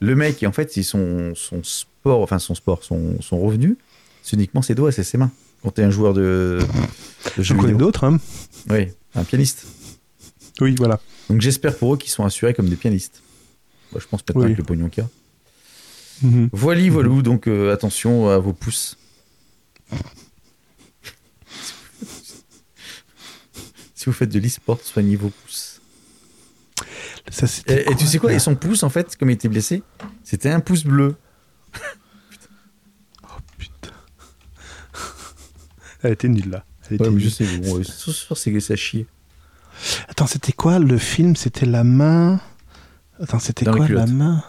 le 0.01 0.15
mec, 0.15 0.43
en 0.43 0.53
fait, 0.53 0.71
c'est 0.73 0.83
son, 0.83 1.33
son 1.35 1.63
sport, 1.65 2.21
enfin 2.21 2.39
son 2.39 2.55
sport, 2.55 2.85
son, 2.85 3.21
son 3.23 3.39
revenu, 3.41 3.79
c'est 4.23 4.37
uniquement 4.37 4.61
ses 4.61 4.75
doigts, 4.75 4.93
c'est 4.93 5.05
ses 5.05 5.17
mains. 5.17 5.31
Quand 5.63 5.71
t'es 5.71 5.83
un 5.83 5.91
joueur 5.91 6.13
de, 6.13 6.59
de 7.39 7.43
jeux 7.43 7.55
connais 7.55 7.73
d'autres, 7.73 8.05
hein. 8.05 8.19
Oui, 8.69 8.89
un 9.15 9.25
pianiste. 9.25 9.67
Oui, 10.61 10.75
voilà. 10.79 11.01
Donc 11.31 11.41
j'espère 11.41 11.77
pour 11.77 11.95
eux 11.95 11.97
qu'ils 11.97 12.11
sont 12.11 12.25
assurés 12.25 12.53
comme 12.55 12.69
des 12.69 12.77
pianistes. 12.77 13.23
Moi, 13.93 14.01
je 14.03 14.07
pense 14.07 14.23
peut-être 14.23 14.37
Oui. 14.39 14.45
avec 14.47 14.59
le 14.59 14.65
pognon 14.65 14.89
qu'il 14.91 15.03
y 15.03 15.07
a. 15.07 15.09
Mhm. 16.29 16.49
Voilà, 16.53 16.89
voilou, 16.91 17.23
donc 17.23 17.47
euh, 17.47 17.73
attention 17.73 18.29
à 18.29 18.39
vos 18.39 18.53
pouces. 18.53 18.97
Si 24.07 24.11
vous 24.11 24.15
faites 24.17 24.31
de 24.31 24.39
l'e-sport, 24.39 24.79
soignez 24.85 25.17
vos 25.17 25.31
pouces. 25.31 25.81
Ça, 27.29 27.47
Et, 27.67 27.91
et 27.91 27.97
tu 27.97 28.07
sais 28.07 28.19
quoi 28.21 28.33
Et 28.33 28.39
son 28.39 28.55
pouce, 28.55 28.85
en 28.85 28.89
fait, 28.89 29.17
comme 29.17 29.31
il 29.31 29.33
était 29.33 29.49
blessé, 29.49 29.83
c'était 30.23 30.51
un 30.51 30.61
pouce 30.61 30.85
bleu. 30.85 31.17
Putain. 33.59 33.91
Elle 36.05 36.13
était 36.13 36.29
nulle 36.29 36.51
là. 36.51 36.65
Elle 36.89 36.95
était 36.95 37.09
Ouais, 37.09 37.19
je 37.19 37.29
sais, 37.29 37.45
bon, 37.59 37.83
c'est 37.83 38.13
sûr, 38.13 38.37
c'est 38.37 38.61
c'est 38.61 38.75
à 38.75 38.77
chier. 38.77 39.09
Attends, 40.09 40.29
c'était 40.29 40.53
quoi 40.53 40.79
le 40.79 40.99
film? 40.99 41.35
C'était 41.35 41.67
la 41.67 41.83
main? 41.83 42.39
Attends, 43.21 43.41
c'était 43.41 43.65
quoi 43.67 43.89
la 43.89 44.07
main? 44.07 44.45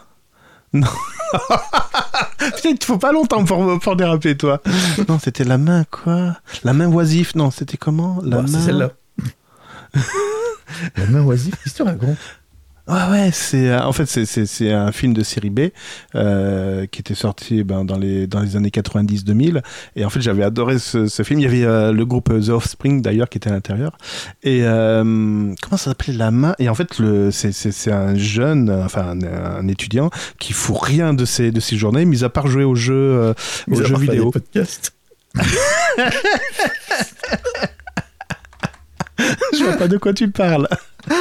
Non. 0.72 0.86
Putain, 2.38 2.70
il 2.70 2.78
te 2.78 2.86
faut 2.86 3.00
pas 3.00 3.12
longtemps 3.12 3.44
pour, 3.44 3.80
pour 3.80 3.96
déraper, 3.96 4.38
toi. 4.38 4.62
Non, 5.10 5.18
c'était 5.18 5.46
la 5.46 5.58
main, 5.58 5.84
quoi? 5.90 6.38
La 6.64 6.74
main 6.74 6.86
oisif, 6.92 7.34
non, 7.34 7.50
c'était 7.50 7.78
comment? 7.78 8.22
La 8.22 8.38
Bah, 8.38 8.42
main. 8.44 8.48
C'est 8.48 8.66
celle-là. 8.68 8.92
La 10.98 11.06
main 11.08 11.22
oisive, 11.24 11.56
qu'est-ce 11.64 11.74
que 11.74 11.84
tu 11.84 11.84
racontes? 11.84 12.18
Ouais, 12.90 12.96
ouais, 13.12 13.30
c'est 13.34 13.68
euh, 13.70 13.84
en 13.84 13.92
fait 13.92 14.06
c'est- 14.06 14.72
un 14.72 14.94
film 14.94 15.14
de 15.14 15.22
série 15.22 15.50
B 15.50 15.60
euh, 16.16 16.86
qui 16.86 17.02
était 17.02 17.16
sorti 17.16 17.66
ben, 17.66 17.84
dans 17.84 17.98
les 17.98 18.28
dans 18.28 18.40
les 18.40 18.56
années 18.56 18.70
90-2000 18.70 19.62
et 19.98 20.06
en 20.06 20.10
fait 20.10 20.22
j'avais 20.22 20.44
adoré 20.44 20.80
ce, 20.80 21.08
ce 21.08 21.24
film. 21.24 21.42
Il 21.42 21.44
y 21.44 21.46
avait 21.48 21.66
euh, 21.66 21.92
le 21.92 22.06
groupe 22.06 22.30
The 22.30 22.48
Offspring 22.48 23.02
d'ailleurs 23.02 23.28
qui 23.28 23.40
était 23.40 23.50
à 23.50 23.54
l'intérieur 23.54 23.98
et 24.42 24.62
euh, 24.64 25.04
comment 25.62 25.76
ça 25.76 25.92
s'appelait? 25.92 26.14
La 26.14 26.32
Main? 26.32 26.56
Et 26.60 26.70
en 26.70 26.76
fait 26.76 26.98
le 27.00 27.30
c'est 27.30 27.52
c'est 27.52 27.74
c'est 27.74 27.92
un 27.92 28.16
jeune 28.16 28.70
enfin 28.72 29.18
un, 29.22 29.22
un 29.60 29.68
étudiant 29.68 30.10
qui 30.40 30.54
fout 30.54 30.78
rien 30.82 31.14
de 31.14 31.26
ses 31.26 31.52
de 31.52 31.60
ses 31.60 31.76
journées 31.76 32.06
mis 32.06 32.24
à 32.24 32.30
part 32.30 32.48
jouer 32.48 32.64
aux 32.64 32.76
jeux 32.76 33.34
aux 33.70 33.84
jeux 33.84 33.98
vidéo. 33.98 34.26
des 34.28 34.32
podcasts. 34.32 34.94
Je 39.58 39.64
vois 39.64 39.74
pas 39.78 39.88
de 39.88 39.98
quoi 39.98 40.14
tu 40.14 40.30
parles. 40.30 40.68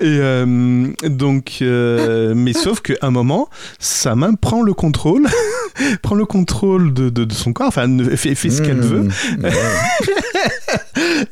Et 0.00 0.18
euh, 0.20 0.88
donc, 1.04 1.58
euh, 1.62 2.34
mais 2.36 2.52
sauf 2.52 2.80
qu'à 2.82 2.94
un 3.00 3.10
moment, 3.10 3.48
sa 3.78 4.14
main 4.14 4.34
prend 4.34 4.60
le 4.60 4.74
contrôle, 4.74 5.26
prend 6.02 6.14
le 6.16 6.26
contrôle 6.26 6.92
de, 6.92 7.08
de, 7.08 7.24
de 7.24 7.32
son 7.32 7.54
corps, 7.54 7.68
enfin, 7.68 7.86
fait, 8.14 8.34
fait 8.34 8.50
ce 8.50 8.60
qu'elle 8.60 8.80
veut, 8.80 9.04
Mmh. 9.04 9.44
Ouais. 9.44 9.52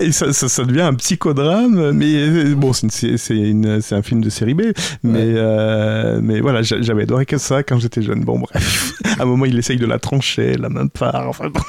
et 0.00 0.12
ça, 0.12 0.32
ça, 0.32 0.48
ça 0.48 0.64
devient 0.64 0.80
un 0.80 0.94
psychodrame. 0.94 1.92
Mais 1.92 2.06
euh, 2.14 2.54
bon, 2.54 2.72
c'est 2.72 3.92
un 3.92 4.02
film 4.02 4.22
de 4.22 4.30
série 4.30 4.54
B, 4.54 4.62
mais, 5.02 5.20
euh, 5.36 6.18
mais 6.22 6.40
voilà, 6.40 6.62
j'a- 6.62 6.80
j'avais 6.80 7.02
adoré 7.02 7.26
que 7.26 7.36
ça 7.36 7.62
quand 7.62 7.78
j'étais 7.78 8.00
jeune. 8.00 8.24
Bon, 8.24 8.38
bref, 8.38 8.92
à 9.18 9.22
un 9.24 9.26
moment, 9.26 9.44
il 9.44 9.58
essaye 9.58 9.76
de 9.76 9.86
la 9.86 9.98
trancher, 9.98 10.54
la 10.56 10.70
main 10.70 10.86
part, 10.86 11.28
enfin. 11.28 11.50
bon. 11.50 11.60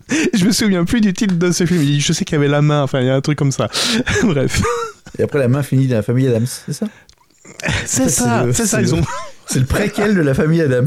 Je 0.34 0.44
me 0.44 0.52
souviens 0.52 0.84
plus 0.84 1.00
du 1.00 1.12
titre 1.12 1.34
de 1.36 1.50
ce 1.52 1.64
film. 1.66 1.80
Il 1.82 1.86
dit, 1.86 2.00
Je 2.00 2.12
sais 2.12 2.24
qu'il 2.24 2.34
y 2.34 2.38
avait 2.38 2.48
la 2.48 2.62
main, 2.62 2.82
enfin, 2.82 3.00
il 3.00 3.06
y 3.06 3.10
a 3.10 3.14
un 3.14 3.20
truc 3.20 3.38
comme 3.38 3.52
ça. 3.52 3.68
Bref. 4.22 4.62
Et 5.18 5.22
après, 5.22 5.38
la 5.38 5.48
main 5.48 5.62
finit 5.62 5.86
dans 5.88 5.96
la 5.96 6.02
famille 6.02 6.26
Adams, 6.28 6.46
c'est 6.46 6.72
ça? 6.72 6.86
C'est 7.86 8.08
ça, 8.08 8.46
c'est 8.52 8.66
ça, 8.66 8.78
c'est 8.78 8.82
ils 8.84 8.88
le- 8.90 8.94
ont. 8.94 9.04
C'est 9.46 9.58
le 9.60 9.66
préquel 9.66 10.14
de 10.14 10.20
la 10.20 10.34
famille 10.34 10.60
Adams. 10.62 10.86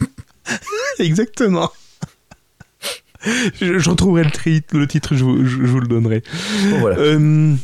Exactement. 0.98 1.70
Je, 3.60 3.78
je 3.78 3.90
retrouverai 3.90 4.24
le, 4.24 4.30
tri- 4.30 4.62
le 4.72 4.86
titre, 4.86 5.14
je 5.16 5.24
vous, 5.24 5.44
je- 5.44 5.56
je 5.56 5.66
vous 5.66 5.80
le 5.80 5.88
donnerai. 5.88 6.22
Bon, 6.70 6.78
voilà. 6.80 6.98
Euh, 6.98 7.54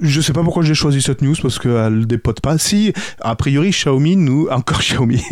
je 0.00 0.20
sais 0.20 0.32
pas 0.32 0.42
pourquoi 0.42 0.62
j'ai 0.64 0.74
choisi 0.74 1.00
cette 1.02 1.22
news 1.22 1.34
parce 1.42 1.58
qu'elle 1.58 2.06
dépote 2.06 2.40
pas. 2.40 2.58
Si, 2.58 2.92
a 3.20 3.34
priori, 3.36 3.70
Xiaomi 3.70 4.16
nous. 4.16 4.48
Encore 4.50 4.80
Xiaomi. 4.80 5.22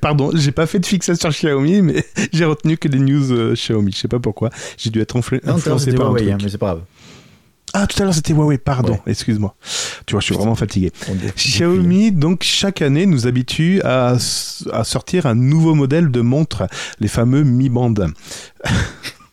Pardon, 0.00 0.30
j'ai 0.34 0.52
pas 0.52 0.66
fait 0.66 0.78
de 0.78 0.86
fixation 0.86 1.30
sur 1.30 1.48
Xiaomi, 1.48 1.82
mais 1.82 2.04
j'ai 2.32 2.44
retenu 2.44 2.76
que 2.76 2.88
des 2.88 2.98
news 2.98 3.32
euh, 3.32 3.54
Xiaomi. 3.54 3.92
Je 3.92 3.98
sais 3.98 4.08
pas 4.08 4.18
pourquoi. 4.18 4.50
J'ai 4.76 4.90
dû 4.90 5.00
être 5.00 5.16
influ- 5.18 5.40
Non, 5.46 5.54
influencé 5.54 5.92
par 5.92 6.06
un 6.06 6.08
Huawei, 6.10 6.22
truc. 6.22 6.32
hein, 6.34 6.38
mais 6.42 6.48
c'est 6.48 6.58
pas 6.58 6.66
grave. 6.66 6.82
Ah, 7.76 7.88
tout 7.88 8.00
à 8.00 8.04
l'heure, 8.04 8.14
c'était 8.14 8.32
Huawei, 8.34 8.58
pardon. 8.58 8.92
Ouais. 8.92 9.00
Excuse-moi. 9.08 9.56
Tu 10.06 10.12
vois, 10.12 10.20
je 10.20 10.26
suis 10.26 10.34
vraiment 10.36 10.54
fatigué. 10.54 10.92
Xiaomi, 11.36 12.12
donc, 12.12 12.42
chaque 12.44 12.82
année, 12.82 13.04
nous 13.06 13.26
habitue 13.26 13.80
à, 13.82 14.16
à 14.72 14.84
sortir 14.84 15.26
un 15.26 15.34
nouveau 15.34 15.74
modèle 15.74 16.12
de 16.12 16.20
montre, 16.20 16.68
les 17.00 17.08
fameux 17.08 17.42
Mi 17.42 17.68
Band. 17.68 17.94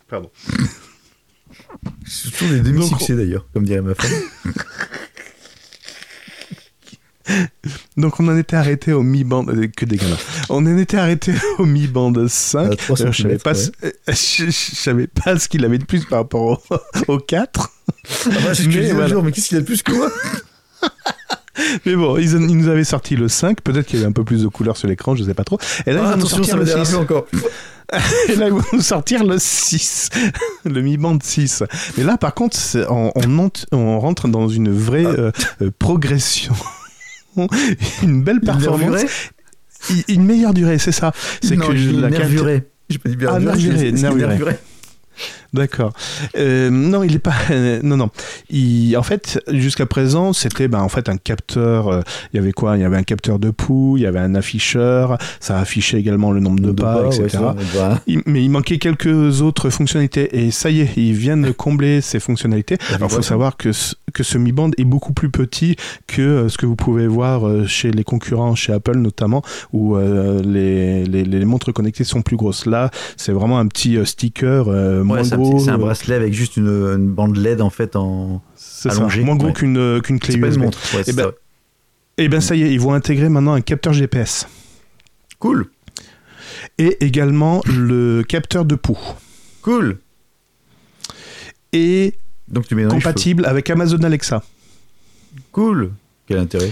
Pardon. 0.10 0.32
C'est 2.06 2.32
toujours 2.32 2.50
des 2.54 2.60
demi-succès 2.62 3.16
d'ailleurs, 3.16 3.46
comme 3.54 3.66
dirait 3.66 3.82
ma 3.82 3.96
femme. 3.96 4.12
Donc, 7.98 8.20
on 8.20 8.28
en 8.28 8.36
était 8.38 8.56
arrêté 8.58 8.92
au 8.94 9.04
Mi 9.04 9.24
Band, 9.24 9.46
euh, 9.48 9.68
que 9.68 9.86
des 9.86 9.96
gamins. 9.96 10.18
On 10.50 10.66
en 10.66 10.78
était 10.78 10.98
arrêté 10.98 11.34
au 11.60 11.66
Mi 11.66 11.88
Band 11.88 12.14
5. 12.28 12.72
À 12.72 12.76
3 12.76 12.96
D'ailleurs, 12.98 13.14
je 13.14 13.22
savais 13.24 13.38
pas, 13.38 13.54
ce- 13.54 13.70
euh, 13.84 13.92
je, 14.08 14.46
je 14.46 14.52
savais 14.76 15.08
pas 15.08 15.38
ce 15.40 15.48
qu'il 15.48 15.64
avait 15.64 15.78
de 15.78 15.86
plus 15.86 16.04
par 16.06 16.20
rapport 16.20 16.62
au, 17.08 17.14
au 17.14 17.18
4. 17.20 17.70
Ah 18.26 18.30
bah, 18.44 18.54
ce 18.56 18.64
Mais 18.64 18.92
voilà. 18.92 19.08
jour, 19.08 19.24
mais 19.24 19.32
qu'est-ce 19.32 19.50
qu'il 19.50 19.58
a 19.58 19.62
de 19.62 19.66
plus 19.66 19.82
que 19.84 19.92
moi? 19.94 20.12
Mais 21.86 21.95
bon, 21.95 22.18
ils, 22.18 22.32
ils 22.32 22.58
nous 22.58 22.68
avaient 22.70 22.84
sorti 22.84 23.16
le 23.16 23.28
5. 23.28 23.62
Peut-être 23.62 23.86
qu'il 23.86 23.99
y 23.99 24.02
avait 24.02 24.10
un 24.10 24.14
peu 24.14 24.24
plus 24.24 24.43
de 24.43 24.47
couleurs 24.47 24.78
sur 24.78 24.88
l'écran, 24.88 25.16
je 25.16 25.24
sais 25.24 25.34
pas 25.34 25.43
trop. 25.43 25.60
Et 25.86 25.91
là, 25.93 26.02
Ah, 26.04 26.08
ils 26.08 26.12
vont 26.14 26.18
nous 26.22 26.28
sortir 26.28 26.58
le 26.58 26.66
6. 26.66 26.74
déraper 26.74 26.95
encore. 26.95 27.26
Et 28.30 28.36
là, 28.38 28.47
ils 28.47 28.54
vont 28.54 28.62
nous 28.72 28.80
sortir 28.82 29.26
le 29.26 29.38
6, 29.38 30.10
le 30.66 30.82
Mi 30.82 30.95
Band 30.97 31.18
6. 31.22 31.64
Mais 31.97 32.06
là, 32.06 32.18
par 32.18 32.34
contre, 32.34 32.58
on, 32.89 33.12
on 33.74 33.99
rentre 33.99 34.28
dans 34.30 34.47
une 34.47 34.72
vraie 34.72 35.06
euh, 35.06 35.32
euh, 35.62 35.72
progression. 35.78 36.54
une 38.04 38.24
belle 38.24 38.39
performance. 38.39 39.02
Une- 39.89 40.04
Une 40.16 40.24
meilleure 40.26 40.54
durée, 40.54 40.78
c'est 40.78 40.91
ça. 40.91 41.12
C'est 41.41 41.58
que 41.58 41.72
dit 41.74 41.91
la 41.93 42.10
qualité- 42.10 42.18
nervuré. 42.20 42.64
J'ai 42.89 42.97
pas 42.99 43.10
dit 43.10 43.18
Ah, 43.28 43.39
D'accord. 45.54 45.91
Euh, 46.38 46.70
non, 46.70 47.04
il 47.04 47.16
est 47.16 47.20
pas. 47.20 47.34
euh, 47.52 47.80
non, 47.84 47.97
non. 47.97 48.10
Il, 48.49 48.95
en 48.97 49.04
fait, 49.04 49.39
jusqu'à 49.49 49.86
présent, 49.86 50.32
c'était 50.34 50.68
ben, 50.70 50.80
en 50.80 50.88
fait 50.89 51.10
un 51.10 51.18
capteur. 51.18 51.89
euh, 51.89 52.02
il 52.34 52.38
y 52.38 52.39
avait 52.39 52.54
quoi? 52.54 52.78
Il 52.78 52.82
y 52.82 52.86
avait 52.86 52.97
un 52.97 53.04
capteur 53.04 53.38
de 53.38 53.49
pouls, 53.49 53.97
il 53.97 54.04
y 54.04 54.06
avait 54.06 54.20
un 54.20 54.36
afficheur. 54.36 55.18
Ça 55.39 55.60
affichait 55.60 55.99
également 55.99 56.32
le 56.32 56.39
nombre 56.39 56.62
de, 56.62 56.72
pas, 56.72 57.02
ouais, 57.04 57.08
etc. 57.16 57.30
ça, 57.30 57.56
bah, 57.76 58.02
Il- 58.08 58.22
mais 58.26 58.43
il 58.43 58.49
manquait 58.49 58.78
quelques 58.78 59.41
autres 59.41 59.70
fonctionnalités 59.70 60.30
et 60.45 60.52
ça 60.52 60.70
y 60.70 60.82
est, 60.82 60.89
ils 60.95 61.14
viennent 61.14 61.41
de 61.43 61.52
combler 61.52 61.99
ces 62.02 62.20
fonctionnalités. 62.22 62.78
Alors, 62.95 63.10
il 63.12 63.16
faut 63.16 63.22
savoir 63.22 63.58
que 63.58 63.72
ce, 63.74 63.95
que 64.14 64.24
ce 64.24 64.38
Mi 64.38 64.52
Band 64.54 64.72
est 64.78 64.86
beaucoup 64.86 65.12
plus 65.14 65.30
petit 65.30 65.76
que 66.08 66.22
euh, 66.22 66.49
ce 66.49 66.58
que 66.58 66.66
vous 66.66 66.76
pouvez 66.78 67.08
voir 67.08 67.45
euh, 67.47 67.66
chez 67.68 67.91
les 67.91 68.04
concurrents, 68.06 68.56
chez 68.56 68.72
Apple 68.74 68.97
notamment, 68.97 69.41
où 69.74 69.95
euh, 69.97 70.41
les, 70.43 71.04
les, 71.06 71.24
les 71.26 71.45
montres 71.45 71.74
connectées 71.74 72.04
sont 72.06 72.22
plus 72.22 72.38
grosses. 72.38 72.66
Là, 72.66 72.89
c'est 73.18 73.32
vraiment 73.34 73.60
un 73.60 73.68
petit 73.68 73.97
sticker 74.06 74.66
euh, 74.70 75.04
moins 75.04 75.18
ouais, 75.18 75.24
gros. 75.42 75.60
c'est 75.60 75.72
un 75.72 75.78
bracelet 75.78 76.16
avec 76.16 76.34
juste 76.34 76.58
une, 76.58 76.68
une 76.68 77.08
bande 77.10 77.38
LED 77.38 77.62
en 77.62 77.70
fait 77.70 77.96
en. 77.96 78.42
C'est 78.56 78.92
ça, 78.92 79.08
moins 79.24 79.36
gros 79.36 79.48
ouais. 79.48 79.54
qu'une 79.54 79.78
euh, 79.78 80.00
qu'une 80.02 80.20
clé 80.20 80.36
USB. 80.36 80.60
montre. 80.60 80.80
Ouais, 80.96 81.04
c'est 81.04 81.16
ben, 81.16 81.24
ça. 81.24 81.32
Et 82.18 82.30
ben 82.30 82.42
ça 82.42 82.56
y 82.56 82.64
est, 82.64 82.72
ils 82.72 82.80
vont 82.80 82.94
intégrer 82.94 83.30
maintenant 83.30 83.54
un 83.54 83.62
capteur 83.62 83.94
GPS 83.94 84.48
Cool, 85.39 85.68
et 86.78 87.04
également 87.04 87.62
le 87.66 88.24
capteur 88.24 88.66
de 88.66 88.76
pouls. 88.76 88.98
cool. 89.62 89.98
Et 91.74 92.14
Donc 92.48 92.68
tu 92.68 92.76
mets 92.76 92.86
compatible 92.86 93.46
avec 93.46 93.70
Amazon 93.70 94.04
Alexa. 94.04 94.44
Cool. 95.52 95.92
Quel 96.28 96.38
intérêt? 96.39 96.72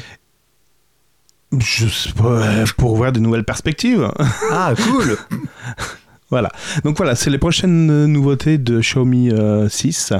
Je 1.57 1.88
sais 1.88 2.11
pas, 2.11 2.65
pour 2.78 2.95
voir 2.95 3.11
de 3.11 3.20
nouvelles 3.20 3.45
perspectives. 3.45 4.11
Ah, 4.51 4.74
cool. 4.84 5.17
Voilà. 6.30 6.51
Donc 6.84 6.97
voilà, 6.97 7.15
c'est 7.15 7.30
les 7.30 7.38
prochaines 7.38 7.89
euh, 7.89 8.07
nouveautés 8.07 8.57
de 8.57 8.80
Xiaomi 8.80 9.32
euh, 9.32 9.67
6. 9.67 10.13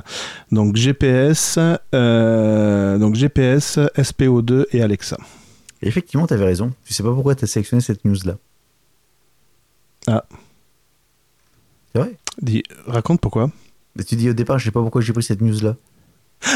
Donc 0.51 0.76
GPS, 0.76 1.60
euh, 1.93 2.97
donc 2.97 3.16
GPS, 3.16 3.78
SPO2 3.78 4.66
et 4.72 4.82
Alexa. 4.82 5.18
Et 5.82 5.88
effectivement, 5.88 6.26
t'avais 6.26 6.45
raison. 6.45 6.74
Tu 6.86 6.93
sais 6.93 7.03
pas 7.03 7.14
pourquoi 7.14 7.36
t'as 7.36 7.47
sélectionné 7.47 7.82
cette 7.82 8.05
news 8.05 8.18
là. 8.26 8.38
Ah. 10.07 10.26
C'est 11.93 11.99
vrai? 11.99 12.18
Dis, 12.41 12.64
raconte 12.88 13.22
pourquoi. 13.22 13.51
Mais 13.95 14.03
tu 14.03 14.16
dis 14.16 14.30
au 14.30 14.34
départ, 14.34 14.57
je 14.60 14.66
sais 14.66 14.72
pas 14.72 14.82
pourquoi 14.82 15.01
j'ai 15.01 15.14
pris 15.14 15.24
cette 15.24 15.41
news 15.41 15.60
là. 15.62 15.76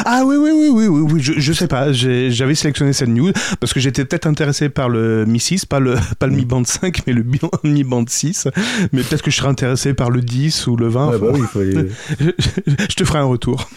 Ah 0.05 0.23
oui, 0.25 0.37
oui, 0.37 0.51
oui, 0.53 0.69
oui, 0.69 0.87
oui, 0.87 1.11
oui. 1.13 1.21
Je, 1.21 1.33
je 1.37 1.53
sais 1.53 1.67
pas. 1.67 1.91
J'avais 1.91 2.55
sélectionné 2.55 2.93
cette 2.93 3.09
news 3.09 3.31
parce 3.59 3.73
que 3.73 3.79
j'étais 3.81 4.05
peut-être 4.05 4.27
intéressé 4.27 4.69
par 4.69 4.87
le 4.89 5.25
Mi 5.25 5.39
6, 5.39 5.65
pas 5.65 5.79
le, 5.79 5.95
pas 6.19 6.27
le 6.27 6.33
Mi 6.33 6.45
Band 6.45 6.63
5, 6.63 7.01
mais 7.05 7.13
le 7.13 7.23
Mi- 7.63 7.83
Band 7.83 8.05
6. 8.07 8.47
Mais 8.93 9.03
peut-être 9.03 9.21
que 9.21 9.29
je 9.31 9.35
serais 9.35 9.49
intéressé 9.49 9.93
par 9.93 10.09
le 10.09 10.21
10 10.21 10.67
ou 10.67 10.77
le 10.77 10.87
20. 10.87 11.09
Ouais, 11.09 11.17
bah 11.19 11.27
oui, 11.33 11.41
faut 11.51 11.61
je 12.19 12.95
te 12.95 13.03
ferai 13.03 13.19
un 13.19 13.23
retour. 13.25 13.69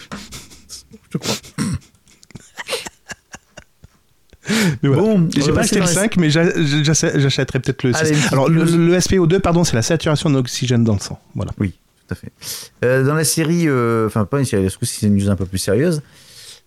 Je 1.12 1.18
crois. 1.18 1.34
Mais 4.82 4.88
voilà. 4.88 5.02
Bon, 5.02 5.20
on 5.22 5.28
J'ai 5.34 5.40
va 5.40 5.46
pas 5.48 5.52
passer 5.54 5.60
acheté 5.60 5.74
le 5.76 5.80
dans 5.80 5.86
la- 5.88 5.92
5, 6.08 6.16
mais 6.18 6.30
j'a- 6.30 6.82
j'achète- 6.84 7.18
j'achèterai 7.18 7.58
peut-être 7.58 7.82
le 7.82 7.92
6. 7.92 7.98
Allez, 8.00 8.10
une 8.10 8.16
petite 8.16 8.32
Alors, 8.32 8.48
le, 8.48 8.62
le 8.64 8.96
SPO2, 8.96 9.40
pardon, 9.40 9.64
c'est 9.64 9.74
la 9.74 9.82
saturation 9.82 10.30
d'oxygène 10.30 10.84
dans 10.84 10.94
le 10.94 11.00
sang. 11.00 11.18
Voilà. 11.34 11.50
Oui, 11.58 11.72
tout 12.06 12.12
à 12.12 12.14
fait. 12.14 12.32
Euh, 12.84 13.04
dans 13.04 13.14
la 13.14 13.24
série, 13.24 13.68
euh, 13.68 14.06
enfin 14.06 14.24
pas 14.24 14.38
une 14.38 14.44
série, 14.44 14.70
ce 14.70 14.78
coup-ci 14.78 15.00
c'est 15.00 15.06
une 15.06 15.16
news 15.16 15.30
un 15.30 15.36
peu 15.36 15.46
plus 15.46 15.58
sérieuse. 15.58 16.02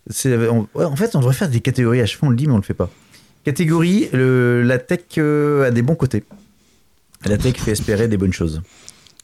C'est, 0.08 0.36
on- 0.48 0.66
ouais, 0.74 0.84
en 0.84 0.96
fait, 0.96 1.14
on 1.14 1.20
devrait 1.20 1.34
faire 1.34 1.48
des 1.50 1.60
catégories. 1.60 2.00
À 2.00 2.06
chaque 2.06 2.18
fois, 2.18 2.28
on 2.28 2.30
le 2.30 2.36
dit, 2.36 2.46
mais 2.46 2.54
on 2.54 2.56
le 2.56 2.62
fait 2.62 2.74
pas. 2.74 2.90
Catégorie, 3.44 4.08
le- 4.12 4.62
la 4.62 4.78
tech 4.78 5.00
euh, 5.18 5.66
a 5.66 5.70
des 5.70 5.82
bons 5.82 5.94
côtés. 5.94 6.24
La 7.26 7.36
tech 7.38 7.56
fait 7.56 7.72
espérer 7.72 8.08
des 8.08 8.16
bonnes 8.16 8.32
choses. 8.32 8.62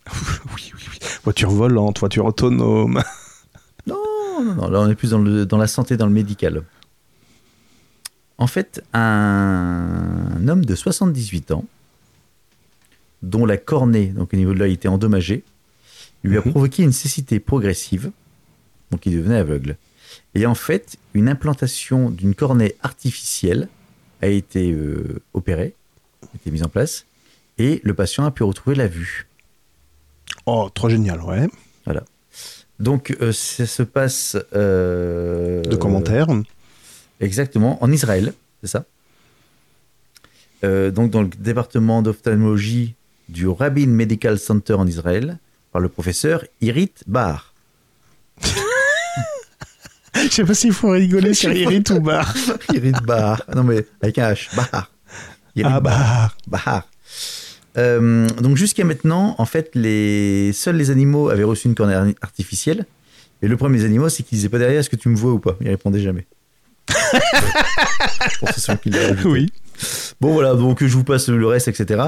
Oui, 0.55 0.71
oui, 0.75 0.83
oui. 0.91 0.99
Voiture 1.25 1.51
volante, 1.51 1.99
voiture 2.01 2.25
autonome. 2.27 3.03
Non, 3.87 3.97
non, 4.43 4.55
non. 4.55 4.69
Là, 4.71 4.81
on 4.81 4.89
est 4.91 4.95
plus 4.97 5.11
dans, 5.11 5.19
le, 5.21 5.47
dans 5.47 5.59
la 5.59 5.67
santé, 5.69 5.97
dans 5.97 6.07
le 6.07 6.13
médical. 6.13 6.63
En 8.39 8.47
fait, 8.49 8.83
un 8.93 10.47
homme 10.49 10.65
de 10.65 10.75
78 10.75 11.53
ans, 11.53 11.65
dont 13.23 13.47
la 13.47 13.57
cornée, 13.57 14.09
donc 14.09 14.35
au 14.35 14.37
niveau 14.37 14.53
de 14.55 14.59
l'œil, 14.59 14.73
était 14.75 14.89
endommagée, 14.89 15.43
lui 16.27 16.39
a 16.39 16.43
Mhm. 16.45 16.51
provoqué 16.53 16.83
une 16.83 16.93
cécité 16.93 17.41
progressive, 17.41 18.11
donc 18.91 19.07
il 19.07 19.17
devenait 19.17 19.37
aveugle. 19.39 19.77
Et 20.35 20.47
en 20.47 20.55
fait, 20.55 20.97
une 21.15 21.29
implantation 21.29 22.11
d'une 22.11 22.35
cornée 22.35 22.75
artificielle 22.83 23.69
a 24.23 24.27
été 24.29 24.73
euh, 24.73 25.21
opérée, 25.35 25.75
a 26.23 26.37
été 26.37 26.51
mise 26.51 26.63
en 26.63 26.69
place, 26.69 27.07
et 27.59 27.81
le 27.85 27.95
patient 27.95 28.25
a 28.25 28.31
pu 28.31 28.43
retrouver 28.43 28.77
la 28.77 28.87
vue. 28.87 29.27
Oh, 30.47 30.69
trop 30.73 30.89
génial, 30.89 31.21
ouais. 31.23 31.49
Donc, 32.79 33.17
euh, 33.23 33.33
ça 33.33 33.65
se 33.67 33.83
passe. 33.83 34.37
euh, 34.55 35.63
De 35.63 35.77
commentaires. 35.77 36.27
Exactement, 37.21 37.83
en 37.83 37.91
Israël, 37.91 38.35
c'est 38.63 38.69
ça. 38.69 38.85
Donc, 40.63 41.11
dans 41.11 41.23
le 41.23 41.29
département 41.29 42.03
d'ophtalmologie 42.03 42.95
du 43.29 43.47
Rabin 43.47 43.87
Medical 43.87 44.37
Center 44.39 44.75
en 44.75 44.87
Israël, 44.87 45.39
par 45.77 45.83
le 45.83 45.91
professeur 45.91 46.43
Irit 46.63 46.95
Bar. 47.07 47.53
Je 50.15 50.29
sais 50.31 50.45
pas 50.45 50.55
s'il 50.55 50.73
faut 50.73 50.89
rigoler 50.89 51.35
sur 51.35 51.53
Irit 51.53 51.85
ou 51.91 52.01
Bar. 52.01 52.35
Irit 52.73 52.93
Bar. 53.05 53.43
Non, 53.55 53.63
mais 53.63 53.85
avec 54.01 54.17
un 54.19 54.33
H. 54.33 54.57
Bar. 54.57 54.91
Irit 55.55 55.69
Ah, 55.71 55.81
Bar. 55.81 56.35
Bahar. 56.49 56.89
Euh, 57.77 58.27
donc 58.41 58.57
jusqu'à 58.57 58.85
maintenant, 58.85 59.35
en 59.37 59.45
fait, 59.45 59.73
les... 59.75 60.51
seuls 60.55 60.77
les 60.77 60.91
animaux 60.91 61.29
avaient 61.29 61.45
reçu 61.45 61.69
une 61.69 61.75
cornée 61.75 61.93
ar- 61.95 62.07
artificielle. 62.23 62.87
Et 63.43 63.49
le 63.49 63.59
premier 63.59 63.77
des 63.81 63.85
animaux, 63.85 64.09
c'est 64.09 64.23
qu'ils 64.23 64.37
disaient 64.39 64.49
pas 64.49 64.59
derrière, 64.59 64.81
est-ce 64.81 64.89
que 64.89 64.97
tu 64.97 65.11
me 65.11 65.17
vois 65.17 65.33
ou 65.33 65.39
pas? 65.41 65.59
Ils 65.61 65.69
répondaient 65.69 66.01
jamais. 66.01 66.27
Pour 68.41 68.49
ceux 68.49 68.77
qui 68.77 68.89
l'avaient 68.89 69.11
ajouté. 69.13 69.29
Oui. 69.29 69.53
Bon 70.23 70.33
voilà, 70.33 70.55
donc 70.55 70.83
je 70.83 70.95
vous 70.97 71.05
passe 71.05 71.29
le 71.29 71.47
reste, 71.47 71.69
etc. 71.69 72.03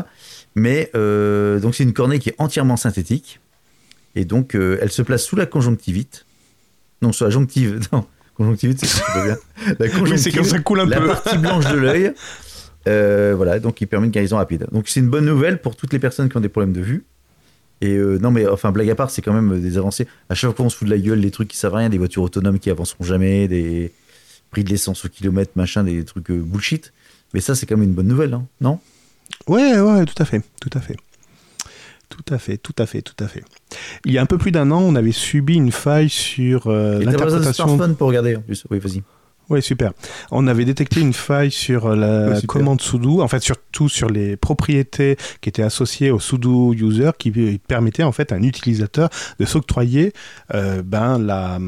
Mais 0.55 0.91
euh, 0.95 1.61
donc 1.61 1.75
c'est 1.75 1.83
une 1.85 1.93
cornée 1.93 2.19
qui 2.19 2.31
est 2.31 2.35
entièrement 2.39 2.79
synthétique. 2.79 3.41
Et 4.15 4.25
donc 4.25 4.55
euh, 4.55 4.79
elle 4.81 4.91
se 4.91 5.03
place 5.03 5.25
sous 5.25 5.37
la 5.37 5.47
conjonctivite. 5.47 6.27
Non, 7.03 7.13
sous 7.13 7.25
la 7.25 7.31
jonctive. 7.31 7.81
Non, 7.93 8.07
conjonctivite, 8.35 8.85
c'est 8.85 9.05
pas 9.05 9.25
bien. 9.25 9.37
La 9.67 9.87
Oui, 9.87 9.93
c'est 9.93 9.99
conjonctive, 9.99 10.37
quand 10.37 10.45
ça 10.45 10.59
coule 10.61 10.81
un 10.81 10.87
la 10.87 11.01
peu. 11.01 11.07
partie 11.09 11.39
blanche 11.39 11.67
de 11.71 11.77
l'œil. 11.77 12.13
Euh, 12.87 13.35
voilà, 13.37 13.59
donc 13.59 13.83
il 13.83 13.87
permet 13.87 14.07
une 14.07 14.13
guérison 14.13 14.37
rapide. 14.37 14.67
Donc 14.73 14.89
c'est 14.89 15.01
une 15.01 15.11
bonne 15.11 15.27
nouvelle 15.27 15.61
pour 15.61 15.77
toutes 15.77 15.93
les 15.93 15.99
personnes 15.99 16.31
qui 16.31 16.37
ont 16.39 16.41
des 16.41 16.49
problèmes 16.49 16.73
de 16.73 16.81
vue. 16.81 17.05
Et 17.83 17.93
euh, 17.97 18.19
non, 18.19 18.31
mais 18.31 18.47
enfin, 18.47 18.73
blague 18.73 18.89
à 18.89 18.95
part, 18.95 19.11
c'est 19.11 19.21
quand 19.21 19.35
même 19.35 19.61
des 19.61 19.77
avancées. 19.77 20.07
À 20.31 20.35
chaque 20.35 20.57
fois, 20.57 20.65
on 20.65 20.69
se 20.71 20.77
fout 20.77 20.87
de 20.89 20.93
la 20.95 20.99
gueule, 20.99 21.21
des 21.21 21.31
trucs 21.31 21.49
qui 21.49 21.59
servent 21.59 21.75
à 21.75 21.79
rien, 21.79 21.91
des 21.91 21.99
voitures 21.99 22.23
autonomes 22.23 22.59
qui 22.59 22.71
avanceront 22.71 23.05
jamais, 23.05 23.47
des 23.47 23.93
prix 24.51 24.65
de 24.65 24.71
l'essence 24.71 25.05
au 25.05 25.09
kilomètre, 25.11 25.51
machin, 25.55 25.85
des 25.85 26.03
trucs 26.05 26.31
bullshit. 26.31 26.95
Mais 27.35 27.41
ça, 27.41 27.55
c'est 27.55 27.67
quand 27.67 27.77
même 27.77 27.89
une 27.91 27.95
bonne 27.95 28.09
nouvelle, 28.09 28.33
hein, 28.33 28.47
non? 28.63 28.81
Ouais, 29.49 29.79
ouais, 29.79 30.05
tout 30.07 30.23
à 30.23 30.25
fait, 30.25 30.41
tout 30.61 30.71
à 30.73 30.81
fait. 30.81 30.97
Tout 32.09 32.35
à 32.35 32.39
fait, 32.39 32.57
tout 32.57 32.75
à 32.79 32.87
fait, 32.87 33.03
tout 33.03 33.23
à 33.23 33.29
fait. 33.29 33.45
Il 34.05 34.13
y 34.13 34.19
a 34.19 34.23
un 34.23 34.27
peu 34.27 34.39
plus 34.39 34.51
d'un 34.51 34.71
an, 34.71 34.81
on 34.81 34.95
avait 34.95 35.13
subi 35.13 35.55
une 35.55 35.73
faille 35.73 36.09
sur 36.09 36.67
euh, 36.67 37.01
l'interprétation. 37.01 37.67
smartphone 37.67 37.97
pour 37.97 38.09
regarder 38.09 38.37
en 38.37 38.41
plus. 38.41 38.65
Oui, 38.71 38.79
vas-y. 38.79 39.03
Oui, 39.51 39.63
super. 39.63 39.93
On 40.31 40.47
avait 40.47 40.65
détecté 40.67 41.01
une 41.01 41.15
faille 41.15 41.51
sur 41.51 41.87
euh, 41.87 41.97
la 42.35 42.41
commande 42.43 42.81
sudo, 42.83 43.23
en 43.23 43.29
fait 43.29 43.43
surtout 43.43 43.89
sur 43.89 44.09
les 44.11 44.37
propriétés 44.37 45.17
qui 45.41 45.49
étaient 45.49 45.63
associées 45.63 46.11
au 46.11 46.21
sudo 46.21 46.75
user, 46.75 47.11
qui 47.19 47.33
euh, 47.37 47.57
permettait 47.67 48.03
en 48.03 48.13
fait 48.13 48.31
à 48.33 48.35
un 48.37 48.43
utilisateur 48.43 49.09
de 49.41 49.45
s'octroyer 49.47 50.13
euh, 50.55 50.83
ben, 50.85 51.19
la, 51.19 51.59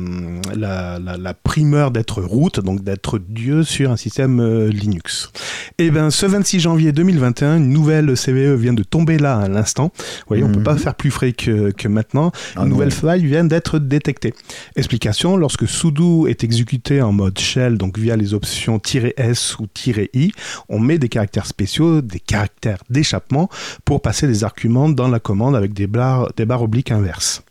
la, 0.55 0.99
la, 0.99 1.17
la 1.17 1.35
primeur 1.35 1.91
d'être 1.91 2.21
root, 2.23 2.51
donc 2.63 2.83
d'être 2.85 3.19
dieu 3.19 3.63
sur 3.63 3.91
un 3.91 3.97
système 3.97 4.41
euh, 4.41 4.69
Linux. 4.69 5.33
Et 5.79 5.91
ben 5.91 6.11
ce 6.11 6.27
26 6.27 6.61
janvier 6.61 6.93
2021, 6.93 7.57
une 7.57 7.71
nouvelle 7.71 8.15
CVE 8.15 8.57
vient 8.57 8.75
de 8.75 8.83
tomber 8.83 9.17
là 9.17 9.39
à 9.39 9.49
l'instant. 9.49 9.91
Vous 9.97 10.25
voyez, 10.29 10.45
on 10.45 10.49
peut 10.53 10.59
Mhm. 10.59 10.65
pas 10.65 10.77
faire 10.77 10.95
plus 10.95 11.11
frais 11.11 11.33
que, 11.33 11.71
que 11.71 11.89
maintenant. 11.89 12.31
Ah 12.57 12.63
Une 12.63 12.69
nouvelle 12.69 12.91
faille 12.91 13.25
vient 13.25 13.45
d'être 13.45 13.79
détectée. 13.79 14.35
Explication, 14.77 15.37
lorsque 15.39 15.67
sudo 15.67 16.27
est 16.27 16.45
exécuté 16.45 17.01
en 17.01 17.13
mode 17.13 17.39
shell, 17.39 17.70
donc 17.79 17.99
via 17.99 18.17
les 18.17 18.35
options 18.35 18.79
"-s" 18.79 19.59
ou 19.59 19.67
"-i", 19.77 20.33
on 20.69 20.79
met 20.79 20.99
des 20.99 21.09
caractères 21.09 21.47
spéciaux, 21.47 22.01
des 22.01 22.21
caractères 22.21 22.79
d'échappement 22.91 23.49
pour 23.85 24.03
passer 24.03 24.27
des 24.27 24.45
arguments 24.45 24.89
dans 24.89 25.09
la 25.09 25.21
commande 25.21 25.57
avec 25.57 25.73
des 25.73 25.87
barres, 25.87 26.31
des 26.37 26.45
barres 26.47 26.63
obliques 26.63 26.91
inverses. 26.93 27.43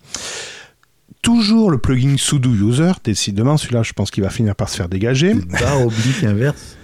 Toujours 1.22 1.70
le 1.70 1.78
plugin 1.78 2.16
sudo 2.18 2.50
user, 2.50 2.92
décidément 3.04 3.58
celui-là 3.58 3.84
je 3.84 3.92
pense 3.94 4.10
qu'il 4.10 4.24
va 4.24 4.30
finir 4.30 4.56
par 4.56 4.70
se 4.70 4.78
faire 4.78 4.88
dégager. 4.90 5.34
Barre 5.34 5.86
oblique 5.86 6.24
inverse. 6.24 6.76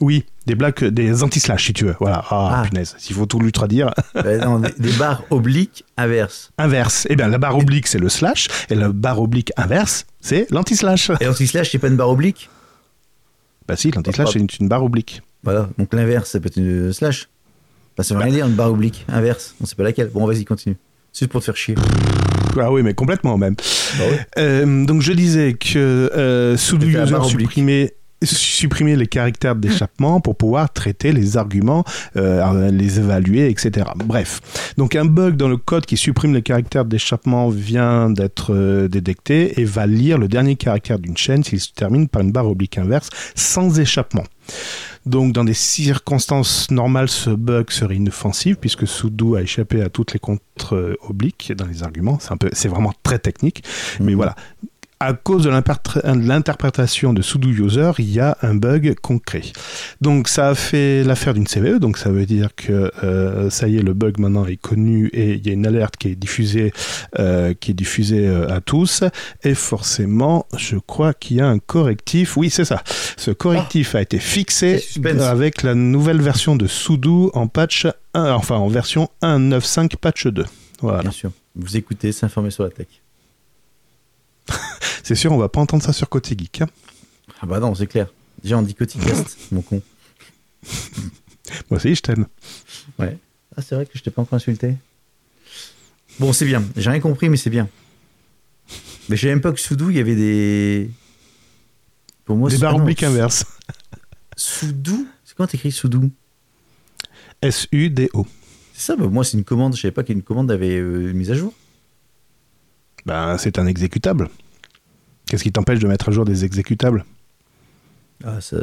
Oui, 0.00 0.26
des 0.46 0.54
blagues, 0.54 0.84
des 0.84 1.22
anti-slash 1.22 1.66
si 1.66 1.72
tu 1.72 1.86
veux. 1.86 1.96
Voilà, 1.98 2.22
ah, 2.30 2.60
Ah. 2.62 2.68
punaise, 2.68 2.94
s'il 2.98 3.16
faut 3.16 3.24
tout 3.24 3.40
lui 3.40 3.50
traduire. 3.50 3.92
Non, 4.44 4.60
des, 4.60 4.70
des 4.78 4.92
barres 4.92 5.24
obliques 5.30 5.84
inverses. 5.96 6.50
Inverse, 6.58 7.06
eh 7.10 7.16
bien 7.16 7.28
la 7.28 7.38
barre 7.38 7.56
oblique 7.56 7.86
c'est 7.86 7.98
le 7.98 8.08
slash 8.10 8.48
et 8.68 8.74
la 8.74 8.90
barre 8.90 9.20
oblique 9.20 9.52
inverse 9.56 10.06
c'est 10.20 10.46
l'anti-slash. 10.50 11.10
Et 11.20 11.26
anti-slash, 11.26 11.70
c'est 11.72 11.78
pas 11.78 11.88
une 11.88 11.96
barre 11.96 12.10
oblique? 12.10 12.50
Bah 13.68 13.76
si, 13.76 13.90
l'anti-slash 13.90 14.32
c'est 14.32 14.38
une, 14.38 14.48
une 14.60 14.68
barre 14.68 14.84
oblique. 14.84 15.22
Voilà. 15.42 15.68
Donc 15.78 15.92
l'inverse, 15.94 16.30
ça 16.30 16.40
peut 16.40 16.46
être 16.48 16.56
une 16.56 16.92
slash. 16.92 17.28
Bah, 17.96 18.04
ça 18.04 18.14
veut 18.14 18.20
rien 18.20 18.32
dire, 18.32 18.46
une 18.46 18.54
barre 18.54 18.72
oblique 18.72 19.04
inverse. 19.08 19.54
On 19.60 19.66
sait 19.66 19.74
pas 19.74 19.82
laquelle. 19.82 20.10
Bon, 20.12 20.26
vas-y, 20.26 20.44
continue. 20.44 20.76
C'est 21.12 21.20
juste 21.20 21.32
pour 21.32 21.40
te 21.40 21.46
faire 21.46 21.56
chier. 21.56 21.74
Ah 22.60 22.70
oui, 22.70 22.82
mais 22.82 22.94
complètement 22.94 23.38
même. 23.38 23.54
Bah. 23.98 24.04
Euh, 24.38 24.84
donc 24.84 25.02
je 25.02 25.12
disais 25.12 25.54
que 25.54 26.10
euh, 26.14 26.56
la 26.78 27.04
user 27.04 27.16
supprimait 27.24 27.94
supprimer 28.26 28.96
les 28.96 29.06
caractères 29.06 29.54
d'échappement 29.56 30.20
pour 30.20 30.36
pouvoir 30.36 30.72
traiter 30.72 31.12
les 31.12 31.36
arguments, 31.36 31.84
euh, 32.16 32.70
les 32.70 32.98
évaluer, 32.98 33.48
etc. 33.48 33.86
Bref, 33.96 34.40
donc 34.76 34.94
un 34.96 35.04
bug 35.04 35.36
dans 35.36 35.48
le 35.48 35.56
code 35.56 35.86
qui 35.86 35.96
supprime 35.96 36.34
les 36.34 36.42
caractères 36.42 36.84
d'échappement 36.84 37.48
vient 37.48 38.10
d'être 38.10 38.52
euh, 38.54 38.88
détecté 38.88 39.60
et 39.60 39.64
va 39.64 39.86
lire 39.86 40.18
le 40.18 40.28
dernier 40.28 40.56
caractère 40.56 40.98
d'une 40.98 41.16
chaîne 41.16 41.44
s'il 41.44 41.60
se 41.60 41.72
termine 41.72 42.08
par 42.08 42.22
une 42.22 42.32
barre 42.32 42.48
oblique 42.48 42.78
inverse 42.78 43.08
sans 43.34 43.78
échappement. 43.78 44.24
Donc, 45.06 45.32
dans 45.32 45.44
des 45.44 45.54
circonstances 45.54 46.70
normales, 46.70 47.08
ce 47.08 47.30
bug 47.30 47.70
serait 47.70 47.96
inoffensif 47.96 48.56
puisque 48.60 48.86
sudo 48.88 49.36
a 49.36 49.42
échappé 49.42 49.80
à 49.82 49.88
toutes 49.88 50.12
les 50.12 50.18
contre-obliques 50.18 51.52
dans 51.56 51.66
les 51.66 51.82
arguments. 51.82 52.18
C'est 52.20 52.32
un 52.32 52.36
peu, 52.36 52.50
c'est 52.52 52.68
vraiment 52.68 52.92
très 53.02 53.18
technique. 53.18 53.62
Mais 54.00 54.12
Mhm. 54.12 54.16
voilà. 54.16 54.34
À 54.98 55.12
cause 55.12 55.44
de 55.44 55.50
l'interprétation 55.50 57.12
de 57.12 57.20
sudo 57.20 57.50
user, 57.50 57.90
il 57.98 58.10
y 58.10 58.18
a 58.18 58.38
un 58.40 58.54
bug 58.54 58.94
concret. 59.02 59.42
Donc 60.00 60.26
ça 60.26 60.48
a 60.48 60.54
fait 60.54 61.04
l'affaire 61.04 61.34
d'une 61.34 61.46
CVE, 61.46 61.78
donc 61.80 61.98
ça 61.98 62.10
veut 62.10 62.24
dire 62.24 62.54
que 62.54 62.90
euh, 63.04 63.50
ça 63.50 63.68
y 63.68 63.76
est, 63.76 63.82
le 63.82 63.92
bug 63.92 64.18
maintenant 64.18 64.46
est 64.46 64.56
connu 64.56 65.08
et 65.08 65.34
il 65.34 65.46
y 65.46 65.50
a 65.50 65.52
une 65.52 65.66
alerte 65.66 65.98
qui 65.98 66.08
est 66.08 66.14
diffusée, 66.14 66.72
euh, 67.18 67.52
qui 67.52 67.72
est 67.72 67.74
diffusée 67.74 68.26
euh, 68.26 68.48
à 68.48 68.62
tous. 68.62 69.04
Et 69.42 69.54
forcément, 69.54 70.46
je 70.56 70.76
crois 70.76 71.12
qu'il 71.12 71.36
y 71.36 71.40
a 71.42 71.46
un 71.46 71.58
correctif. 71.58 72.38
Oui, 72.38 72.48
c'est 72.48 72.64
ça. 72.64 72.82
Ce 73.18 73.30
correctif 73.30 73.94
a 73.96 74.00
été 74.00 74.18
fixé 74.18 74.82
avec 75.20 75.62
la 75.62 75.74
nouvelle 75.74 76.22
version 76.22 76.56
de 76.56 76.66
sudo 76.66 77.30
en 77.34 77.48
patch 77.48 77.86
1, 78.14 78.32
enfin 78.32 78.56
en 78.56 78.68
version 78.68 79.10
1.9.5 79.20 79.96
patch 79.96 80.26
2. 80.26 80.46
Voilà. 80.80 81.00
Bien 81.00 81.10
sûr. 81.10 81.32
Vous 81.54 81.76
écoutez, 81.76 82.12
s'informer 82.12 82.50
sur 82.50 82.64
la 82.64 82.70
tech. 82.70 82.86
C'est 85.02 85.14
sûr, 85.14 85.32
on 85.32 85.38
va 85.38 85.48
pas 85.48 85.60
entendre 85.60 85.82
ça 85.82 85.92
sur 85.92 86.08
Côté 86.08 86.36
Geek. 86.36 86.62
hein. 86.62 86.68
Ah 87.40 87.46
bah 87.46 87.60
non, 87.60 87.74
c'est 87.74 87.86
clair. 87.86 88.08
Déjà, 88.42 88.58
on 88.58 88.62
dit 88.62 88.74
Coticast, 88.74 89.36
mon 89.52 89.62
con. 89.62 89.82
Moi 91.70 91.78
aussi, 91.78 91.94
je 91.94 92.02
t'aime. 92.02 92.26
Ouais. 92.98 93.18
Ah, 93.56 93.62
c'est 93.62 93.74
vrai 93.74 93.86
que 93.86 93.92
je 93.96 94.02
t'ai 94.02 94.10
pas 94.10 94.22
encore 94.22 94.36
insulté. 94.36 94.74
Bon, 96.18 96.32
c'est 96.32 96.44
bien. 96.44 96.62
J'ai 96.76 96.90
rien 96.90 97.00
compris, 97.00 97.28
mais 97.28 97.36
c'est 97.36 97.50
bien. 97.50 97.68
Mais 99.08 99.16
je 99.16 99.22
savais 99.22 99.34
même 99.34 99.42
pas 99.42 99.52
que 99.52 99.60
Soudou, 99.60 99.90
il 99.90 99.96
y 99.96 100.00
avait 100.00 100.16
des. 100.16 100.90
Pour 102.24 102.36
moi, 102.36 102.50
Des 102.50 102.58
barres 102.58 102.80
ah 102.80 103.06
inverses. 103.06 103.44
Soudou 104.36 105.06
C'est 105.24 105.36
comment 105.36 105.46
t'écris 105.46 105.70
Soudou 105.72 106.10
S-U-D-O. 107.42 108.26
C'est 108.74 108.86
ça, 108.86 108.96
bah, 108.96 109.06
moi, 109.06 109.24
c'est 109.24 109.36
une 109.36 109.44
commande. 109.44 109.76
Je 109.76 109.82
savais 109.82 109.92
pas 109.92 110.02
qu'une 110.02 110.22
commande 110.22 110.50
avait 110.50 110.76
euh, 110.76 111.10
une 111.10 111.16
mise 111.16 111.30
à 111.30 111.34
jour. 111.34 111.54
Ben, 113.06 113.38
c'est 113.38 113.58
un 113.58 113.66
exécutable. 113.66 114.28
Qu'est-ce 115.26 115.42
qui 115.42 115.52
t'empêche 115.52 115.78
de 115.78 115.86
mettre 115.88 116.08
à 116.08 116.12
jour 116.12 116.24
des 116.24 116.44
exécutables? 116.44 117.04
Ah, 118.24 118.40
ça, 118.40 118.56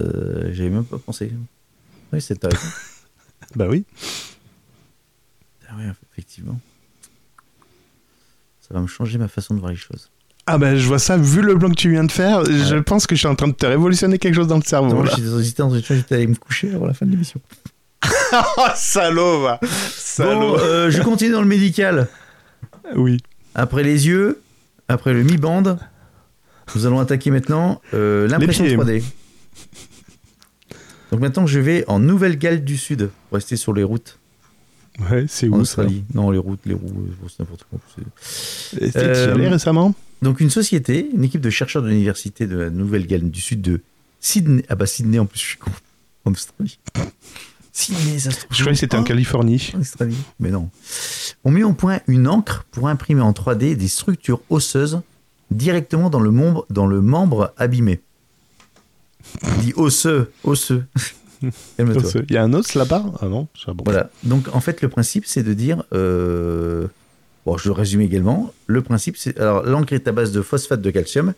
j'avais 0.51 0.69
même 0.69 0.83
pas 0.85 0.97
pensé. 0.99 1.31
Oui, 2.11 2.21
c'est. 2.21 2.45
Bah 3.55 3.67
oui. 3.69 3.85
Ah 5.69 5.75
ouais, 5.77 5.91
effectivement. 6.11 6.59
Ça 8.61 8.73
va 8.73 8.79
me 8.79 8.87
changer 8.87 9.17
ma 9.17 9.27
façon 9.27 9.53
de 9.53 9.59
voir 9.59 9.71
les 9.71 9.77
choses. 9.77 10.09
Ah 10.47 10.57
ben, 10.57 10.75
je 10.75 10.87
vois 10.87 10.97
ça, 10.99 11.17
vu 11.17 11.41
le 11.41 11.55
blanc 11.55 11.69
que 11.69 11.75
tu 11.75 11.91
viens 11.91 12.03
de 12.03 12.11
faire, 12.11 12.43
je 12.45 12.75
pense 12.77 13.05
que 13.05 13.15
je 13.15 13.19
suis 13.19 13.27
en 13.27 13.35
train 13.35 13.47
de 13.49 13.53
te 13.53 13.65
révolutionner 13.65 14.17
quelque 14.17 14.35
chose 14.35 14.47
dans 14.47 14.57
le 14.57 14.63
cerveau. 14.63 14.89
Non, 14.89 15.03
là. 15.03 15.11
j'étais 15.15 15.61
dans- 15.61 15.73
j'étais 15.73 15.93
une 15.95 16.03
allé 16.11 16.27
me 16.27 16.35
coucher 16.35 16.73
avant 16.73 16.85
la 16.87 16.93
fin 16.93 17.05
de 17.05 17.11
l'émission. 17.11 17.39
Oh, 18.57 18.65
salaud, 18.75 19.43
va 19.43 19.59
Salaud 19.95 20.55
Bon, 20.55 20.59
euh, 20.59 20.89
je 20.89 21.01
continue 21.01 21.31
dans 21.31 21.41
le 21.41 21.47
médical. 21.47 22.07
Oui. 22.95 23.19
Après 23.55 23.83
les 23.83 24.07
yeux, 24.07 24.41
après 24.87 25.13
le 25.13 25.23
mi-bande, 25.23 25.79
nous 26.75 26.85
allons 26.85 26.99
attaquer 26.99 27.29
maintenant 27.31 27.81
euh, 27.93 28.27
l'impression 28.27 28.65
pieds. 28.65 28.77
3D. 28.77 29.03
Donc 31.11 31.19
maintenant, 31.21 31.45
je 31.45 31.59
vais 31.59 31.85
en 31.87 31.99
Nouvelle-Galles 31.99 32.63
du 32.63 32.77
Sud, 32.77 33.09
pour 33.29 33.35
rester 33.35 33.55
sur 33.55 33.73
les 33.73 33.83
routes 33.83 34.17
Ouais, 35.09 35.25
c'est 35.27 35.47
en 35.47 35.53
où 35.53 35.55
ça 35.65 35.81
Australie. 35.81 36.03
Non, 36.13 36.29
les 36.31 36.37
routes, 36.37 36.59
les 36.65 36.73
roues, 36.75 37.07
c'est 37.27 37.39
n'importe 37.39 37.65
quoi. 37.69 37.79
t'es- 38.77 38.97
Euh, 38.97 39.33
allais 39.33 39.47
récemment 39.49 39.93
Donc 40.21 40.39
une 40.39 40.49
société, 40.51 41.09
une 41.13 41.23
équipe 41.23 41.41
de 41.41 41.49
chercheurs 41.49 41.81
de 41.81 41.89
l'université 41.89 42.45
de 42.47 42.57
la 42.57 42.69
Nouvelle-Galles 42.69 43.29
du 43.29 43.41
Sud 43.41 43.61
de 43.61 43.81
Sydney. 44.19 44.63
Ah 44.69 44.75
bah 44.75 44.85
Sydney 44.85 45.17
en 45.19 45.25
plus, 45.25 45.39
je 45.39 45.45
suis 45.45 45.57
con. 45.57 45.71
En 46.25 46.31
Australie. 46.31 46.79
Je 47.75 47.91
croyais 48.59 48.71
que 48.71 48.73
c'était 48.75 48.95
en 48.95 49.01
Oh, 49.01 49.03
Californie. 49.03 49.71
en 49.75 49.81
Australie. 49.81 50.17
Mais 50.39 50.51
non. 50.51 50.69
On 51.43 51.49
met 51.51 51.63
au 51.63 51.73
point 51.73 51.99
une 52.07 52.27
encre 52.27 52.65
pour 52.71 52.87
imprimer 52.87 53.21
en 53.21 53.31
3D 53.31 53.75
des 53.75 53.87
structures 53.87 54.41
osseuses 54.49 55.01
directement 55.49 56.09
dans 56.09 56.19
le 56.19 56.29
membre, 56.31 56.65
dans 56.69 56.85
le 56.85 57.01
membre 57.01 57.53
abîmé. 57.57 58.01
On 59.43 59.61
dit 59.61 59.73
osseux, 59.75 60.31
osseux. 60.43 60.85
Calme-toi. 61.77 62.21
Il 62.29 62.33
y 62.33 62.37
a 62.37 62.43
un 62.43 62.53
os 62.53 62.73
là-bas? 62.75 63.05
Ah 63.21 63.27
non 63.27 63.47
c'est 63.59 63.73
bon. 63.73 63.83
Voilà. 63.85 64.09
Donc 64.23 64.47
en 64.53 64.59
fait, 64.61 64.81
le 64.81 64.89
principe, 64.89 65.25
c'est 65.25 65.43
de 65.43 65.53
dire. 65.53 65.83
euh, 65.93 66.87
Bon, 67.45 67.57
je 67.57 67.67
le 67.67 67.73
résume 67.73 67.99
également. 67.99 68.53
Le 68.67 68.81
principe, 68.81 69.17
c'est. 69.17 69.37
Alors, 69.37 69.63
l'encre 69.63 69.91
est 69.91 70.07
à 70.07 70.13
base 70.13 70.31
de 70.31 70.41
phosphate 70.41 70.81
de 70.81 70.91
calcium. 70.91 71.33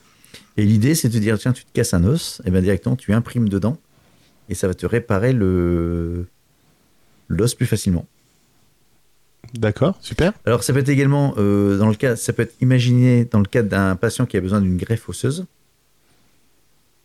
Et 0.58 0.64
l'idée, 0.64 0.94
c'est 0.94 1.10
de 1.10 1.18
dire 1.18 1.40
tiens, 1.40 1.52
tu 1.52 1.64
te 1.66 1.72
casses 1.74 1.96
un 1.96 2.04
os, 2.04 2.42
et 2.46 2.52
bien 2.52 2.62
directement, 2.62 2.96
tu 2.96 3.12
imprimes 3.14 3.50
dedans. 3.50 3.78
Et 4.50 4.56
ça 4.56 4.68
va 4.68 4.74
te 4.74 4.86
réparer 4.86 5.34
le 5.34 6.26
l'os 7.28 7.56
plus 7.56 7.66
facilement. 7.66 8.06
D'accord, 9.54 9.98
super. 10.02 10.34
Alors, 10.46 10.64
ça 10.64 10.74
peut 10.74 10.80
être 10.80 10.90
également, 10.90 11.34
euh, 11.38 11.78
dans 11.78 11.88
le 11.88 11.96
cas, 11.96 12.16
ça 12.16 12.34
peut 12.34 12.44
être 12.44 12.56
imaginé 12.62 13.26
dans 13.26 13.40
le 13.40 13.46
cadre 13.46 13.70
d'un 13.70 13.96
patient 13.96 14.26
qui 14.26 14.38
a 14.38 14.42
besoin 14.42 14.62
d'une 14.62 14.78
greffe 14.78 15.08
osseuse. 15.08 15.46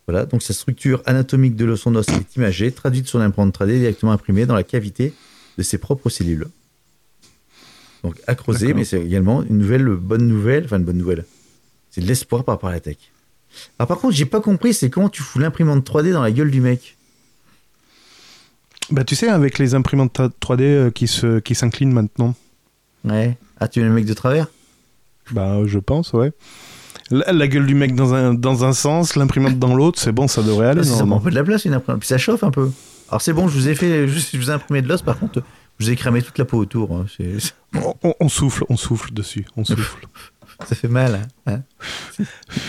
Voilà, 0.07 0.25
donc 0.25 0.41
sa 0.41 0.53
structure 0.53 1.01
anatomique 1.05 1.55
de 1.55 1.75
son 1.75 1.95
os 1.95 2.07
est 2.09 2.35
imagée, 2.35 2.71
traduite 2.71 3.07
sur 3.07 3.19
l'imprimante 3.19 3.57
3D, 3.57 3.79
directement 3.79 4.11
imprimée 4.11 4.45
dans 4.45 4.55
la 4.55 4.63
cavité 4.63 5.13
de 5.57 5.63
ses 5.63 5.77
propres 5.77 6.09
cellules. 6.09 6.47
Donc, 8.03 8.15
à 8.25 8.33
creuser, 8.33 8.73
mais 8.73 8.83
c'est 8.83 9.01
également 9.01 9.43
une 9.43 9.59
nouvelle 9.59 9.85
bonne 9.85 10.27
nouvelle, 10.27 10.65
enfin 10.65 10.77
une 10.77 10.85
bonne 10.85 10.97
nouvelle. 10.97 11.25
C'est 11.91 12.01
de 12.01 12.07
l'espoir 12.07 12.43
par 12.43 12.55
rapport 12.55 12.69
à 12.69 12.73
la 12.73 12.79
tech. 12.79 12.97
Alors, 13.77 13.87
par 13.87 13.99
contre, 13.99 14.15
j'ai 14.15 14.25
pas 14.25 14.41
compris, 14.41 14.73
c'est 14.73 14.89
comment 14.89 15.09
tu 15.09 15.21
fous 15.21 15.39
l'imprimante 15.39 15.87
3D 15.87 16.11
dans 16.11 16.23
la 16.23 16.31
gueule 16.31 16.49
du 16.49 16.61
mec? 16.61 16.97
Bah 18.91 19.03
tu 19.03 19.15
sais, 19.15 19.29
avec 19.29 19.57
les 19.57 19.73
imprimantes 19.75 20.19
3D 20.41 20.61
euh, 20.61 20.89
qui 20.91 21.07
se 21.07 21.39
qui 21.39 21.55
s'inclinent 21.55 21.93
maintenant. 21.93 22.35
Ouais. 23.05 23.37
Ah, 23.59 23.67
tu 23.67 23.79
es 23.79 23.83
le 23.83 23.89
mec 23.89 24.05
de 24.05 24.13
travers? 24.13 24.47
Bah 25.31 25.59
je 25.65 25.79
pense, 25.79 26.13
ouais. 26.13 26.31
La, 27.09 27.31
la 27.31 27.47
gueule 27.47 27.65
du 27.65 27.75
mec 27.75 27.95
dans 27.95 28.13
un, 28.13 28.33
dans 28.33 28.63
un 28.65 28.73
sens, 28.73 29.15
l'imprimante 29.15 29.59
dans 29.59 29.75
l'autre, 29.75 29.99
c'est 29.99 30.11
bon, 30.11 30.27
ça 30.27 30.41
devrait 30.43 30.67
aller 30.67 30.81
Ah, 30.81 30.83
ça 30.97 31.05
prend 31.05 31.17
un 31.17 31.19
peu 31.19 31.29
de 31.29 31.35
la 31.35 31.43
place 31.43 31.65
une 31.65 31.73
imprimante. 31.73 31.99
Puis 32.01 32.07
ça 32.07 32.17
chauffe 32.17 32.43
un 32.43 32.51
peu. 32.51 32.69
Alors 33.09 33.21
c'est 33.21 33.33
bon, 33.33 33.47
je 33.47 33.53
vous 33.57 33.67
ai 33.69 33.75
fait, 33.75 34.07
je, 34.07 34.19
je 34.19 34.37
vous 34.37 34.49
ai 34.49 34.53
imprimé 34.53 34.81
de 34.81 34.87
l'os. 34.87 35.01
Par 35.01 35.17
contre, 35.19 35.41
je 35.79 35.85
vous 35.85 35.91
ai 35.91 35.95
cramé 35.95 36.21
toute 36.21 36.37
la 36.37 36.45
peau 36.45 36.57
autour. 36.57 36.95
hein. 36.95 37.05
On, 37.75 37.95
on- 38.03 38.13
on 38.19 38.29
souffle, 38.29 38.63
on 38.69 38.77
souffle 38.77 39.13
dessus, 39.13 39.45
on 39.57 39.63
souffle. 39.65 40.07
ça 40.67 40.75
fait 40.75 40.87
mal. 40.87 41.15
Hein, 41.47 41.53
hein. 41.53 41.61
C'est- 42.17 42.25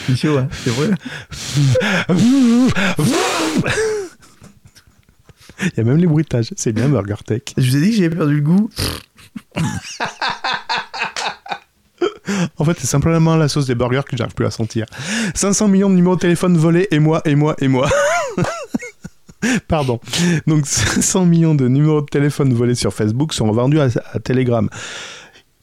c'est 0.07 0.17
chaud, 0.17 0.39
hein. 0.39 0.49
C'est 0.65 0.71
vrai. 0.71 0.91
Il 5.63 5.73
y 5.77 5.81
a 5.81 5.85
même 5.85 5.97
les 5.99 6.07
bruitages, 6.07 6.53
c'est 6.57 6.73
bien 6.73 6.89
Burger 6.89 7.17
Tech. 7.25 7.43
Je 7.57 7.71
vous 7.71 7.77
ai 7.77 7.81
dit 7.81 7.91
que 7.91 7.97
j'avais 7.97 8.17
perdu 8.17 8.37
le 8.37 8.41
goût. 8.41 8.71
En 12.57 12.65
fait, 12.65 12.79
c'est 12.79 12.87
simplement 12.87 13.37
la 13.37 13.49
sauce 13.49 13.67
des 13.67 13.75
burgers 13.75 14.03
que 14.09 14.17
j'arrive 14.17 14.35
plus 14.35 14.47
à 14.47 14.51
sentir. 14.51 14.87
500 15.35 15.69
millions 15.69 15.91
de 15.91 15.95
numéros 15.95 16.17
de 16.17 16.21
téléphone 16.21 16.57
volés, 16.57 16.89
et 16.91 16.99
moi, 16.99 17.21
et 17.25 17.35
moi, 17.35 17.55
et 17.61 17.69
moi. 17.69 17.89
Pardon. 19.69 20.01
Donc, 20.47 20.67
500 20.67 21.27
millions 21.27 21.55
de 21.55 21.69
numéros 21.69 22.01
de 22.01 22.07
téléphone 22.07 22.53
volés 22.55 22.75
sur 22.75 22.93
Facebook 22.93 23.33
sont 23.33 23.51
vendus 23.53 23.81
à, 23.81 23.89
à 24.13 24.19
Telegram. 24.19 24.69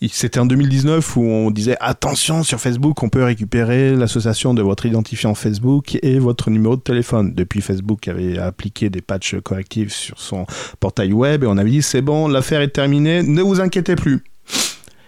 C'était 0.07 0.39
en 0.39 0.45
2019 0.45 1.17
où 1.17 1.23
on 1.23 1.51
disait 1.51 1.75
attention 1.81 2.43
sur 2.43 2.59
Facebook, 2.61 3.03
on 3.03 3.09
peut 3.09 3.23
récupérer 3.23 3.95
l'association 3.95 4.53
de 4.53 4.61
votre 4.61 4.85
identifiant 4.85 5.35
Facebook 5.35 5.97
et 6.01 6.19
votre 6.19 6.49
numéro 6.49 6.77
de 6.77 6.81
téléphone. 6.81 7.33
Depuis 7.35 7.59
Facebook 7.59 8.07
avait 8.07 8.37
appliqué 8.37 8.89
des 8.89 9.01
patchs 9.01 9.35
correctifs 9.43 9.91
sur 9.93 10.17
son 10.19 10.45
portail 10.79 11.11
web 11.11 11.43
et 11.43 11.47
on 11.47 11.57
avait 11.57 11.69
dit 11.69 11.81
c'est 11.81 12.01
bon, 12.01 12.29
l'affaire 12.29 12.61
est 12.61 12.69
terminée, 12.69 13.23
ne 13.23 13.41
vous 13.41 13.59
inquiétez 13.59 13.95
plus. 13.97 14.23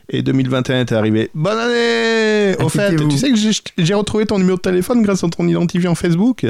Et 0.09 0.23
2021 0.23 0.81
est 0.81 0.91
arrivé. 0.91 1.31
Bonne 1.33 1.57
année 1.57 2.55
Au 2.59 2.67
fait, 2.67 2.93
tu 2.97 3.17
sais 3.17 3.31
que 3.31 3.37
j'ai- 3.77 3.93
retrouvé 3.93 4.25
ton 4.25 4.39
numéro 4.39 4.57
de 4.57 4.61
téléphone 4.61 5.01
grâce 5.03 5.23
à 5.23 5.29
ton 5.29 5.47
identifiant 5.47 5.95
Facebook? 5.95 6.45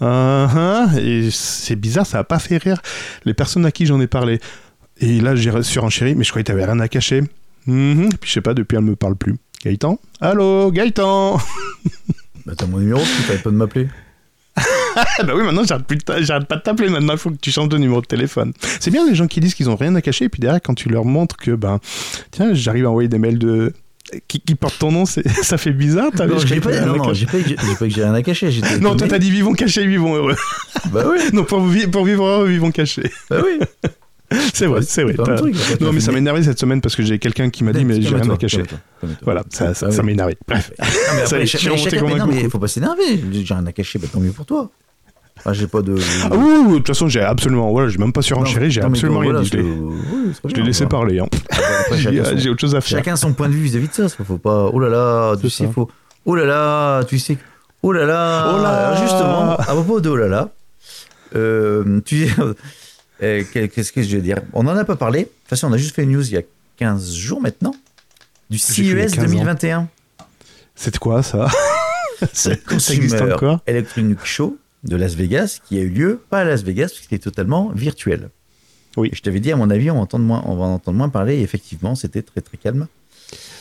Et 0.00 1.28
c'est 1.32 1.76
bizarre, 1.76 2.06
ça 2.06 2.20
a 2.20 2.24
pas 2.24 2.38
fait 2.38 2.58
rire 2.58 2.80
les 3.24 3.34
personnes 3.34 3.66
à 3.66 3.72
qui 3.72 3.86
j'en 3.86 4.00
ai 4.00 4.06
parlé. 4.06 4.38
Et 5.00 5.20
là, 5.20 5.34
j'ai 5.34 5.50
surenchéri, 5.64 6.14
mais 6.14 6.22
je 6.22 6.30
croyais 6.30 6.44
que 6.44 6.52
t'avais 6.52 6.64
rien 6.64 6.78
à 6.78 6.86
cacher. 6.86 7.22
Mhm. 7.66 8.08
Puis 8.20 8.28
je 8.28 8.34
sais 8.34 8.40
pas, 8.40 8.54
depuis 8.54 8.76
elle 8.76 8.84
me 8.84 8.96
parle 8.96 9.16
plus. 9.16 9.36
Gaëtan? 9.64 9.98
Allô, 10.20 10.70
Gaëtan? 10.72 11.38
Bah, 12.44 12.54
t'as 12.56 12.66
mon 12.66 12.78
numéro, 12.78 13.00
tu 13.00 13.22
t'arrêtes 13.22 13.44
pas 13.44 13.50
de 13.50 13.54
m'appeler. 13.54 13.88
Ah 14.56 15.04
bah 15.24 15.32
oui, 15.36 15.44
maintenant 15.44 15.62
j'arrête 15.64 15.86
pas 16.46 16.56
de 16.56 16.60
t'appeler. 16.62 16.88
Maintenant, 16.88 17.12
il 17.12 17.18
faut 17.18 17.30
que 17.30 17.36
tu 17.40 17.52
changes 17.52 17.68
de 17.68 17.78
numéro 17.78 18.00
de 18.00 18.06
téléphone. 18.06 18.52
C'est 18.80 18.90
bien 18.90 19.08
les 19.08 19.14
gens 19.14 19.28
qui 19.28 19.38
disent 19.40 19.54
qu'ils 19.54 19.70
ont 19.70 19.76
rien 19.76 19.94
à 19.94 20.02
cacher, 20.02 20.24
et 20.24 20.28
puis 20.28 20.40
derrière, 20.40 20.60
quand 20.60 20.74
tu 20.74 20.88
leur 20.88 21.04
montres 21.04 21.36
que, 21.36 21.52
ben, 21.52 21.78
tiens, 22.32 22.52
j'arrive 22.52 22.86
à 22.86 22.90
envoyer 22.90 23.08
des 23.08 23.18
mails 23.18 23.38
de. 23.38 23.72
Qui, 24.28 24.40
qui 24.40 24.56
portent 24.56 24.78
ton 24.78 24.90
nom, 24.90 25.06
ça 25.06 25.56
fait 25.56 25.70
bizarre. 25.70 26.10
vu, 26.10 26.26
Non, 26.26 26.38
j'ai 26.38 26.60
pas, 26.60 26.70
t'avais 26.72 26.84
non, 26.84 26.96
non, 26.96 27.14
j'ai 27.14 27.26
pas, 27.26 27.38
que 27.40 27.88
j'ai 27.88 28.02
rien 28.02 28.12
à 28.12 28.22
cacher. 28.22 28.50
Non, 28.80 28.96
toi 28.96 29.06
t'as 29.08 29.18
dit 29.20 29.30
vivons 29.30 29.54
cachés, 29.54 29.86
vivons 29.86 30.16
heureux. 30.16 30.36
Bah 30.90 31.04
oui, 31.08 31.20
non, 31.32 31.44
pour, 31.44 31.62
pour 31.92 32.04
vivre 32.04 32.24
heureux, 32.26 32.48
vivons 32.48 32.72
cachés. 32.72 33.08
bah 33.30 33.40
oui. 33.42 33.60
C'est 34.54 34.66
vrai, 34.66 34.82
c'est 34.82 35.02
vrai. 35.04 35.14
truc, 35.14 35.54
Non, 35.80 35.92
mais 35.92 36.00
ça 36.00 36.12
m'a 36.12 36.18
énervé 36.18 36.42
cette 36.42 36.58
semaine 36.58 36.80
parce 36.80 36.96
que 36.96 37.02
j'ai 37.02 37.18
quelqu'un 37.18 37.50
qui 37.50 37.64
m'a 37.64 37.72
dit, 37.72 37.84
mais 37.84 38.00
j'ai 38.00 38.14
rien 38.14 38.30
à 38.30 38.36
cacher. 38.36 38.62
Voilà, 39.22 39.42
ça, 39.50 39.74
ça, 39.74 40.02
m'a 40.02 40.10
énervé. 40.12 40.36
Bref. 40.46 40.72
Ça 41.26 41.36
comme 41.98 42.12
un 42.12 42.26
coucou. 42.26 42.50
faut 42.50 42.58
pas 42.58 42.68
s'énerver. 42.68 43.22
J'ai 43.32 43.54
rien 43.54 43.66
à 43.66 43.72
cacher, 43.72 43.98
tant 44.00 44.20
mieux 44.20 44.32
pour 44.32 44.46
toi. 44.46 44.70
Ah, 45.44 45.52
j'ai 45.52 45.66
pas 45.66 45.82
de. 45.82 45.96
Ah 46.24 46.28
oui, 46.32 46.44
oui, 46.66 46.72
de 46.74 46.76
toute 46.78 46.86
façon, 46.88 47.08
j'ai 47.08 47.20
absolument. 47.20 47.72
Voilà, 47.72 47.88
j'ai 47.88 47.98
même 47.98 48.12
pas 48.12 48.22
surenchéri, 48.22 48.70
j'ai 48.70 48.80
absolument 48.82 49.22
voilà, 49.22 49.40
rien 49.40 49.42
dit. 49.42 49.50
Je 49.52 49.56
je- 49.58 49.62
l'ai- 49.62 50.60
oui, 50.62 50.66
laissé 50.66 50.84
voilà. 50.84 50.88
parler. 50.88 51.18
hein. 51.18 51.26
J'ai 52.36 52.48
autre 52.50 52.60
chose 52.60 52.74
à 52.76 52.80
faire. 52.80 52.98
Chacun 52.98 53.16
son 53.16 53.32
point 53.32 53.48
de 53.48 53.54
vue 53.54 53.62
vis-à-vis 53.62 53.88
de 53.88 53.92
ça. 53.92 54.08
faut 54.08 54.38
pas. 54.38 54.70
Oh 54.72 54.78
là 54.78 54.88
là, 54.88 55.34
tu 55.40 55.50
sais, 55.50 55.64
ça. 55.64 55.72
faut. 55.72 55.90
Oh 56.26 56.36
là 56.36 56.44
là, 56.44 57.02
tu 57.04 57.18
sais. 57.18 57.38
Oh 57.82 57.90
là 57.92 58.04
là. 58.04 58.54
Oh 58.54 58.62
là. 58.62 58.94
Justement, 59.02 59.56
à 59.56 59.64
propos 59.64 60.00
de 60.00 60.10
oh 60.10 60.16
là 60.16 60.28
là, 60.28 60.50
euh, 61.34 62.00
tu 62.04 62.28
euh, 63.22 63.44
qu'est-ce 63.52 63.92
que 63.92 64.02
je 64.02 64.16
vais 64.16 64.22
dire? 64.22 64.38
On 64.52 64.64
n'en 64.64 64.76
a 64.76 64.84
pas 64.84 64.96
parlé. 64.96 65.20
De 65.20 65.24
toute 65.24 65.48
façon, 65.48 65.68
on 65.68 65.72
a 65.72 65.76
juste 65.76 65.94
fait 65.94 66.02
une 66.02 66.12
news 66.12 66.26
il 66.26 66.34
y 66.34 66.38
a 66.38 66.42
15 66.76 67.14
jours 67.14 67.40
maintenant 67.40 67.74
du 68.50 68.58
CES 68.58 69.12
15 69.12 69.18
ans. 69.18 69.22
2021. 69.22 69.88
C'est 70.74 70.98
quoi 70.98 71.22
ça? 71.22 71.48
Existe 72.20 72.64
Consumer 72.64 73.32
encore? 73.32 73.60
Electronic 73.66 74.24
Show 74.24 74.58
de 74.84 74.96
Las 74.96 75.14
Vegas 75.14 75.60
qui 75.66 75.78
a 75.78 75.82
eu 75.82 75.88
lieu, 75.88 76.20
pas 76.30 76.40
à 76.40 76.44
Las 76.44 76.62
Vegas, 76.62 76.88
parce 76.88 77.00
qu'il 77.00 77.14
était 77.14 77.24
totalement 77.24 77.70
virtuel. 77.70 78.30
Oui. 78.96 79.08
Et 79.12 79.16
je 79.16 79.22
t'avais 79.22 79.40
dit, 79.40 79.52
à 79.52 79.56
mon 79.56 79.70
avis, 79.70 79.90
on 79.90 79.94
va, 79.94 80.00
entendre 80.00 80.24
moins, 80.24 80.42
on 80.46 80.56
va 80.56 80.64
en 80.64 80.74
entendre 80.74 80.98
moins 80.98 81.08
parler. 81.08 81.36
Et 81.36 81.42
effectivement, 81.42 81.94
c'était 81.94 82.22
très 82.22 82.40
très 82.40 82.56
calme. 82.56 82.86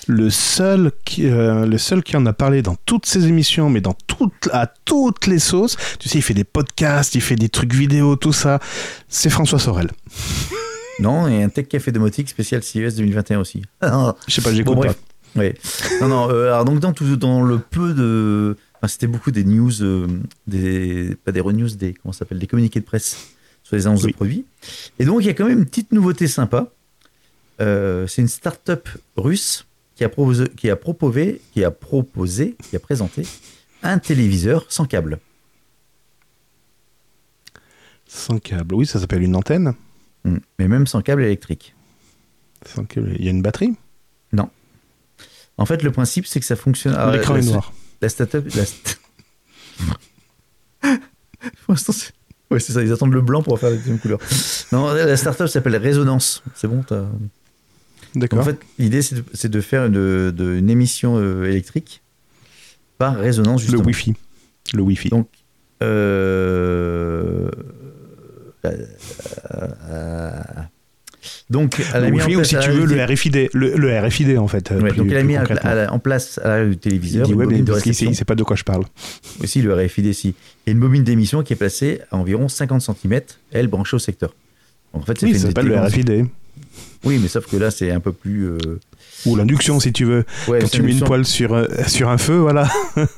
Le 0.08 0.30
seul, 0.30 0.92
qui, 1.06 1.28
euh, 1.28 1.66
le 1.66 1.78
seul 1.78 2.04
qui 2.04 2.18
en 2.18 2.26
a 2.26 2.34
parlé 2.34 2.62
dans 2.62 2.76
toutes 2.86 3.06
ses 3.06 3.28
émissions, 3.28 3.70
mais 3.70 3.82
dans 3.82 3.96
toutes, 4.08 4.50
à 4.52 4.68
toutes 4.68 5.28
les 5.28 5.40
sauces, 5.40 5.78
tu 6.00 6.10
sais, 6.10 6.20
il 6.20 6.22
fait 6.22 6.34
des 6.34 6.44
podcasts, 6.44 7.16
il 7.16 7.22
fait 7.22 7.36
des 7.36 7.50
trucs 7.50 7.74
vidéo, 7.74 8.16
tout 8.16 8.34
ça, 8.34 8.60
c'est 9.08 9.30
François 9.30 9.60
Sorel. 9.60 9.90
Non, 11.00 11.28
et 11.28 11.42
un 11.42 11.50
Tech 11.50 11.68
Café 11.68 11.92
domotique 11.92 12.30
spécial 12.30 12.62
CES 12.62 12.96
2021 12.96 13.40
aussi. 13.40 13.64
Je 13.82 14.34
sais 14.36 14.42
pas, 14.42 14.54
j'écoute 14.54 14.76
Bon, 14.76 14.82
pas. 14.84 14.94
Non, 16.02 16.08
non, 16.08 16.30
euh, 16.30 16.48
alors 16.48 16.66
donc 16.66 16.80
dans, 16.80 16.94
tout, 16.94 17.16
dans 17.16 17.42
le 17.42 17.58
peu 17.58 17.94
de 17.94 18.56
enfin, 18.76 18.88
c'était 18.88 19.08
beaucoup 19.08 19.32
des 19.32 19.44
news, 19.44 19.82
euh, 19.82 20.06
des, 20.48 21.16
pas 21.24 21.32
des 21.32 21.40
renews, 21.40 21.70
des, 21.70 21.94
comment 21.94 22.12
s'appelle, 22.12 22.40
des 22.40 22.46
communiqués 22.46 22.80
de 22.80 22.86
presse 22.86 23.30
sur 23.64 23.76
les 23.76 23.88
annonces 23.88 24.04
Oui. 24.04 24.12
de 24.12 24.16
produits. 24.16 24.46
Et 25.00 25.06
donc, 25.06 25.22
il 25.22 25.28
y 25.28 25.30
a 25.30 25.34
quand 25.34 25.46
même 25.46 25.60
une 25.60 25.66
petite 25.66 25.92
nouveauté 25.92 26.28
sympa. 26.28 26.68
Euh, 27.62 28.06
c'est 28.08 28.22
une 28.22 28.28
start-up 28.28 28.90
russe 29.16 29.66
qui 30.02 30.06
a 30.06 30.10
proposé, 30.10 30.50
qui 30.58 30.68
a 30.72 30.76
proposé, 30.76 31.42
qui 31.54 31.64
a 31.64 31.70
proposé, 31.70 32.56
qui 32.68 32.76
a 32.76 32.80
présenté 32.80 33.22
un 33.84 34.00
téléviseur 34.00 34.66
sans 34.68 34.86
câble. 34.86 35.20
Sans 38.08 38.40
câble. 38.40 38.74
Oui, 38.74 38.88
ça 38.88 39.00
s'appelle 39.00 39.22
une 39.22 39.36
antenne. 39.36 39.76
Mm. 40.24 40.38
Mais 40.58 40.68
même 40.68 40.88
sans 40.88 41.04
câble 41.04 41.22
électrique. 41.24 41.76
Sans 42.66 42.84
câble. 42.86 43.14
Il 43.20 43.24
y 43.26 43.28
a 43.28 43.32
une 43.32 43.44
batterie? 43.44 43.76
En 45.58 45.66
fait, 45.68 45.84
le 45.84 45.92
principe, 45.92 46.26
c'est 46.26 46.40
que 46.40 46.46
ça 46.46 46.56
fonctionne. 46.56 46.96
alors, 46.96 47.12
L'écran 47.12 47.36
la- 47.36 47.40
est 47.42 47.46
noir. 47.46 47.72
La 48.02 48.10
start-up. 48.10 48.48
La 48.56 48.64
st- 48.64 48.98
Pour 51.66 51.74
l'instant, 51.76 51.92
c'est. 51.94 52.14
Ouais, 52.50 52.60
c'est 52.60 52.74
ça, 52.74 52.82
ils 52.82 52.92
attendent 52.92 53.14
le 53.14 53.22
blanc 53.22 53.44
pour 53.44 53.60
faire 53.60 53.70
la 53.70 53.76
deuxième 53.76 54.00
couleur. 54.00 54.18
Non, 54.72 54.92
la 54.92 55.16
start-up 55.18 55.48
s'appelle 55.50 55.76
Résonance. 55.76 56.42
C'est 56.56 56.68
bon, 56.68 56.82
t'as. 56.82 57.06
D'accord. 58.16 58.40
En 58.40 58.44
fait, 58.44 58.58
l'idée, 58.80 59.02
c'est 59.02 59.16
de, 59.16 59.24
c'est 59.34 59.50
de 59.50 59.62
faire 59.62 59.86
une, 59.86 59.94
de- 60.32 60.56
une 60.58 60.70
émission 60.70 61.18
euh, 61.18 61.46
électrique 61.46 62.02
par 62.98 63.16
résonance, 63.18 63.62
le 63.62 63.68
justement. 63.68 63.84
Wi-Fi. 63.86 64.14
Le 64.74 64.82
Wi-Fi. 64.82 65.10
Donc, 65.10 65.28
euh, 65.82 67.50
donc, 71.50 71.80
elle 71.94 72.04
a 72.04 72.06
le 72.08 72.12
mis 72.12 72.22
en 72.22 72.26
Wi-Fi, 72.26 72.36
ou 72.36 72.40
place- 72.40 72.48
si 72.50 72.58
tu 72.60 72.70
veux, 72.72 72.88
dit- 72.88 72.96
le 72.96 73.04
RFID. 73.04 73.50
Le, 73.54 73.76
le 73.76 74.00
RFID, 74.00 74.38
en 74.38 74.48
fait. 74.48 74.72
Ouais, 74.72 74.78
plus- 74.90 74.98
donc, 74.98 75.08
elle 75.12 75.18
a 75.18 75.24
mis 75.24 75.36
à- 75.36 75.44
à 75.44 75.92
en 75.92 76.00
place 76.00 76.40
à 76.44 76.48
l'arrière 76.48 76.68
du 76.68 76.74
Il 76.74 76.78
téléviseur 76.80 77.26
dit, 77.26 77.32
une 77.34 77.38
ouais, 77.38 77.46
bobine 77.46 77.64
de 77.66 77.72
sait, 77.74 77.80
réception. 77.80 78.10
il 78.12 78.16
sait 78.16 78.26
pas 78.26 78.36
de 78.36 78.44
quoi 78.44 78.56
je 78.56 78.64
parle. 78.64 78.84
Aussi, 79.42 79.62
le 79.62 79.74
RFID, 79.74 80.14
si. 80.14 80.34
Et 80.66 80.72
une 80.72 80.80
bobine 80.80 81.04
d'émission 81.04 81.44
qui 81.44 81.54
est 81.54 81.58
placée 81.58 82.02
à 82.12 82.18
environ 82.18 82.48
50 82.48 82.82
cm, 82.82 83.22
elle 83.52 83.68
branchée 83.68 83.96
au 83.96 84.00
secteur. 84.00 84.34
En 84.94 85.02
fait, 85.02 85.20
ça 85.20 85.26
Oui, 85.26 85.34
fait 85.34 85.40
ça 85.40 85.48
s'appelle 85.48 85.68
le. 85.68 85.78
RFID. 85.78 86.26
Oui, 87.04 87.18
mais 87.22 87.28
sauf 87.28 87.48
que 87.48 87.58
là, 87.58 87.72
c'est 87.72 87.92
un 87.92 88.00
peu 88.00 88.12
plus. 88.14 88.46
euh, 88.50 88.58
Ou 89.26 89.36
l'induction, 89.36 89.80
si 89.80 89.92
tu 89.92 90.06
veux. 90.06 90.24
ouais, 90.48 90.60
Quand 90.60 90.70
tu 90.70 90.82
mets 90.84 90.92
une 90.92 91.00
poêle 91.04 91.26
sur, 91.26 91.54
euh, 91.54 91.68
sur 91.88 92.10
un 92.10 92.18
feu, 92.18 92.38
voilà. 92.38 92.70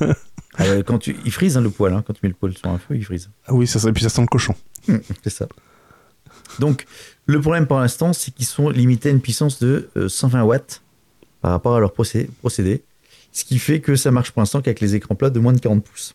Ah 0.56 0.66
ouais, 0.66 0.84
quand 0.86 1.00
tu... 1.00 1.16
Il 1.26 1.32
frise 1.32 1.58
hein, 1.58 1.62
le 1.62 1.72
poil, 1.72 1.92
hein. 1.94 2.04
quand 2.06 2.14
tu 2.14 2.20
mets 2.22 2.30
le 2.30 2.36
poil 2.36 2.56
sur 2.56 2.70
un 2.70 2.78
feu, 2.78 2.96
il 2.96 3.04
frise. 3.04 3.28
Ah 3.48 3.56
oui, 3.56 3.66
ça, 3.66 3.80
ça- 3.80 3.90
et 3.90 3.92
puis 3.92 4.04
ça 4.04 4.10
sent 4.10 4.22
le 4.22 4.28
cochon. 4.28 4.54
C'est 5.24 5.32
ça. 5.32 5.48
Donc, 6.60 6.86
le 7.26 7.42
problème 7.42 7.66
pour 7.66 7.80
l'instant, 7.80 8.14
c'est 8.14 8.30
qu'ils 8.32 8.46
sont 8.46 8.70
limités 8.70 9.10
à 9.10 9.12
une 9.14 9.20
puissance 9.20 9.60
de 9.60 9.90
euh, 9.98 10.08
120 10.08 10.44
watts 10.44 10.84
par 11.42 11.50
rapport 11.52 11.76
à 11.76 11.80
leur 11.80 11.92
procé- 11.92 12.28
procédé. 12.40 12.84
Ce 13.32 13.46
qui 13.46 13.58
fait 13.58 13.80
que 13.80 13.96
ça 13.96 14.12
marche 14.12 14.30
pour 14.32 14.42
l'instant 14.44 14.62
qu'avec 14.62 14.80
les 14.80 14.94
écrans 14.94 15.16
plats 15.16 15.32
de 15.32 15.40
moins 15.40 15.54
de 15.54 15.60
40 15.60 15.84
pouces. 15.84 16.14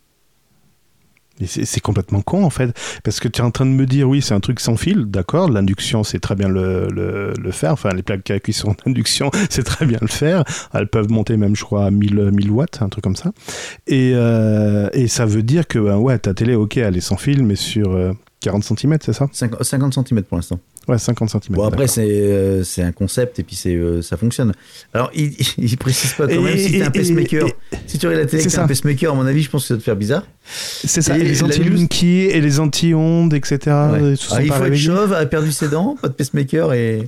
C'est 1.47 1.81
complètement 1.81 2.21
con 2.21 2.45
en 2.45 2.51
fait, 2.51 2.77
parce 3.05 3.21
que 3.21 3.29
tu 3.29 3.41
es 3.41 3.45
en 3.45 3.51
train 3.51 3.67
de 3.67 3.71
me 3.71 3.87
dire 3.87 4.09
oui 4.09 4.23
c'est 4.23 4.35
un 4.35 4.41
truc 4.41 4.61
sans 4.61 4.77
fil, 4.77 5.05
d'accord, 5.07 5.49
l'induction 5.51 6.05
c'est 6.05 6.19
très 6.19 6.35
bien 6.35 6.49
le, 6.49 6.89
le, 6.93 7.33
le 7.41 7.51
faire, 7.53 7.73
enfin 7.73 7.91
les 7.91 8.03
plaques 8.03 8.31
à 8.31 8.41
cuisson 8.41 8.75
d'induction 8.85 9.31
c'est 9.51 9.63
très 9.63 9.87
bien 9.87 9.99
le 10.01 10.09
faire, 10.09 10.45
elles 10.75 10.89
peuvent 10.89 11.11
monter 11.11 11.37
même 11.37 11.55
je 11.55 11.65
crois 11.65 11.87
à 11.87 11.91
1000, 11.91 12.31
1000 12.33 12.51
watts, 12.51 12.83
un 12.83 12.89
truc 12.89 13.05
comme 13.05 13.17
ça, 13.17 13.33
et, 13.87 14.13
euh, 14.15 14.89
et 14.93 15.09
ça 15.09 15.27
veut 15.27 15.43
dire 15.43 15.67
que 15.67 15.79
ben, 15.79 15.97
ouais 15.97 16.19
ta 16.19 16.35
télé 16.35 16.55
ok 16.55 16.77
elle 16.79 16.97
est 16.97 17.01
sans 17.01 17.17
fil 17.17 17.45
mais 17.45 17.57
sur 17.57 17.93
euh, 17.95 18.13
40 18.41 18.63
cm 18.63 18.99
c'est 19.05 19.13
ça 19.13 19.29
50, 19.33 19.65
50 19.65 19.95
cm 20.09 20.23
pour 20.23 20.37
l'instant. 20.37 20.61
Ouais 20.87 20.97
50 20.97 21.29
cm. 21.29 21.41
Bon, 21.51 21.65
après, 21.65 21.87
c'est 21.87 22.07
euh, 22.09 22.63
un 22.79 22.93
concept 22.93 23.39
et 23.39 23.43
puis 23.43 23.61
euh, 23.67 24.01
ça 24.01 24.17
fonctionne. 24.17 24.53
Alors, 24.95 25.11
il, 25.15 25.35
il 25.59 25.77
précise 25.77 26.15
pas 26.15 26.27
quand 26.27 26.41
même 26.41 26.57
si 26.57 26.73
t'es 26.73 26.83
un 26.83 26.91
pacemaker. 26.91 27.47
si 27.87 27.99
tu 27.99 28.07
regardes 28.07 28.25
la 28.25 28.31
télé 28.31 28.47
t'as 28.47 28.63
un 28.63 28.69
pacemaker, 28.69 29.13
à 29.13 29.15
mon 29.15 29.27
avis, 29.27 29.43
je 29.43 29.51
pense 29.51 29.63
que 29.65 29.69
ça 29.69 29.75
va 29.75 29.79
te 29.81 29.85
faire 29.85 29.97
bizarre. 29.97 30.27
C'est 30.45 31.03
ça, 31.03 31.19
et 31.19 31.21
et 31.21 31.25
les 31.25 31.43
anti-lunky 31.43 32.21
et 32.31 32.41
les 32.41 32.59
anti-ondes 32.61 33.35
etc. 33.35 33.59
Ouais. 33.67 33.73
euh, 33.73 34.17
Ah, 34.31 34.43
il 34.43 34.51
faut 34.53 34.65
être 34.65 34.77
chauve, 34.77 35.13
a 35.13 35.27
perdu 35.27 35.53
ses 35.53 35.69
dents, 35.69 35.97
pas 36.01 36.09
de 36.09 36.15
pacemaker 36.15 36.73
et, 36.73 37.05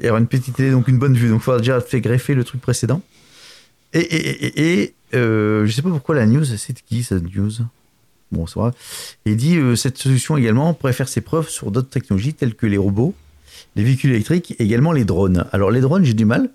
et 0.00 0.06
avoir 0.06 0.20
une 0.20 0.26
petite 0.26 0.56
télé, 0.56 0.70
donc 0.70 0.88
une 0.88 0.98
bonne 0.98 1.14
vue. 1.14 1.28
Donc, 1.28 1.42
il 1.42 1.44
faudra 1.44 1.58
déjà 1.60 1.80
faire 1.80 2.00
greffer 2.00 2.34
le 2.34 2.42
truc 2.42 2.60
précédent. 2.60 3.00
Et, 3.92 4.00
et, 4.00 4.46
et, 4.46 4.82
et, 4.82 4.94
euh, 5.14 5.66
je 5.66 5.72
sais 5.72 5.82
pas 5.82 5.90
pourquoi 5.90 6.16
la 6.16 6.26
news, 6.26 6.44
c'est 6.44 6.72
de 6.72 6.80
qui 6.84 7.04
cette 7.04 7.22
news? 7.22 7.50
Bon, 8.32 8.46
c'est 8.46 8.58
vrai. 8.58 8.70
Et 9.24 9.30
il 9.32 9.36
dit 9.36 9.56
euh, 9.56 9.76
cette 9.76 9.98
solution 9.98 10.36
également 10.36 10.74
pourrait 10.74 10.92
faire 10.92 11.08
ses 11.08 11.20
preuves 11.20 11.48
sur 11.48 11.70
d'autres 11.70 11.90
technologies 11.90 12.34
telles 12.34 12.54
que 12.54 12.66
les 12.66 12.76
robots, 12.78 13.14
les 13.76 13.84
véhicules 13.84 14.10
électriques 14.10 14.52
et 14.58 14.62
également 14.64 14.92
les 14.92 15.04
drones. 15.04 15.44
Alors, 15.52 15.70
les 15.70 15.80
drones, 15.80 16.04
j'ai 16.04 16.14
du 16.14 16.24
mal. 16.24 16.50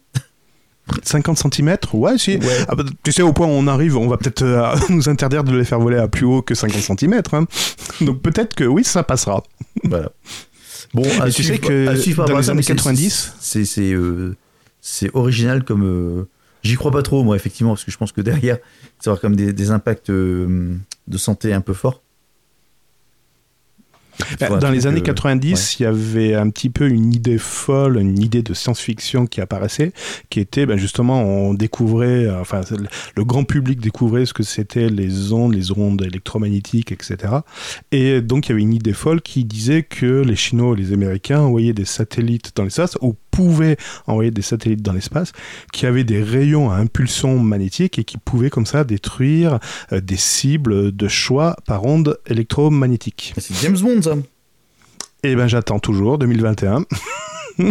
50 1.04 1.38
cm 1.54 1.78
Ouais, 1.94 2.18
si. 2.18 2.36
Ouais. 2.38 2.66
Ah 2.68 2.76
bah, 2.76 2.84
tu 3.04 3.12
sais, 3.14 3.22
au 3.22 3.32
point 3.32 3.48
où 3.48 3.52
on 3.52 3.68
arrive, 3.68 3.96
on 3.96 4.08
va 4.08 4.18
peut-être 4.18 4.42
euh, 4.42 4.76
nous 4.90 5.08
interdire 5.08 5.44
de 5.44 5.56
les 5.56 5.64
faire 5.64 5.80
voler 5.80 5.98
à 5.98 6.08
plus 6.10 6.26
haut 6.26 6.42
que 6.42 6.54
50 6.56 7.00
cm. 7.00 7.22
Donc 8.02 8.22
peut-être 8.22 8.56
que 8.56 8.66
oui, 8.66 8.84
ça 8.84 9.04
passera. 9.04 9.44
Voilà. 9.86 10.12
Bon, 10.94 11.04
à 11.22 11.28
tu 11.28 11.44
suivre- 11.44 11.54
sais 11.54 11.60
que 11.60 11.88
à 11.88 12.28
dans 12.28 12.38
les 12.38 12.38
années 12.38 12.44
ça, 12.44 12.54
mais 12.56 12.62
c'est- 12.64 12.76
90, 12.76 13.34
c'est 13.40 13.64
c'est 13.64 13.94
euh, 13.94 14.36
c'est 14.82 15.10
original 15.14 15.64
comme. 15.64 16.26
J'y 16.64 16.76
crois 16.76 16.92
pas 16.92 17.02
trop, 17.02 17.24
moi, 17.24 17.36
effectivement, 17.36 17.72
parce 17.72 17.84
que 17.84 17.92
je 17.92 17.98
pense 17.98 18.12
que 18.12 18.22
derrière, 18.22 18.58
ça 19.00 19.12
avoir 19.12 19.22
comme 19.22 19.36
des, 19.36 19.54
des 19.54 19.72
impacts 19.72 20.10
euh, 20.10 20.76
de 21.08 21.18
santé 21.18 21.54
un 21.54 21.62
peu 21.62 21.74
forts. 21.74 22.02
Bah, 24.40 24.58
dans 24.58 24.72
les 24.72 24.88
années 24.88 25.00
euh, 25.00 25.04
90, 25.04 25.80
il 25.80 25.84
y 25.84 25.86
avait 25.86 26.36
un 26.36 26.50
petit 26.50 26.70
peu 26.70 26.90
une 26.90 27.14
idée 27.14 27.38
folle, 27.38 28.00
une 28.00 28.20
idée 28.20 28.44
de 28.44 28.54
science-fiction 28.54 29.26
qui 29.28 29.42
apparaissait, 29.42 29.92
qui 30.30 30.40
était 30.40 30.66
ben, 30.66 30.78
justement, 30.78 31.24
on 31.24 31.54
découvrait, 31.54 32.26
euh, 32.26 32.42
enfin, 32.42 32.62
le, 32.72 32.88
le 33.16 33.26
grand 33.26 33.44
public 33.44 33.80
découvrait 33.80 34.26
ce 34.26 34.34
que 34.34 34.44
c'était 34.44 34.90
les 34.90 35.34
ondes, 35.34 35.54
les 35.54 35.72
ondes 35.72 36.02
électromagnétiques, 36.02 36.92
etc. 36.92 37.34
Et 37.92 38.22
donc, 38.22 38.48
il 38.48 38.50
y 38.50 38.54
avait 38.54 38.62
une 38.62 38.74
idée 38.74 38.94
folle 38.94 39.22
qui 39.22 39.46
disait 39.46 39.84
que 39.84 40.22
les 40.22 40.36
Chinois 40.36 40.76
et 40.78 40.82
les 40.82 40.94
Américains 40.94 41.40
envoyaient 41.40 41.74
des 41.74 41.86
satellites 41.86 42.52
dans 42.56 42.64
l'espace, 42.64 42.98
ou 43.02 43.16
pouvaient 43.32 43.78
envoyer 44.08 44.32
des 44.32 44.42
satellites 44.42 44.82
dans 44.82 44.94
l'espace, 44.94 45.32
qui 45.72 45.86
avaient 45.86 46.04
des 46.04 46.22
rayons 46.22 46.70
à 46.70 46.76
impulsion 46.76 47.40
magnétique 47.40 47.98
et 47.98 48.04
qui 48.04 48.18
pouvaient 48.18 48.50
comme 48.50 48.66
ça 48.66 48.84
détruire 48.84 49.60
euh, 49.92 50.02
des 50.02 50.18
cibles 50.18 50.96
de 50.96 51.08
choix 51.08 51.56
par 51.66 51.86
ondes 51.86 52.20
électromagnétiques. 52.28 53.34
C'est 53.38 53.56
James 53.62 53.78
Bond, 53.80 54.02
ça. 54.02 54.11
Eh 55.24 55.36
ben 55.36 55.48
j'attends 55.48 55.80
toujours 55.80 56.18
2021. 56.18 56.86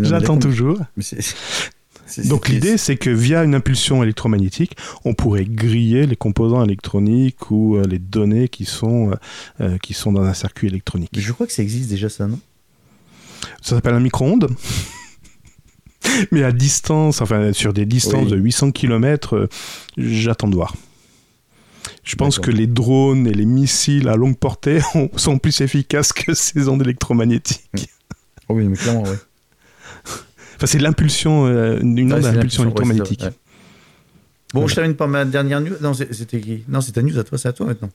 J'attends 0.00 0.38
toujours. 0.38 0.78
Mais 0.96 2.24
Donc 2.24 2.48
l'idée 2.48 2.78
c'est 2.78 2.96
que 2.96 3.10
via 3.10 3.42
une 3.42 3.54
impulsion 3.54 4.02
électromagnétique, 4.02 4.76
on 5.04 5.14
pourrait 5.14 5.44
griller 5.44 6.06
les 6.06 6.16
composants 6.16 6.64
électroniques 6.64 7.50
ou 7.50 7.76
euh, 7.76 7.84
les 7.84 7.98
données 7.98 8.48
qui 8.48 8.64
sont 8.64 9.10
euh, 9.10 9.14
euh, 9.60 9.78
qui 9.78 9.94
sont 9.94 10.12
dans 10.12 10.22
un 10.22 10.34
circuit 10.34 10.68
électronique. 10.68 11.10
Mais 11.14 11.20
je 11.22 11.32
crois 11.32 11.46
que 11.46 11.52
ça 11.52 11.62
existe 11.62 11.90
déjà, 11.90 12.08
ça, 12.08 12.26
non? 12.26 12.38
Ça 13.60 13.76
s'appelle 13.76 13.94
un 13.94 14.00
micro-ondes. 14.00 14.48
Mais 16.30 16.42
à 16.44 16.52
distance, 16.52 17.20
enfin 17.20 17.52
sur 17.52 17.72
des 17.72 17.86
distances 17.86 18.24
Oui. 18.24 18.30
de 18.30 18.36
800 18.36 18.70
km, 18.70 19.48
j'attends 19.96 20.48
de 20.48 20.54
voir. 20.54 20.74
Je 22.08 22.16
pense 22.16 22.38
que 22.38 22.50
les 22.50 22.66
drones 22.66 23.26
et 23.26 23.34
les 23.34 23.44
missiles 23.44 24.08
à 24.08 24.16
longue 24.16 24.38
portée 24.38 24.80
ont- 24.94 25.10
sont 25.16 25.38
plus 25.38 25.60
efficaces 25.60 26.12
que 26.12 26.32
ces 26.34 26.68
ondes 26.68 26.80
électromagnétiques. 26.82 27.68
Oh 28.48 28.54
oui, 28.54 28.64
mais 28.64 28.76
clairement, 28.76 29.02
ouais. 29.02 29.18
Enfin, 30.56 30.66
c'est 30.66 30.78
l'impulsion, 30.78 31.46
euh, 31.46 31.78
une 31.80 31.94
Ouais, 32.12 32.18
onde 32.18 32.24
à 32.24 32.30
impulsion 32.30 32.62
ouais, 32.62 32.68
électromagnétique. 32.68 33.22
ouais. 33.22 33.32
Bon, 34.54 34.66
je 34.66 34.74
termine 34.74 34.94
par 34.96 35.06
ma 35.06 35.24
dernière 35.26 35.60
news. 35.60 35.74
Non, 35.82 35.92
c'était 35.92 36.40
qui? 36.40 36.64
Non, 36.68 36.80
c'est 36.80 36.92
ta 36.92 37.02
news 37.02 37.18
à 37.18 37.24
toi, 37.24 37.36
c'est 37.36 37.48
à 37.48 37.52
toi 37.52 37.66
maintenant. 37.66 37.90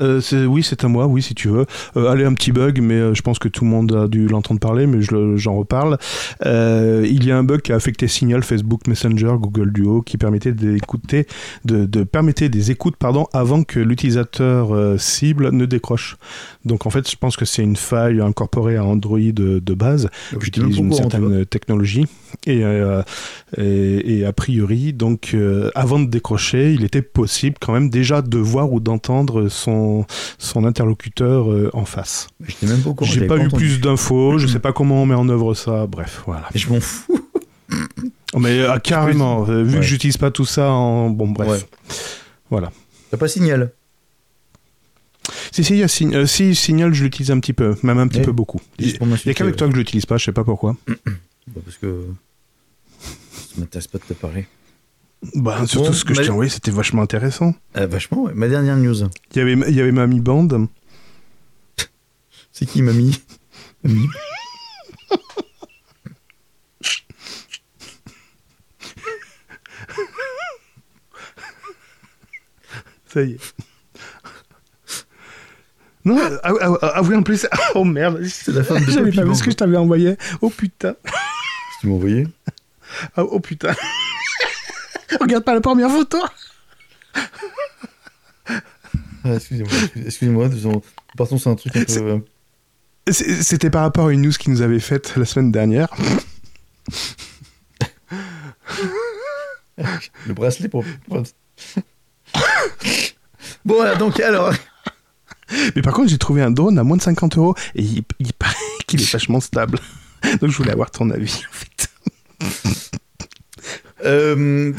Euh, 0.00 0.20
oui, 0.46 0.62
c'est 0.62 0.84
à 0.84 0.88
moi, 0.88 1.06
oui, 1.06 1.22
si 1.22 1.34
tu 1.34 1.48
veux. 1.48 1.66
Euh, 1.96 2.10
allez, 2.10 2.24
un 2.24 2.34
petit 2.34 2.52
bug, 2.52 2.80
mais 2.80 2.94
euh, 2.94 3.14
je 3.14 3.22
pense 3.22 3.38
que 3.38 3.48
tout 3.48 3.64
le 3.64 3.70
monde 3.70 3.92
a 3.92 4.08
dû 4.08 4.26
l'entendre 4.26 4.60
parler, 4.60 4.86
mais 4.86 5.02
je 5.02 5.36
j'en 5.36 5.56
reparle. 5.56 5.98
Euh, 6.46 7.06
il 7.08 7.24
y 7.24 7.30
a 7.30 7.36
un 7.36 7.44
bug 7.44 7.60
qui 7.60 7.72
a 7.72 7.76
affecté 7.76 8.08
Signal, 8.08 8.42
Facebook 8.42 8.86
Messenger, 8.86 9.34
Google 9.38 9.72
Duo, 9.72 10.02
qui 10.02 10.18
permettait 10.18 10.52
d'écouter, 10.52 11.26
de, 11.64 11.86
de 11.86 12.02
permettait 12.04 12.48
des 12.48 12.70
écoutes, 12.70 12.96
pardon, 12.96 13.26
avant 13.32 13.62
que 13.62 13.78
l'utilisateur 13.78 14.98
cible 15.00 15.50
ne 15.52 15.66
décroche. 15.66 16.16
Donc 16.64 16.86
en 16.86 16.90
fait, 16.90 17.10
je 17.10 17.16
pense 17.16 17.36
que 17.36 17.44
c'est 17.44 17.62
une 17.62 17.76
faille 17.76 18.20
incorporée 18.20 18.76
à 18.76 18.84
Android 18.84 19.18
de, 19.18 19.58
de 19.58 19.74
base. 19.74 20.08
J'utilise 20.40 20.78
une 20.78 20.92
certaine 20.92 21.44
technologie 21.46 22.06
et, 22.46 22.64
euh, 22.64 23.02
et, 23.56 24.18
et 24.18 24.24
a 24.24 24.32
priori, 24.32 24.92
donc 24.92 25.30
euh, 25.34 25.70
avant 25.74 25.98
de 26.00 26.06
décrocher, 26.06 26.72
il 26.72 26.84
était 26.84 27.02
possible 27.02 27.56
quand 27.60 27.72
même 27.72 27.90
déjà 27.90 28.22
de 28.22 28.38
voir 28.38 28.72
ou 28.72 28.80
d'entendre 28.80 29.48
son, 29.48 30.04
son 30.38 30.64
interlocuteur 30.64 31.50
euh, 31.50 31.70
en 31.72 31.84
face. 31.84 32.28
J'étais 32.46 32.66
même 32.66 32.80
pas 32.80 32.90
au 32.90 32.94
courant. 32.94 33.10
J'ai 33.10 33.14
j'avais 33.20 33.26
pas 33.28 33.38
eu 33.38 33.48
plus 33.48 33.80
d'infos, 33.80 34.38
je 34.38 34.46
sais 34.46 34.58
pas 34.60 34.72
comment 34.72 35.02
on 35.02 35.06
met 35.06 35.14
en 35.14 35.28
œuvre 35.28 35.54
ça, 35.54 35.86
bref, 35.86 36.22
voilà. 36.26 36.48
Et 36.54 36.58
je 36.58 36.68
m'en 36.68 36.80
fous. 36.80 37.18
Mais 38.38 38.60
euh, 38.60 38.78
carrément, 38.78 39.42
vu 39.42 39.64
Ouais. 39.64 39.76
que 39.76 39.82
j'utilise 39.82 40.16
pas 40.16 40.30
tout 40.30 40.44
ça 40.46 40.70
en... 40.70 41.10
Bon, 41.10 41.28
bref. 41.28 41.48
Ouais. 41.48 41.58
Voilà. 42.50 42.70
T'as 43.10 43.16
pas 43.18 43.28
signal. 43.28 43.72
Si, 45.52 45.62
si, 45.64 45.74
il 45.74 45.78
y 45.78 45.82
a 45.82 45.88
Sign- 45.88 46.14
euh, 46.14 46.26
si, 46.26 46.54
Signal, 46.54 46.92
je 46.94 47.04
l'utilise 47.04 47.30
un 47.30 47.38
petit 47.38 47.52
peu, 47.52 47.76
même 47.82 47.98
un 47.98 48.08
petit 48.08 48.20
peu 48.22 48.32
beaucoup. 48.32 48.60
Il 48.78 48.86
n'y 48.86 49.30
a 49.30 49.34
qu'avec 49.34 49.56
toi 49.56 49.66
que 49.68 49.74
je 49.74 49.78
l'utilise 49.78 50.06
pas, 50.06 50.16
je 50.16 50.24
sais 50.24 50.32
pas 50.32 50.44
pourquoi. 50.44 50.74
Bah, 51.48 51.60
parce 51.64 51.76
que 51.78 52.06
ça 53.00 53.60
m'intéresse 53.60 53.88
pas 53.88 53.98
de 53.98 54.04
te 54.04 54.14
parler. 54.14 54.46
Bah, 55.34 55.66
surtout 55.66 55.88
Bon, 55.88 55.92
ce 55.92 56.04
que 56.04 56.14
je 56.14 56.22
t'ai 56.22 56.30
envoyé, 56.30 56.50
c'était 56.50 56.70
vachement 56.70 57.02
intéressant. 57.02 57.54
Ah, 57.74 57.86
vachement, 57.86 58.24
ouais. 58.24 58.32
Ma 58.34 58.48
dernière 58.48 58.76
news. 58.76 58.96
Il 59.32 59.38
y 59.38 59.40
avait, 59.40 59.52
il 59.52 59.74
y 59.74 59.80
avait 59.80 59.92
Mamie 59.92 60.20
Band. 60.20 60.48
C'est 62.52 62.66
qui, 62.66 62.82
mamie? 62.82 63.18
Mamie? 63.82 64.08
Ça 73.06 73.22
y 73.22 73.32
est. 73.32 73.54
Non, 76.04 76.18
ah, 76.20 76.38
ah, 76.42 76.52
ah, 76.60 76.92
ah 76.96 77.02
oui, 77.02 77.14
en 77.14 77.22
plus. 77.22 77.46
Oh 77.74 77.84
merde. 77.84 78.24
C'est 78.24 78.52
la 78.52 78.64
femme 78.64 78.84
de 78.84 78.90
J'avais 78.90 79.12
pas 79.12 79.24
vu 79.24 79.34
ce 79.34 79.42
que 79.42 79.50
je 79.50 79.56
t'avais 79.56 79.76
envoyé. 79.76 80.16
Oh 80.40 80.50
putain. 80.50 80.94
Tu 81.82 81.88
m'as 81.88 81.94
envoyé 81.94 82.28
Ah, 83.16 83.24
oh 83.24 83.40
putain. 83.40 83.74
Regarde 85.20 85.42
pas 85.44 85.54
la 85.54 85.60
première 85.60 85.90
photo. 85.90 86.18
ah, 88.46 89.34
Excusez-moi, 89.34 89.72
excusez- 89.72 90.06
excusez-moi, 90.06 90.48
partons 91.16 91.38
sur 91.38 91.50
un 91.50 91.56
truc 91.56 91.74
un 91.76 91.82
peu... 91.84 91.92
euh, 92.00 92.18
C'était 93.10 93.68
par 93.70 93.82
rapport 93.82 94.06
à 94.06 94.12
une 94.12 94.22
news 94.22 94.30
qu'ils 94.30 94.52
nous 94.52 94.62
avait 94.62 94.78
faite 94.78 95.16
la 95.16 95.24
semaine 95.24 95.50
dernière. 95.50 95.88
Le 100.26 100.34
bracelet 100.34 100.68
pour... 100.68 100.84
bon, 103.64 103.98
donc 103.98 104.20
alors... 104.20 104.52
Mais 105.74 105.82
par 105.82 105.92
contre, 105.94 106.10
j'ai 106.10 106.18
trouvé 106.18 106.42
un 106.42 106.50
drone 106.52 106.78
à 106.78 106.84
moins 106.84 106.96
de 106.96 107.02
50 107.02 107.36
euros 107.38 107.54
et 107.74 107.82
il, 107.82 108.04
il 108.20 108.32
paraît 108.32 108.54
qu'il 108.86 109.02
est 109.02 109.10
vachement 109.10 109.40
stable. 109.40 109.80
Donc 110.40 110.50
je 110.50 110.56
voulais 110.56 110.72
avoir 110.72 110.90
ton 110.90 111.10
avis 111.10 111.42
en 111.48 111.52
fait. 111.52 111.88
Euh... 114.04 114.72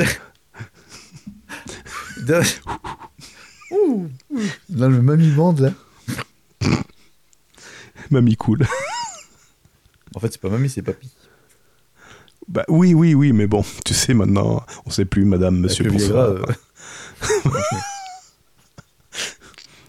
dans- 2.28 2.44
Ouh, 3.72 4.10
ouh. 4.30 4.42
Dans 4.70 4.90
le 4.90 5.02
mamie 5.02 5.32
band, 5.32 5.56
là. 5.60 5.72
Mamie 8.12 8.36
cool. 8.36 8.68
En 10.14 10.20
fait, 10.20 10.32
c'est 10.34 10.42
pas 10.42 10.50
mamie, 10.50 10.70
c'est 10.70 10.82
papy. 10.82 11.10
Bah 12.50 12.66
oui, 12.68 12.94
oui, 12.94 13.14
oui, 13.14 13.32
mais 13.32 13.48
bon, 13.48 13.64
tu 13.86 13.94
sais 13.94 14.14
maintenant, 14.14 14.66
on 14.86 14.90
sait 14.90 15.06
plus, 15.06 15.24
madame, 15.24 15.58
monsieur. 15.58 15.90
Viagra, 15.90 16.26
euh, 16.26 16.44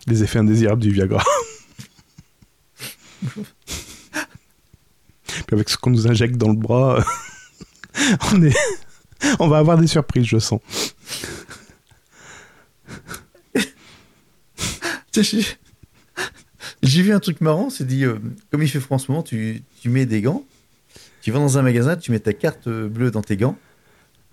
Les 0.06 0.22
effets 0.22 0.38
indésirables 0.38 0.80
du 0.80 0.90
Viagra. 0.92 1.22
Puis 5.46 5.54
avec 5.54 5.68
ce 5.68 5.76
qu'on 5.76 5.90
nous 5.90 6.06
injecte 6.06 6.36
dans 6.36 6.48
le 6.48 6.56
bras, 6.56 7.04
on 8.32 8.42
est... 8.42 8.54
On 9.38 9.48
va 9.48 9.58
avoir 9.58 9.78
des 9.78 9.86
surprises, 9.86 10.26
je 10.26 10.38
sens. 10.38 10.60
J'ai- 16.82 17.02
vu 17.02 17.12
un 17.12 17.20
truc 17.20 17.40
marrant, 17.40 17.70
c'est 17.70 17.86
dit, 17.86 18.04
euh, 18.04 18.16
comme 18.50 18.62
il 18.62 18.68
fait 18.68 18.80
froid 18.80 18.96
en 18.96 18.98
ce 18.98 19.10
moment, 19.10 19.22
tu, 19.22 19.62
tu 19.80 19.88
mets 19.88 20.06
des 20.06 20.20
gants, 20.20 20.44
tu 21.22 21.30
vas 21.30 21.38
dans 21.38 21.56
un 21.58 21.62
magasin, 21.62 21.96
tu 21.96 22.10
mets 22.10 22.18
ta 22.18 22.32
carte 22.32 22.66
euh, 22.66 22.88
bleue 22.88 23.10
dans 23.10 23.22
tes 23.22 23.36
gants, 23.36 23.56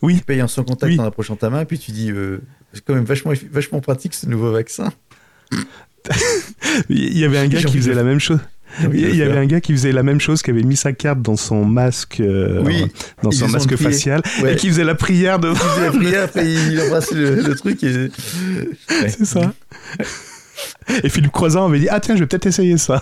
Oui. 0.02 0.18
tu 0.18 0.24
payes 0.24 0.42
en 0.42 0.48
sans 0.48 0.64
contact 0.64 0.92
Oui. 0.92 1.00
en 1.00 1.06
approchant 1.06 1.36
ta 1.36 1.50
main, 1.50 1.66
puis 1.66 1.78
tu 1.80 1.92
dis, 1.92 2.12
euh, 2.12 2.40
c'est 2.74 2.84
quand 2.84 2.96
même 2.96 3.06
vachement, 3.06 3.32
vachement 3.52 3.80
pratique 3.80 4.14
ce 4.14 4.26
nouveau 4.26 4.52
vaccin. 4.52 4.92
Il 6.90 7.18
y 7.18 7.24
avait 7.26 7.38
un 7.38 7.48
gars 7.48 7.62
qui 7.64 7.78
faisait 7.78 7.94
la 7.94 8.04
même 8.04 8.20
chose. 8.20 8.40
Il 8.94 9.16
y 9.16 9.22
avait 9.22 9.38
un 9.38 9.46
gars 9.46 9.60
qui 9.62 9.74
faisait 9.74 9.92
la 9.92 10.04
même 10.04 10.20
chose, 10.22 10.42
qui 10.42 10.50
avait 10.50 10.64
mis 10.64 10.78
sa 10.78 10.94
carte 10.94 11.22
dans 11.22 11.36
son 11.36 11.66
masque, 11.66 12.20
euh, 12.20 12.62
Oui, 12.66 12.86
dans 13.22 13.32
son 13.32 13.48
masque 13.50 13.76
facial, 13.76 14.22
Ouais. 14.42 14.54
et 14.54 14.56
qui 14.56 14.70
faisait 14.70 14.84
la 14.86 14.96
prière 14.96 15.40
de. 15.40 15.50
Il 15.52 15.56
faisait 15.58 15.86
la 15.86 16.28
prière, 16.28 16.30
il 16.72 16.82
embrasse 16.82 17.12
le, 17.12 17.36
le 17.42 17.56
truc 17.56 17.84
et... 17.84 18.10
Ouais. 18.90 19.10
C'est 19.10 19.26
ça. 19.26 19.54
Et 21.04 21.10
Philippe 21.10 21.32
Croizan 21.32 21.68
avait 21.68 21.80
dit 21.80 21.88
Ah, 21.90 22.00
tiens, 22.00 22.16
je 22.16 22.22
vais 22.22 22.28
peut-être 22.28 22.46
essayer 22.48 22.78
ça. 22.78 23.02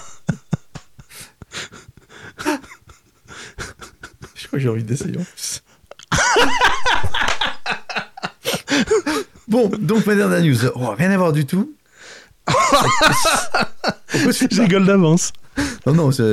Je 4.35 4.47
crois 4.47 4.57
que 4.57 4.59
j'ai 4.59 4.69
envie 4.69 4.83
d'essayer 4.83 5.17
en 5.17 5.23
plus. 5.23 5.61
bon, 9.47 9.69
donc 9.79 10.05
ma 10.05 10.15
dernière 10.15 10.41
news. 10.41 10.65
Oh, 10.75 10.93
rien 10.97 11.11
à 11.11 11.17
voir 11.17 11.33
du 11.33 11.45
tout. 11.45 11.73
Je 14.13 14.61
rigole 14.61 14.85
d'avance. 14.85 15.31
Non, 15.87 15.93
non, 15.93 16.11
ça, 16.11 16.23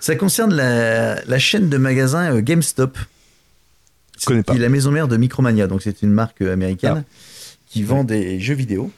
ça 0.00 0.14
concerne 0.16 0.54
la, 0.54 1.22
la 1.24 1.38
chaîne 1.38 1.68
de 1.68 1.76
magasins 1.76 2.34
euh, 2.36 2.40
GameStop. 2.40 2.98
Je 4.20 4.26
connais 4.26 4.42
pas. 4.42 4.52
Qui 4.52 4.58
est 4.58 4.62
la 4.62 4.68
maison 4.68 4.90
mère 4.90 5.08
de 5.08 5.16
Micromania. 5.16 5.66
Donc, 5.66 5.82
c'est 5.82 6.02
une 6.02 6.12
marque 6.12 6.40
euh, 6.42 6.52
américaine 6.52 7.04
Ah. 7.06 7.10
qui 7.66 7.82
vend 7.82 8.02
des 8.04 8.40
jeux 8.40 8.54
vidéo, 8.54 8.90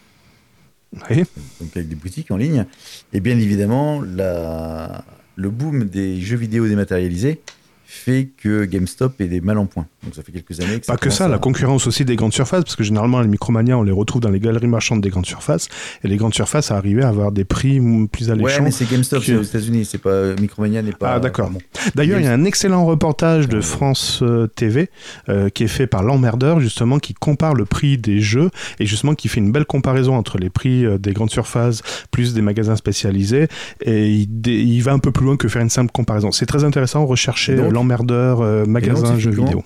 Oui. 1.10 1.24
donc 1.60 1.76
avec 1.76 1.88
des 1.88 1.94
boutiques 1.96 2.30
en 2.30 2.36
ligne. 2.36 2.66
Et 3.12 3.20
bien 3.20 3.38
évidemment, 3.38 4.00
la, 4.00 5.04
le 5.36 5.50
boom 5.50 5.84
des 5.84 6.20
jeux 6.20 6.36
vidéo 6.36 6.66
dématérialisés 6.68 7.40
fait 7.84 8.28
que 8.36 8.64
GameStop 8.64 9.20
est 9.20 9.26
des 9.28 9.40
mal 9.40 9.58
en 9.58 9.66
point. 9.66 9.86
Donc, 10.04 10.14
ça 10.14 10.22
fait 10.22 10.30
quelques 10.32 10.60
années 10.60 10.78
que 10.78 10.86
ça 10.86 10.92
Pas 10.92 10.96
que 10.96 11.10
ça, 11.10 11.24
à- 11.24 11.28
la 11.28 11.38
concurrence 11.38 11.86
aussi 11.88 12.04
des 12.04 12.14
grandes 12.14 12.32
surfaces, 12.32 12.62
parce 12.62 12.76
que 12.76 12.84
généralement, 12.84 13.20
les 13.20 13.26
Micromania, 13.28 13.76
on 13.76 13.82
les 13.82 13.90
retrouve 13.92 14.20
dans 14.20 14.30
les 14.30 14.38
galeries 14.38 14.68
marchandes 14.68 15.00
des 15.00 15.10
grandes 15.10 15.26
surfaces, 15.26 15.68
et 16.04 16.08
les 16.08 16.16
grandes 16.16 16.34
surfaces 16.34 16.70
arrivaient 16.70 17.02
à 17.02 17.08
avoir 17.08 17.32
des 17.32 17.44
prix 17.44 17.80
plus 18.10 18.26
Ouais, 18.26 18.30
alléchants. 18.32 18.62
mais 18.62 18.70
c'est 18.70 18.88
GameStop, 18.88 19.22
c'est 19.24 19.34
aux 19.34 19.42
États-Unis, 19.42 19.84
c'est 19.84 19.98
pas 19.98 20.34
Micromania 20.40 20.82
n'est 20.82 20.92
pas. 20.92 21.14
Ah, 21.14 21.20
d'accord. 21.20 21.50
bon. 21.50 21.58
D'ailleurs, 21.96 22.20
il 22.20 22.24
y 22.24 22.28
a 22.28 22.32
un 22.32 22.44
excellent 22.44 22.84
reportage 22.86 23.48
de 23.48 23.58
Euh, 23.58 23.62
France 23.62 24.20
euh, 24.22 24.46
TV 24.46 24.88
euh, 25.28 25.48
qui 25.48 25.64
est 25.64 25.68
fait 25.68 25.86
par 25.88 26.02
l'emmerdeur, 26.04 26.60
justement, 26.60 26.98
qui 27.00 27.12
compare 27.14 27.54
le 27.54 27.64
prix 27.64 27.98
des 27.98 28.20
jeux 28.20 28.50
et 28.78 28.86
justement 28.86 29.14
qui 29.14 29.28
fait 29.28 29.40
une 29.40 29.50
belle 29.52 29.66
comparaison 29.66 30.14
entre 30.14 30.38
les 30.38 30.48
prix 30.48 30.86
euh, 30.86 30.96
des 30.98 31.12
grandes 31.12 31.30
surfaces 31.30 31.82
plus 32.12 32.34
des 32.34 32.40
magasins 32.42 32.76
spécialisés. 32.76 33.48
Et 33.82 34.08
il, 34.10 34.80
va 34.82 34.92
un 34.92 34.98
peu 35.00 35.10
plus 35.10 35.24
loin 35.26 35.36
que 35.36 35.48
faire 35.48 35.62
une 35.62 35.70
simple 35.70 35.90
comparaison. 35.92 36.30
C'est 36.30 36.46
très 36.46 36.62
intéressant. 36.64 37.06
Euh, 37.48 37.70
l'emmerdeur 37.70 38.40
euh, 38.40 38.64
magasin 38.64 39.18
jeux 39.18 39.30
vidéo. 39.30 39.64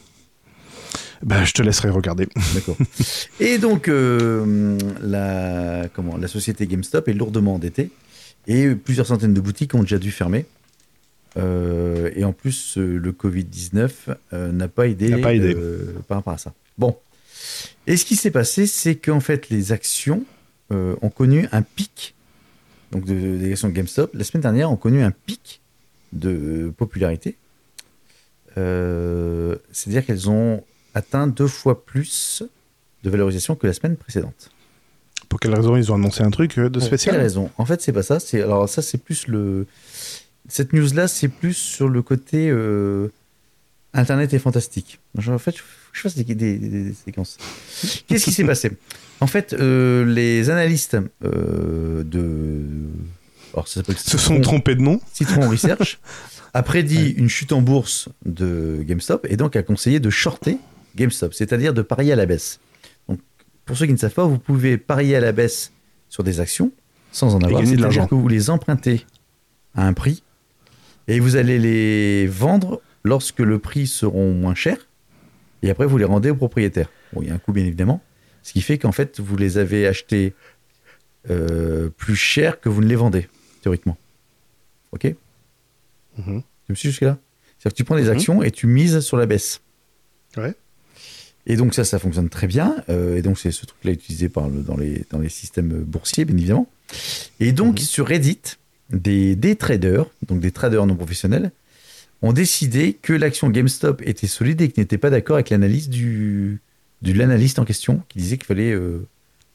Ben, 1.23 1.45
je 1.45 1.53
te 1.53 1.63
laisserai 1.63 1.91
regarder. 1.91 2.29
D'accord. 2.55 2.77
Et 3.41 3.59
donc, 3.59 3.89
euh, 3.89 4.77
la, 5.01 5.89
comment, 5.95 6.17
la 6.17 6.29
société 6.29 6.67
GameStop 6.67 7.09
est 7.09 7.15
lourdement 7.15 7.55
endettée 7.55 7.91
et 8.47 8.75
plusieurs 8.75 9.07
centaines 9.07 9.35
de 9.35 9.41
boutiques 9.41 9.75
ont 9.75 9.83
déjà 9.83 9.99
dû 9.99 10.11
fermer. 10.11 10.47
Euh, 11.37 12.11
et 12.15 12.25
en 12.25 12.33
plus, 12.33 12.77
euh, 12.77 12.99
le 12.99 13.13
Covid-19 13.13 13.91
euh, 14.33 14.53
n'a 14.53 14.69
pas 14.69 14.87
aidé, 14.89 15.11
N'a 15.11 15.19
pas 15.19 15.35
aidé. 15.35 15.57
par 16.09 16.19
rapport 16.19 16.35
à 16.35 16.39
ça. 16.39 16.53
Bon. 16.77 16.97
Et 17.87 17.97
ce 17.97 18.05
qui 18.05 18.17
s'est 18.17 18.31
passé, 18.31 18.67
c'est 18.67 18.97
qu'en 18.97 19.21
fait, 19.21 19.49
les 19.51 19.73
actions 19.73 20.25
ont 20.71 21.11
connu 21.11 21.47
un 21.53 21.61
pic, 21.61 22.15
donc 22.93 23.05
de, 23.05 23.37
des 23.37 23.53
actions 23.53 23.69
de 23.69 23.75
GameStop, 23.75 24.15
la 24.15 24.25
semaine 24.25 24.41
dernière, 24.41 24.71
ont 24.71 24.77
connu 24.77 25.03
un 25.03 25.11
pic 25.11 25.61
de 26.15 26.73
popularité. 26.79 27.37
C'est-à-dire 28.57 30.07
qu'elles 30.07 30.31
ont 30.31 30.65
atteint 30.95 31.27
deux 31.27 31.47
fois 31.47 31.85
plus 31.85 32.43
de 33.05 33.11
valorisation 33.11 33.55
que 33.57 33.67
la 33.67 33.73
semaine 33.73 33.97
précédente. 33.97 34.51
Pour 35.29 35.41
quelle 35.41 35.55
raison 35.55 35.77
ils 35.77 35.91
ont 35.91 35.95
annoncé 35.95 36.23
un 36.23 36.31
truc 36.31 36.59
euh, 36.59 36.69
de 36.69 36.79
Pour 36.79 36.87
spécial 36.87 37.15
quelle 37.15 37.23
raison? 37.23 37.51
En 37.57 37.65
fait, 37.65 37.81
c'est 37.81 37.93
pas 37.93 38.03
ça. 38.03 38.21
C'est 38.21 38.43
alors 38.43 38.69
ça, 38.69 38.83
c'est 38.83 38.99
plus 38.99 39.27
le. 39.29 39.67
Cette 40.49 40.73
news-là, 40.73 41.09
c'est 41.09 41.29
plus 41.29 41.55
sur 41.55 41.89
le 41.89 42.03
côté 42.03 42.49
euh, 42.51 43.09
Internet 43.95 44.33
est 44.35 44.39
fantastique. 44.39 45.01
En 45.17 45.39
fait, 45.39 45.55
je 45.93 46.01
fasse 46.01 46.15
des, 46.17 46.25
des- 46.25 46.35
des- 46.35 46.59
des 46.59 46.95
séquences. 46.95 47.39
Qu'est-ce 48.07 48.25
qui 48.25 48.33
s'est 48.33 48.45
passé? 48.45 48.73
En 49.21 49.27
fait, 49.27 49.53
euh, 49.55 50.05
les 50.05 50.51
analystes 50.51 50.97
euh, 51.25 52.03
de. 52.05 52.61
Alors, 53.55 53.69
ça 53.69 53.75
s'appelle 53.81 53.97
Se 53.99 54.19
sont 54.19 54.35
Citron- 54.37 54.41
trompés 54.41 54.75
de 54.75 54.81
nom. 54.83 55.01
Citron 55.13 55.49
Research 55.49 55.99
a 56.55 56.63
prédit 56.63 57.11
une 57.11 57.29
chute 57.29 57.53
en 57.53 57.63
bourse 57.63 58.09
de 58.27 58.83
GameStop 58.83 59.27
et 59.31 59.37
donc 59.37 59.57
a 59.57 59.63
conseillé 59.63 60.01
de 60.01 60.11
shorter 60.11 60.59
GameStop, 60.97 61.35
c'est-à-dire 61.35 61.73
de 61.75 61.83
parier 61.83 62.13
à 62.13 62.17
la 62.17 62.27
baisse. 62.27 62.61
Donc, 63.09 63.21
pour 63.65 63.77
ceux 63.77 63.87
qui 63.87 63.93
ne 63.93 63.99
savent 63.99 64.13
pas, 64.15 64.25
vous 64.25 64.39
pouvez 64.39 64.77
parier 64.79 65.17
à 65.17 65.21
la 65.21 65.33
baisse 65.33 65.73
sur 66.09 66.23
des 66.25 66.41
actions 66.41 66.73
sans 67.13 67.35
en 67.35 67.41
avoir. 67.41 67.65
C'est-à-dire 67.67 68.09
que 68.09 68.15
vous 68.15 68.29
les 68.29 68.51
empruntez 68.51 69.05
à 69.75 69.87
un 69.87 69.93
prix 69.93 70.23
et 71.09 71.21
vous 71.21 71.37
allez 71.37 71.59
les 71.59 72.27
vendre 72.27 72.81
lorsque 73.05 73.41
le 73.41 73.59
prix 73.59 73.87
seront 73.87 74.33
moins 74.33 74.55
chers 74.55 74.89
et 75.63 75.71
après 75.71 75.87
vous 75.87 75.99
les 75.99 76.05
rendez 76.05 76.31
au 76.31 76.35
propriétaire. 76.37 76.89
Bon, 77.13 77.23
il 77.23 77.29
y 77.29 77.31
a 77.31 77.35
un 77.35 77.39
coût 77.39 77.53
bien 77.53 77.65
évidemment, 77.65 78.03
ce 78.43 78.53
qui 78.53 78.61
fait 78.63 78.79
qu'en 78.79 78.93
fait 78.93 79.21
vous 79.21 79.37
les 79.37 79.59
avez 79.59 79.87
achetés 79.87 80.35
euh, 81.31 81.89
plus 81.91 82.17
cher 82.17 82.61
que 82.61 82.69
vous 82.69 82.81
ne 82.83 82.87
les 82.87 82.97
vendez, 82.97 83.29
théoriquement. 83.63 83.97
Ok? 84.93 85.15
Mhm. 86.19 86.43
Tu 86.67 86.73
me 86.73 86.75
suis 86.75 86.89
jusque-là? 86.91 87.17
C'est-à-dire 87.59 87.73
que 87.73 87.77
tu 87.77 87.85
prends 87.85 87.97
des 87.97 88.05
Mhm. 88.05 88.11
actions 88.11 88.43
et 88.43 88.51
tu 88.51 88.67
mises 88.67 89.01
sur 89.01 89.17
la 89.17 89.27
baisse. 89.27 89.61
Ouais. 90.37 90.55
Et 91.47 91.57
donc 91.57 91.75
ça, 91.75 91.85
ça 91.85 91.99
fonctionne 91.99 92.29
très 92.29 92.47
bien. 92.47 92.77
euh, 92.89 93.17
et 93.17 93.23
donc 93.23 93.39
c'est 93.39 93.51
ce 93.51 93.67
truc-là 93.67 93.91
utilisé 93.93 94.29
par 94.29 94.49
le- 94.49 94.63
dans, 94.63 94.77
les, 94.77 95.05
dans 95.11 95.19
les 95.19 95.29
systèmes 95.29 95.69
boursiers, 95.83 96.25
bien 96.25 96.37
évidemment. 96.37 96.69
Et 97.41 97.53
donc 97.53 97.75
Mhm. 97.81 97.87
sur 97.87 98.07
Reddit, 98.07 98.39
des, 98.91 99.35
des 99.35 99.57
traders, 99.57 100.07
donc 100.29 100.41
des 100.41 100.53
traders 100.53 100.87
non 100.87 100.95
professionnels, 100.95 101.51
ont 102.21 102.33
décidé 102.33 102.97
que 103.03 103.13
l'action 103.13 103.49
GameStop 103.51 104.03
était 104.07 104.29
solide 104.29 104.61
et 104.61 104.69
qu'ils 104.69 104.83
n'étaient 104.83 104.99
pas 104.99 105.11
d'accord 105.11 105.35
avec 105.37 105.51
l'analyse 105.51 105.89
du, 105.89 106.61
de 107.03 107.13
l'analyste 107.13 107.59
en 107.59 107.65
question 107.65 108.03
qui 108.09 108.19
disait 108.19 108.37
qu'il 108.37 108.47
fallait 108.47 108.71
euh, 108.71 109.05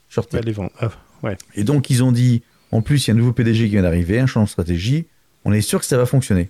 shorter. 0.09 0.41
Les 0.41 0.51
ventes. 0.51 0.73
Ah, 0.81 0.91
ouais. 1.23 1.37
Et 1.55 1.63
donc, 1.63 1.89
ils 1.89 2.03
ont 2.03 2.11
dit, 2.11 2.41
en 2.71 2.81
plus, 2.81 3.05
il 3.05 3.09
y 3.09 3.11
a 3.11 3.13
un 3.13 3.17
nouveau 3.17 3.31
PDG 3.31 3.65
qui 3.65 3.71
vient 3.71 3.83
d'arriver, 3.83 4.19
un 4.19 4.25
changement 4.27 4.43
de 4.45 4.49
stratégie, 4.49 5.05
on 5.45 5.53
est 5.53 5.61
sûr 5.61 5.79
que 5.79 5.85
ça 5.85 5.97
va 5.97 6.05
fonctionner. 6.05 6.49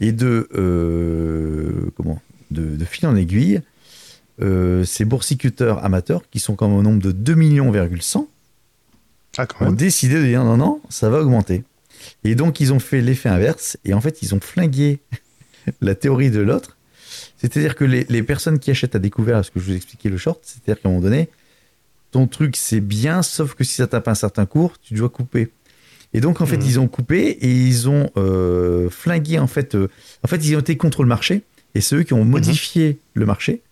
Et 0.00 0.10
de, 0.10 0.48
euh, 0.54 1.90
comment, 1.96 2.20
de, 2.50 2.74
de 2.76 2.84
fil 2.84 3.06
en 3.06 3.14
aiguille, 3.14 3.60
euh, 4.40 4.84
ces 4.84 5.04
boursicuteurs 5.04 5.84
amateurs, 5.84 6.22
qui 6.30 6.40
sont 6.40 6.54
quand 6.56 6.68
même 6.68 6.76
au 6.78 6.82
nombre 6.82 7.02
de 7.02 7.12
2 7.12 7.34
millions, 7.34 7.72
Ah, 9.36 9.46
quand 9.46 9.66
ont 9.66 9.72
décidé 9.72 10.14
de 10.16 10.24
dire 10.24 10.44
non, 10.44 10.56
non, 10.56 10.80
ça 10.88 11.08
va 11.10 11.20
augmenter. 11.20 11.64
Et 12.24 12.34
donc, 12.34 12.60
ils 12.60 12.72
ont 12.72 12.78
fait 12.80 13.00
l'effet 13.00 13.28
inverse, 13.28 13.76
et 13.84 13.94
en 13.94 14.00
fait, 14.00 14.22
ils 14.22 14.34
ont 14.34 14.40
flingué 14.40 14.98
la 15.80 15.94
théorie 15.94 16.30
de 16.30 16.40
l'autre. 16.40 16.76
C'est-à-dire 17.38 17.74
que 17.74 17.84
les, 17.84 18.06
les 18.08 18.22
personnes 18.22 18.58
qui 18.58 18.70
achètent 18.70 18.94
à 18.94 18.98
découvert, 18.98 19.44
ce 19.44 19.50
que 19.50 19.60
je 19.60 19.64
vous 19.66 19.74
expliquais 19.76 20.08
le 20.08 20.16
short, 20.16 20.40
c'est-à-dire 20.42 20.80
qu'à 20.82 20.88
un 20.88 20.92
moment 20.92 21.02
donné, 21.04 21.28
ton 22.10 22.26
truc 22.26 22.56
c'est 22.56 22.80
bien, 22.80 23.22
sauf 23.22 23.54
que 23.54 23.64
si 23.64 23.74
ça 23.74 23.86
tape 23.86 24.08
un 24.08 24.14
certain 24.14 24.46
cours, 24.46 24.78
tu 24.80 24.94
dois 24.94 25.08
couper. 25.08 25.50
Et 26.12 26.20
donc 26.20 26.40
en 26.40 26.46
fait 26.46 26.56
Mhm. 26.58 26.66
ils 26.66 26.80
ont 26.80 26.86
coupé 26.88 27.26
et 27.40 27.50
ils 27.52 27.88
ont 27.88 28.08
euh, 28.16 28.88
flingué 28.88 29.38
en 29.40 29.48
fait. 29.48 29.74
euh, 29.74 29.88
en 30.22 30.28
fait 30.28 30.36
ils 30.36 30.54
ont 30.56 30.60
été 30.60 30.76
contre 30.76 31.02
le 31.02 31.08
marché 31.08 31.42
et 31.74 31.80
c'est 31.80 31.96
eux 31.96 32.02
qui 32.04 32.12
ont 32.14 32.24
modifié 32.24 32.98
le 33.14 33.26
marché. 33.26 33.62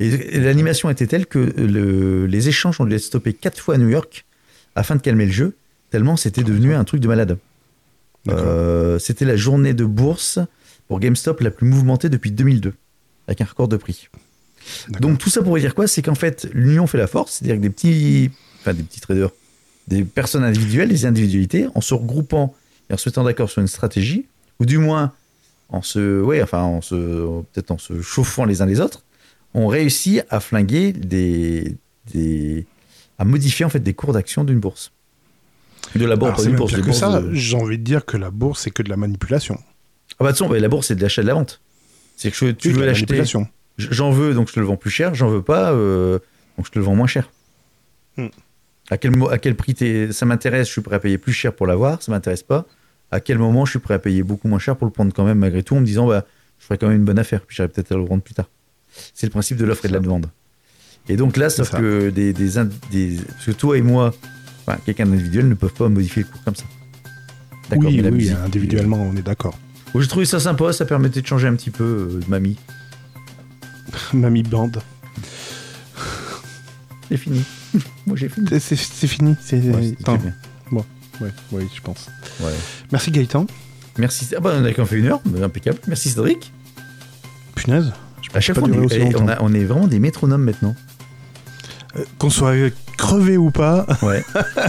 Et, 0.00 0.38
l'animation 0.38 0.90
était 0.90 1.06
telle 1.06 1.26
que 1.26 1.38
le- 1.38 2.26
les 2.26 2.48
échanges 2.48 2.80
ont 2.80 2.84
dû 2.84 2.94
être 2.94 3.02
stoppés 3.02 3.32
quatre 3.32 3.60
fois 3.60 3.74
à 3.74 3.78
New 3.78 3.88
York 3.88 4.24
afin 4.74 4.96
de 4.96 5.00
calmer 5.00 5.26
le 5.26 5.32
jeu, 5.32 5.56
tellement 5.90 6.16
c'était 6.16 6.44
devenu 6.44 6.74
un 6.74 6.84
truc 6.84 7.00
de 7.00 7.08
malade. 7.08 7.38
Euh, 8.28 8.98
c'était 8.98 9.24
la 9.24 9.36
journée 9.36 9.74
de 9.74 9.84
bourse 9.84 10.38
pour 10.86 11.00
GameStop 11.00 11.40
la 11.40 11.50
plus 11.50 11.66
mouvementée 11.66 12.08
depuis 12.08 12.30
2002, 12.30 12.74
avec 13.26 13.40
un 13.40 13.44
record 13.44 13.68
de 13.68 13.76
prix. 13.76 14.08
Donc 15.00 15.18
tout 15.18 15.30
ça 15.30 15.42
pour 15.42 15.56
dire 15.58 15.74
quoi? 15.74 15.86
C'est 15.86 16.02
qu'en 16.02 16.14
fait, 16.14 16.48
l'union 16.52 16.86
fait 16.86 16.98
la 16.98 17.06
force, 17.06 17.34
c'est-à-dire 17.34 17.56
que 17.56 17.62
des 17.62 17.70
petits, 17.70 18.30
enfin 18.60 18.74
des 18.74 18.82
petits 18.82 19.00
traders, 19.00 19.30
des 19.86 20.04
personnes 20.04 20.44
individuelles, 20.44 20.90
des 20.90 21.06
individualités, 21.06 21.66
en 21.74 21.80
se 21.80 21.94
regroupant 21.94 22.54
et 22.90 22.94
en 22.94 22.96
se 22.96 23.08
mettant 23.08 23.24
d'accord 23.24 23.48
sur 23.50 23.62
une 23.62 23.68
stratégie, 23.68 24.26
ou 24.60 24.66
du 24.66 24.78
moins 24.78 25.12
en 25.70 25.82
se, 25.82 26.20
ouais, 26.20 26.42
enfin 26.42 26.62
en 26.62 26.80
se, 26.82 26.94
peut-être 27.52 27.70
en 27.70 27.78
se 27.78 28.00
chauffant 28.02 28.44
les 28.44 28.60
uns 28.62 28.66
les 28.66 28.80
autres, 28.80 29.02
ont 29.58 29.66
réussi 29.66 30.20
à 30.30 30.40
flinguer 30.40 30.92
des, 30.92 31.76
des, 32.12 32.66
à 33.18 33.24
modifier 33.24 33.64
en 33.64 33.68
fait 33.68 33.80
des 33.80 33.94
cours 33.94 34.12
d'action 34.12 34.44
d'une 34.44 34.60
bourse. 34.60 34.92
De 35.94 36.04
la 36.04 36.16
bourse, 36.16 36.44
pas 36.44 36.50
bourse, 36.50 36.80
que 36.80 36.92
ça. 36.92 37.20
de- 37.20 37.32
J'ai 37.34 37.56
envie 37.56 37.78
de 37.78 37.82
dire 37.84 38.04
que 38.04 38.16
la 38.16 38.30
bourse, 38.30 38.62
c'est 38.62 38.70
que 38.70 38.82
de 38.82 38.90
la 38.90 38.96
manipulation. 38.96 39.58
Ah 39.58 40.24
bah 40.24 40.32
de 40.32 40.36
toute 40.36 40.46
façon, 40.48 40.52
la 40.60 40.68
bourse 40.68 40.88
c'est 40.88 40.94
de 40.96 41.02
l'achat 41.02 41.22
de 41.22 41.26
la 41.28 41.34
vente. 41.34 41.60
C'est 42.16 42.30
que 42.30 42.36
je- 42.36 42.50
tu 42.52 42.70
veux 42.72 42.80
la 42.80 42.86
l'acheter, 42.88 43.22
j'en 43.78 44.10
veux 44.10 44.34
donc 44.34 44.48
je 44.48 44.54
te 44.54 44.60
le 44.60 44.66
vends 44.66 44.76
plus 44.76 44.90
cher, 44.90 45.14
j'en 45.14 45.28
veux 45.28 45.42
pas 45.42 45.72
euh, 45.72 46.18
donc 46.56 46.66
je 46.66 46.70
te 46.72 46.78
le 46.78 46.84
vends 46.84 46.94
moins 46.96 47.06
cher. 47.06 47.30
Hmm. 48.16 48.26
À 48.90 48.96
quel 48.98 49.14
mo- 49.16 49.28
à 49.30 49.38
quel 49.38 49.54
prix 49.54 49.74
t'es- 49.74 50.12
ça 50.12 50.26
m'intéresse, 50.26 50.66
je 50.66 50.72
suis 50.72 50.80
prêt 50.80 50.96
à 50.96 50.98
payer 51.00 51.18
plus 51.18 51.32
cher 51.32 51.54
pour 51.54 51.66
l'avoir, 51.66 52.02
ça 52.02 52.10
m'intéresse 52.12 52.42
pas. 52.42 52.66
À 53.10 53.20
quel 53.20 53.38
moment 53.38 53.64
je 53.64 53.70
suis 53.70 53.78
prêt 53.78 53.94
à 53.94 53.98
payer 53.98 54.22
beaucoup 54.22 54.48
moins 54.48 54.58
cher 54.58 54.76
pour 54.76 54.86
le 54.86 54.92
prendre 54.92 55.12
quand 55.14 55.24
même 55.24 55.38
malgré 55.38 55.62
tout 55.62 55.76
en 55.76 55.80
me 55.80 55.86
disant 55.86 56.06
bah 56.06 56.26
je 56.58 56.64
ferai 56.66 56.76
quand 56.78 56.88
même 56.88 56.96
une 56.98 57.04
bonne 57.04 57.18
affaire 57.18 57.42
puis 57.46 57.56
j'aurai 57.56 57.68
peut-être 57.68 57.92
à 57.92 57.94
le 57.94 58.02
revendre 58.02 58.22
plus 58.22 58.34
tard. 58.34 58.48
C'est 59.14 59.26
le 59.26 59.30
principe 59.30 59.56
de 59.56 59.64
l'offre 59.64 59.84
et 59.84 59.88
de 59.88 59.92
la 59.94 60.00
demande. 60.00 60.26
Et 61.08 61.16
donc 61.16 61.36
là, 61.36 61.48
sauf 61.50 61.70
ça. 61.70 61.78
que 61.78 62.10
des, 62.10 62.32
des, 62.32 62.50
parce 62.52 63.44
que 63.46 63.52
toi 63.52 63.78
et 63.78 63.82
moi, 63.82 64.12
enfin, 64.66 64.78
quelqu'un 64.84 65.06
d'individuel 65.06 65.48
ne 65.48 65.54
peuvent 65.54 65.72
pas 65.72 65.88
modifier 65.88 66.22
le 66.22 66.28
cours 66.28 66.42
comme 66.44 66.56
ça. 66.56 66.64
D'accord, 67.70 67.90
Oui, 67.90 68.00
oui, 68.02 68.10
musique, 68.10 68.36
individuellement, 68.44 68.96
on 69.02 69.16
est 69.16 69.22
d'accord. 69.22 69.58
Bon, 69.94 70.00
J'ai 70.00 70.08
trouvé 70.08 70.24
ça 70.26 70.38
sympa, 70.40 70.72
ça 70.72 70.84
permettait 70.84 71.22
de 71.22 71.26
changer 71.26 71.48
un 71.48 71.54
petit 71.54 71.70
peu 71.70 71.84
euh, 71.84 72.20
de 72.20 72.28
mamie. 72.30 72.56
Mamie 74.12 74.42
bande. 74.42 74.80
C'est 77.08 77.16
fini. 77.16 77.42
Moi 78.06 78.16
j'ai 78.16 78.28
fini. 78.28 78.48
C'est- 78.60 78.76
fini. 79.06 79.34
C'est 79.40 79.56
Ouais, 79.60 79.94
bien. 80.06 80.34
Ouais, 81.20 81.30
ouais, 81.50 81.66
je 81.74 81.80
pense. 81.80 82.08
Ouais. 82.40 82.52
Merci 82.92 83.10
Gaëtan. 83.10 83.46
Merci. 83.96 84.28
Ah 84.36 84.40
bah, 84.40 84.54
on 84.56 84.64
a 84.64 84.70
quand 84.72 84.82
même 84.82 84.86
fait 84.86 84.98
une 84.98 85.06
heure, 85.06 85.20
impeccable. 85.42 85.78
Merci 85.88 86.10
Cédric. 86.10 86.52
Punaise. 87.56 87.92
À 88.34 88.40
chaque 88.40 88.56
pas 88.56 88.60
fois, 88.62 88.70
on 88.70 88.82
est, 88.82 88.84
aussi 88.84 88.98
longtemps. 88.98 89.24
on, 89.24 89.28
a- 89.28 89.36
on 89.40 89.54
est 89.54 89.64
vraiment 89.64 89.86
des 89.86 89.98
métronomes 89.98 90.42
maintenant. 90.44 90.74
Euh, 91.96 92.04
Qu'on 92.18 92.30
soit 92.30 92.54
crevé 92.96 93.36
ou 93.36 93.50
pas, 93.50 93.86
Ouais. 94.02 94.22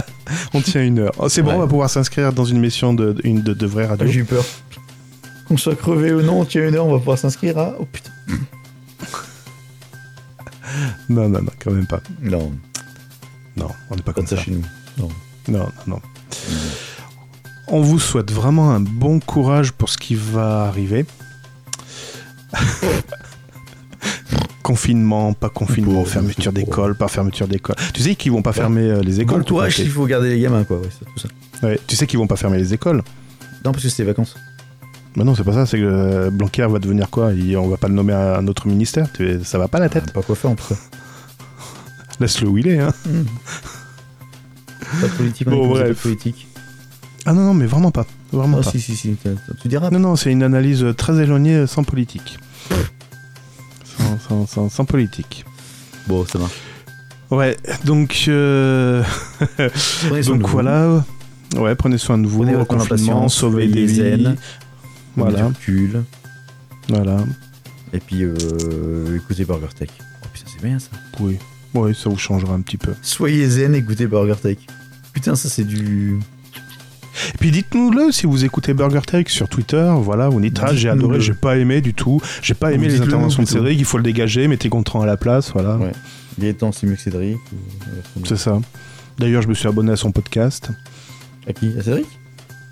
on 0.54 0.60
tient 0.62 0.82
une 0.82 0.98
heure. 1.00 1.12
Oh, 1.18 1.28
c'est 1.28 1.42
bon, 1.42 1.50
Ouais. 1.50 1.56
on 1.56 1.60
va 1.60 1.66
pouvoir 1.66 1.90
s'inscrire 1.90 2.32
dans 2.32 2.44
une 2.44 2.58
mission 2.60 2.94
de, 2.94 3.16
une 3.24 3.42
de, 3.42 3.52
de 3.52 3.66
vraie 3.66 3.86
radio. 3.86 4.06
J'ai 4.06 4.20
eu 4.20 4.24
peur. 4.24 4.44
Qu'on 5.46 5.56
soit 5.56 5.74
crevé 5.76 6.12
ou 6.12 6.22
non, 6.22 6.44
tiens 6.44 6.66
une 6.68 6.74
heure, 6.76 6.86
on 6.86 6.92
va 6.92 6.98
pouvoir 6.98 7.18
s'inscrire 7.18 7.58
à. 7.58 7.74
Oh 7.78 7.86
putain. 7.90 8.10
Non, 11.08 11.28
non, 11.28 11.42
non, 11.42 11.50
quand 11.62 11.72
même 11.72 11.86
pas. 11.86 12.00
Non, 12.22 12.52
Non, 13.56 13.68
on 13.90 13.96
n'est 13.96 14.02
pas 14.02 14.12
comme 14.12 14.26
ça 14.26 14.36
ça. 14.36 14.42
chez 14.42 14.52
nous. 14.52 14.62
Non. 14.98 15.08
Non, 15.48 15.58
non, 15.58 15.94
non. 15.96 16.00
On 17.66 17.80
vous 17.80 17.98
souhaite 17.98 18.30
vraiment 18.30 18.70
un 18.70 18.78
bon 18.80 19.18
courage 19.20 19.72
pour 19.72 19.88
ce 19.88 19.98
qui 19.98 20.14
va 20.14 20.66
arriver. 20.66 21.04
confinement, 24.62 25.32
pas 25.32 25.48
confinement, 25.48 26.04
fermeture 26.04 26.52
d'école, 26.52 26.94
pas 26.96 27.08
fermeture 27.08 27.48
d'école. 27.48 27.76
Tu 27.94 28.02
sais 28.02 28.14
qu'ils 28.14 28.32
vont 28.32 28.42
pas 28.42 28.52
fermer 28.52 28.82
euh, 28.90 29.00
les 29.02 29.20
écoles. 29.20 29.44
À 29.62 29.70
s'il 29.70 29.90
faut 29.90 30.06
garder 30.06 30.30
les 30.30 30.40
gamins, 30.40 30.64
quoi. 30.64 30.78
Ouais, 30.78 30.88
c'est 30.90 31.04
tout 31.06 31.18
ça. 31.18 31.28
fait. 31.60 31.66
Ouais, 31.66 31.80
tu 31.86 31.96
sais 31.96 32.06
qu'ils 32.06 32.18
vont 32.18 32.26
pas 32.26 32.36
fermer 32.36 32.58
les 32.58 32.72
écoles. 32.74 33.02
Non, 33.64 33.72
parce 33.72 33.82
que 33.82 33.88
c'est 33.88 34.02
les 34.02 34.06
vacances. 34.08 34.36
Bah 35.16 35.24
non, 35.24 35.34
c'est 35.34 35.42
pas 35.44 35.52
ça, 35.52 35.66
c'est 35.66 35.78
que 35.78 35.82
euh, 35.84 36.30
Blanquer 36.30 36.66
va 36.70 36.78
devenir 36.78 37.10
quoi? 37.10 37.32
Il- 37.32 37.56
On 37.56 37.68
va 37.68 37.76
pas 37.76 37.88
le 37.88 37.94
nommer 37.94 38.12
à 38.12 38.38
un 38.38 38.46
autre 38.46 38.68
ministère, 38.68 39.08
tu- 39.12 39.40
ça 39.44 39.58
va 39.58 39.66
pas 39.66 39.80
la 39.80 39.88
tête? 39.88 40.12
Pas 40.12 40.22
quoi 40.22 40.36
faire 40.36 40.52
en 40.52 40.54
tout 40.54 40.68
cas. 40.68 40.76
Laisse-le 42.20 42.48
où 42.48 42.58
il 42.58 42.68
est, 42.68 42.78
hein. 42.78 42.92
Pas 45.00 45.06
de 45.08 45.12
politique, 45.12 45.48
on 45.48 45.50
Bon, 45.50 45.64
est 45.64 45.72
pas 45.72 45.78
de 45.80 45.84
bref. 45.92 46.02
politique. 46.02 46.46
Ah 47.26 47.32
non, 47.32 47.42
non, 47.44 47.54
mais 47.54 47.66
vraiment 47.66 47.90
pas. 47.90 48.06
Vraiment 48.32 48.58
Ah 48.60 48.64
pas. 48.64 48.70
si, 48.70 48.80
si, 48.80 48.94
si. 48.96 49.16
Tu 49.60 49.68
diras. 49.68 49.90
Non, 49.90 49.98
non, 49.98 50.16
c'est 50.16 50.30
une 50.32 50.42
analyse 50.42 50.82
euh, 50.84 50.94
très 50.94 51.20
éloignée, 51.20 51.66
sans 51.66 51.82
politique. 51.84 52.38
Sans, 54.30 54.46
sans- 54.46 54.46
sans- 54.46 54.68
sans 54.68 54.84
politique. 54.84 55.44
Bon, 56.06 56.24
ça 56.24 56.38
marche. 56.38 56.52
Ouais, 57.32 57.56
donc, 57.84 58.26
euh, 58.28 59.02
donc 60.26 60.46
voilà. 60.48 61.04
Ouais, 61.56 61.74
prenez 61.74 61.98
soin 61.98 62.16
de 62.16 62.26
vous, 62.28 62.38
Prenez 62.38 62.54
au 62.54 62.64
confinement, 62.64 63.28
sauvez 63.28 63.66
des 63.66 63.86
vies. 63.86 64.28
Voilà, 65.16 65.50
voilà. 66.88 67.16
Et 67.92 67.98
puis, 67.98 68.22
euh, 68.22 69.16
écoutez 69.16 69.44
Burger 69.44 69.66
Tech. 69.76 69.88
Oh 70.22 70.26
putain, 70.32 70.46
c'est 70.52 70.64
bien 70.64 70.78
ça. 70.78 70.90
Oui, 71.18 71.38
oui, 71.74 71.92
ça 71.92 72.08
vous 72.08 72.16
changera 72.18 72.54
un 72.54 72.60
petit 72.60 72.76
peu. 72.76 72.94
Soyez 73.02 73.48
zen, 73.48 73.74
écoutez 73.74 74.06
Burger 74.06 74.36
Tech. 74.40 74.58
Putain, 75.12 75.34
ça 75.34 75.48
c'est 75.48 75.64
du. 75.64 76.20
Et 77.34 77.38
puis 77.38 77.50
dites-nous-le 77.50 78.12
si 78.12 78.26
vous 78.26 78.44
écoutez 78.44 78.74
Burger 78.74 79.00
Tech 79.06 79.28
sur 79.28 79.48
Twitter. 79.48 79.90
Voilà, 79.98 80.28
vous 80.28 80.40
dites 80.40 80.58
ah, 80.62 80.74
j'ai 80.74 80.88
adoré, 80.88 81.20
j'ai 81.20 81.34
pas 81.34 81.56
aimé 81.56 81.80
du 81.80 81.94
tout. 81.94 82.20
J'ai 82.42 82.54
pas 82.54 82.72
aimé 82.72 82.88
les 82.88 83.00
interventions 83.00 83.42
de. 83.42 83.48
Cédric. 83.48 83.78
Il 83.78 83.84
faut 83.84 83.96
le 83.98 84.02
dégager, 84.04 84.48
mettez 84.48 84.68
Gontran 84.68 85.02
à 85.02 85.06
la 85.06 85.16
place. 85.16 85.52
Voilà, 85.52 85.76
Ouais. 85.76 85.92
Gaëtan, 86.38 86.72
c'est 86.72 86.86
mieux 86.86 86.94
que 86.96 87.02
Cédric. 87.02 87.36
ou- 88.16 88.24
c'est 88.26 88.36
ça. 88.36 88.58
D'ailleurs, 89.18 89.42
je 89.42 89.48
me 89.48 89.54
suis 89.54 89.68
abonné 89.68 89.92
à 89.92 89.96
son 89.96 90.10
podcast. 90.12 90.70
À 91.46 91.52
qui? 91.52 91.72
À 91.78 91.82
Cédric? 91.82 92.06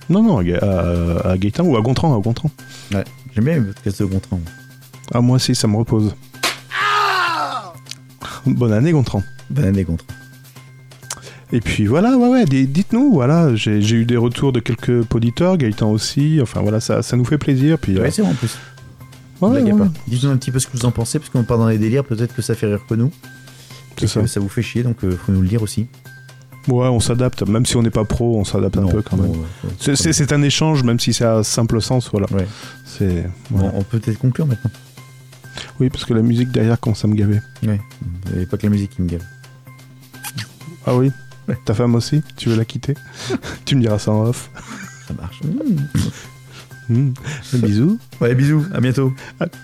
Non, 0.08 0.22
non, 0.22 0.38
à, 0.38 0.44
Ga- 0.44 0.58
à, 0.62 1.30
à 1.32 1.36
Gaëtan 1.38 1.64
ou 1.64 1.76
à 1.76 1.82
Gontran, 1.82 2.16
à 2.16 2.20
Gontran. 2.20 2.50
J'aime 2.90 3.44
bien 3.44 3.54
les 3.56 3.60
podcasts 3.60 4.00
de 4.00 4.06
Gontran. 4.06 4.40
Ah, 5.12 5.20
moi 5.20 5.36
aussi, 5.36 5.54
ça 5.54 5.68
me 5.68 5.76
repose. 5.76 6.14
Bonne 8.46 8.72
année, 8.72 8.92
Gontran. 8.92 9.22
Bonne 9.50 9.64
année, 9.66 9.84
Gontran. 9.84 10.06
Et 11.52 11.60
puis 11.60 11.86
voilà, 11.86 12.16
ouais, 12.18 12.28
ouais, 12.28 12.44
di- 12.44 12.66
dites-nous, 12.66 13.12
voilà, 13.12 13.54
j'ai 13.54 13.78
eu 13.80 14.04
des 14.04 14.18
retours 14.18 14.52
de 14.52 14.60
quelques 14.60 15.04
auditeurs, 15.14 15.56
Gaëtan 15.56 15.90
aussi, 15.90 16.38
enfin 16.42 16.60
voilà, 16.60 16.78
ça, 16.80 17.02
ça 17.02 17.16
nous 17.16 17.24
fait 17.24 17.38
plaisir. 17.38 17.78
Puis, 17.78 17.96
euh, 17.96 18.02
Ouais, 18.02 18.10
c'est 18.10 18.20
vrai 18.22 18.32
en 18.32 18.34
plus. 18.34 18.58
ouais, 19.40 19.62
ouais. 19.62 19.86
Dites-nous 20.08 20.30
un 20.30 20.36
petit 20.36 20.50
peu 20.50 20.58
ce 20.58 20.66
que 20.66 20.76
vous 20.76 20.84
en 20.84 20.90
pensez, 20.90 21.18
parce 21.18 21.30
qu'on 21.30 21.44
part 21.44 21.56
dans 21.58 21.68
les 21.68 21.78
délires, 21.78 22.04
peut-être 22.04 22.34
que 22.34 22.42
ça 22.42 22.54
fait 22.54 22.66
rire 22.66 22.80
que 22.86 22.94
nous. 22.94 23.10
c'est 23.96 24.04
et 24.04 24.08
ça. 24.08 24.26
ça 24.26 24.40
vous 24.40 24.48
fait 24.50 24.60
chier, 24.62 24.82
donc 24.82 25.02
euh, 25.04 25.12
faut 25.16 25.32
nous 25.32 25.40
le 25.40 25.48
dire 25.48 25.62
aussi. 25.62 25.86
Ouais, 26.68 26.86
on 26.88 27.00
s'adapte, 27.00 27.48
même 27.48 27.64
si 27.64 27.78
on 27.78 27.82
n'est 27.82 27.88
pas 27.88 28.04
pro, 28.04 28.38
on 28.38 28.44
s'adapte 28.44 28.76
un 28.76 28.86
peu 28.86 29.00
quand 29.00 29.16
même. 29.16 29.30
ouais. 29.30 29.72
C'est- 29.80 30.32
un 30.32 30.42
échange, 30.42 30.82
même 30.84 31.00
si 31.00 31.14
c'est 31.14 31.24
à 31.24 31.42
simple 31.42 31.80
sens, 31.80 32.10
voilà. 32.12 32.26
Bon, 33.50 33.70
on 33.74 33.82
peut 33.84 33.98
peut-être 33.98 34.18
conclure 34.18 34.46
maintenant. 34.46 34.70
Oui, 35.80 35.88
parce 35.88 36.04
que 36.04 36.12
la 36.12 36.20
musique 36.22 36.52
derrière 36.52 36.78
commence 36.78 37.02
à 37.06 37.08
me 37.08 37.14
gaver. 37.14 37.40
Ouais. 37.66 37.80
Il 38.32 38.36
n'y 38.38 38.44
a 38.44 38.46
pas 38.46 38.58
que 38.58 38.64
la 38.66 38.70
musique 38.70 38.90
qui 38.90 39.00
me 39.02 39.08
gave. 39.08 39.22
Ah 40.86 40.94
oui? 40.94 41.10
Ta 41.64 41.74
femme 41.74 41.94
aussi 41.94 42.22
Tu 42.36 42.48
veux 42.48 42.56
la 42.56 42.64
quitter 42.64 42.94
Tu 43.64 43.76
me 43.76 43.80
diras 43.80 43.98
ça 43.98 44.12
en 44.12 44.26
off. 44.26 44.50
Ça 45.06 45.14
marche. 45.14 45.40
Hmm. 46.88 47.12
Bisous. 47.52 47.98
Ouais, 48.18 48.34
bisous, 48.34 48.64
à 48.72 48.80
bientôt. 48.80 49.12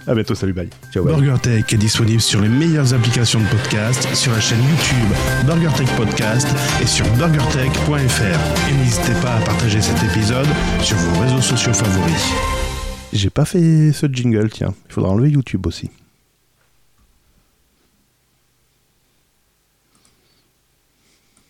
À 0.07 0.14
bientôt, 0.14 0.35
salut, 0.35 0.53
bye. 0.53 0.68
Ciao, 0.93 1.03
bye. 1.05 1.14
BurgerTech 1.14 1.72
est 1.72 1.78
disponible 1.78 2.20
sur 2.20 2.43
les 2.43 2.51
meilleures 2.51 2.93
applications 2.93 3.41
de 3.41 3.47
podcast, 3.47 4.14
sur 4.14 4.30
la 4.32 4.41
chaîne 4.41 4.61
YouTube 4.61 5.47
BurgerTech 5.47 5.89
Podcast 5.97 6.47
et 6.82 6.87
sur 6.87 7.07
burgertech.fr. 7.16 8.68
Et 8.70 8.74
n'hésitez 8.74 9.14
pas 9.22 9.37
à 9.37 9.41
partager 9.41 9.80
cet 9.80 10.03
épisode 10.05 10.47
sur 10.82 10.99
vos 10.99 11.20
réseaux 11.22 11.41
sociaux 11.41 11.72
favoris. 11.72 12.30
J'ai 13.14 13.30
pas 13.30 13.47
fait 13.47 13.93
ce 13.93 14.07
jingle, 14.07 14.51
tiens. 14.51 14.74
Il 14.91 14.93
faudra 14.93 15.11
enlever 15.11 15.30
YouTube 15.30 15.66
aussi. 15.66 15.89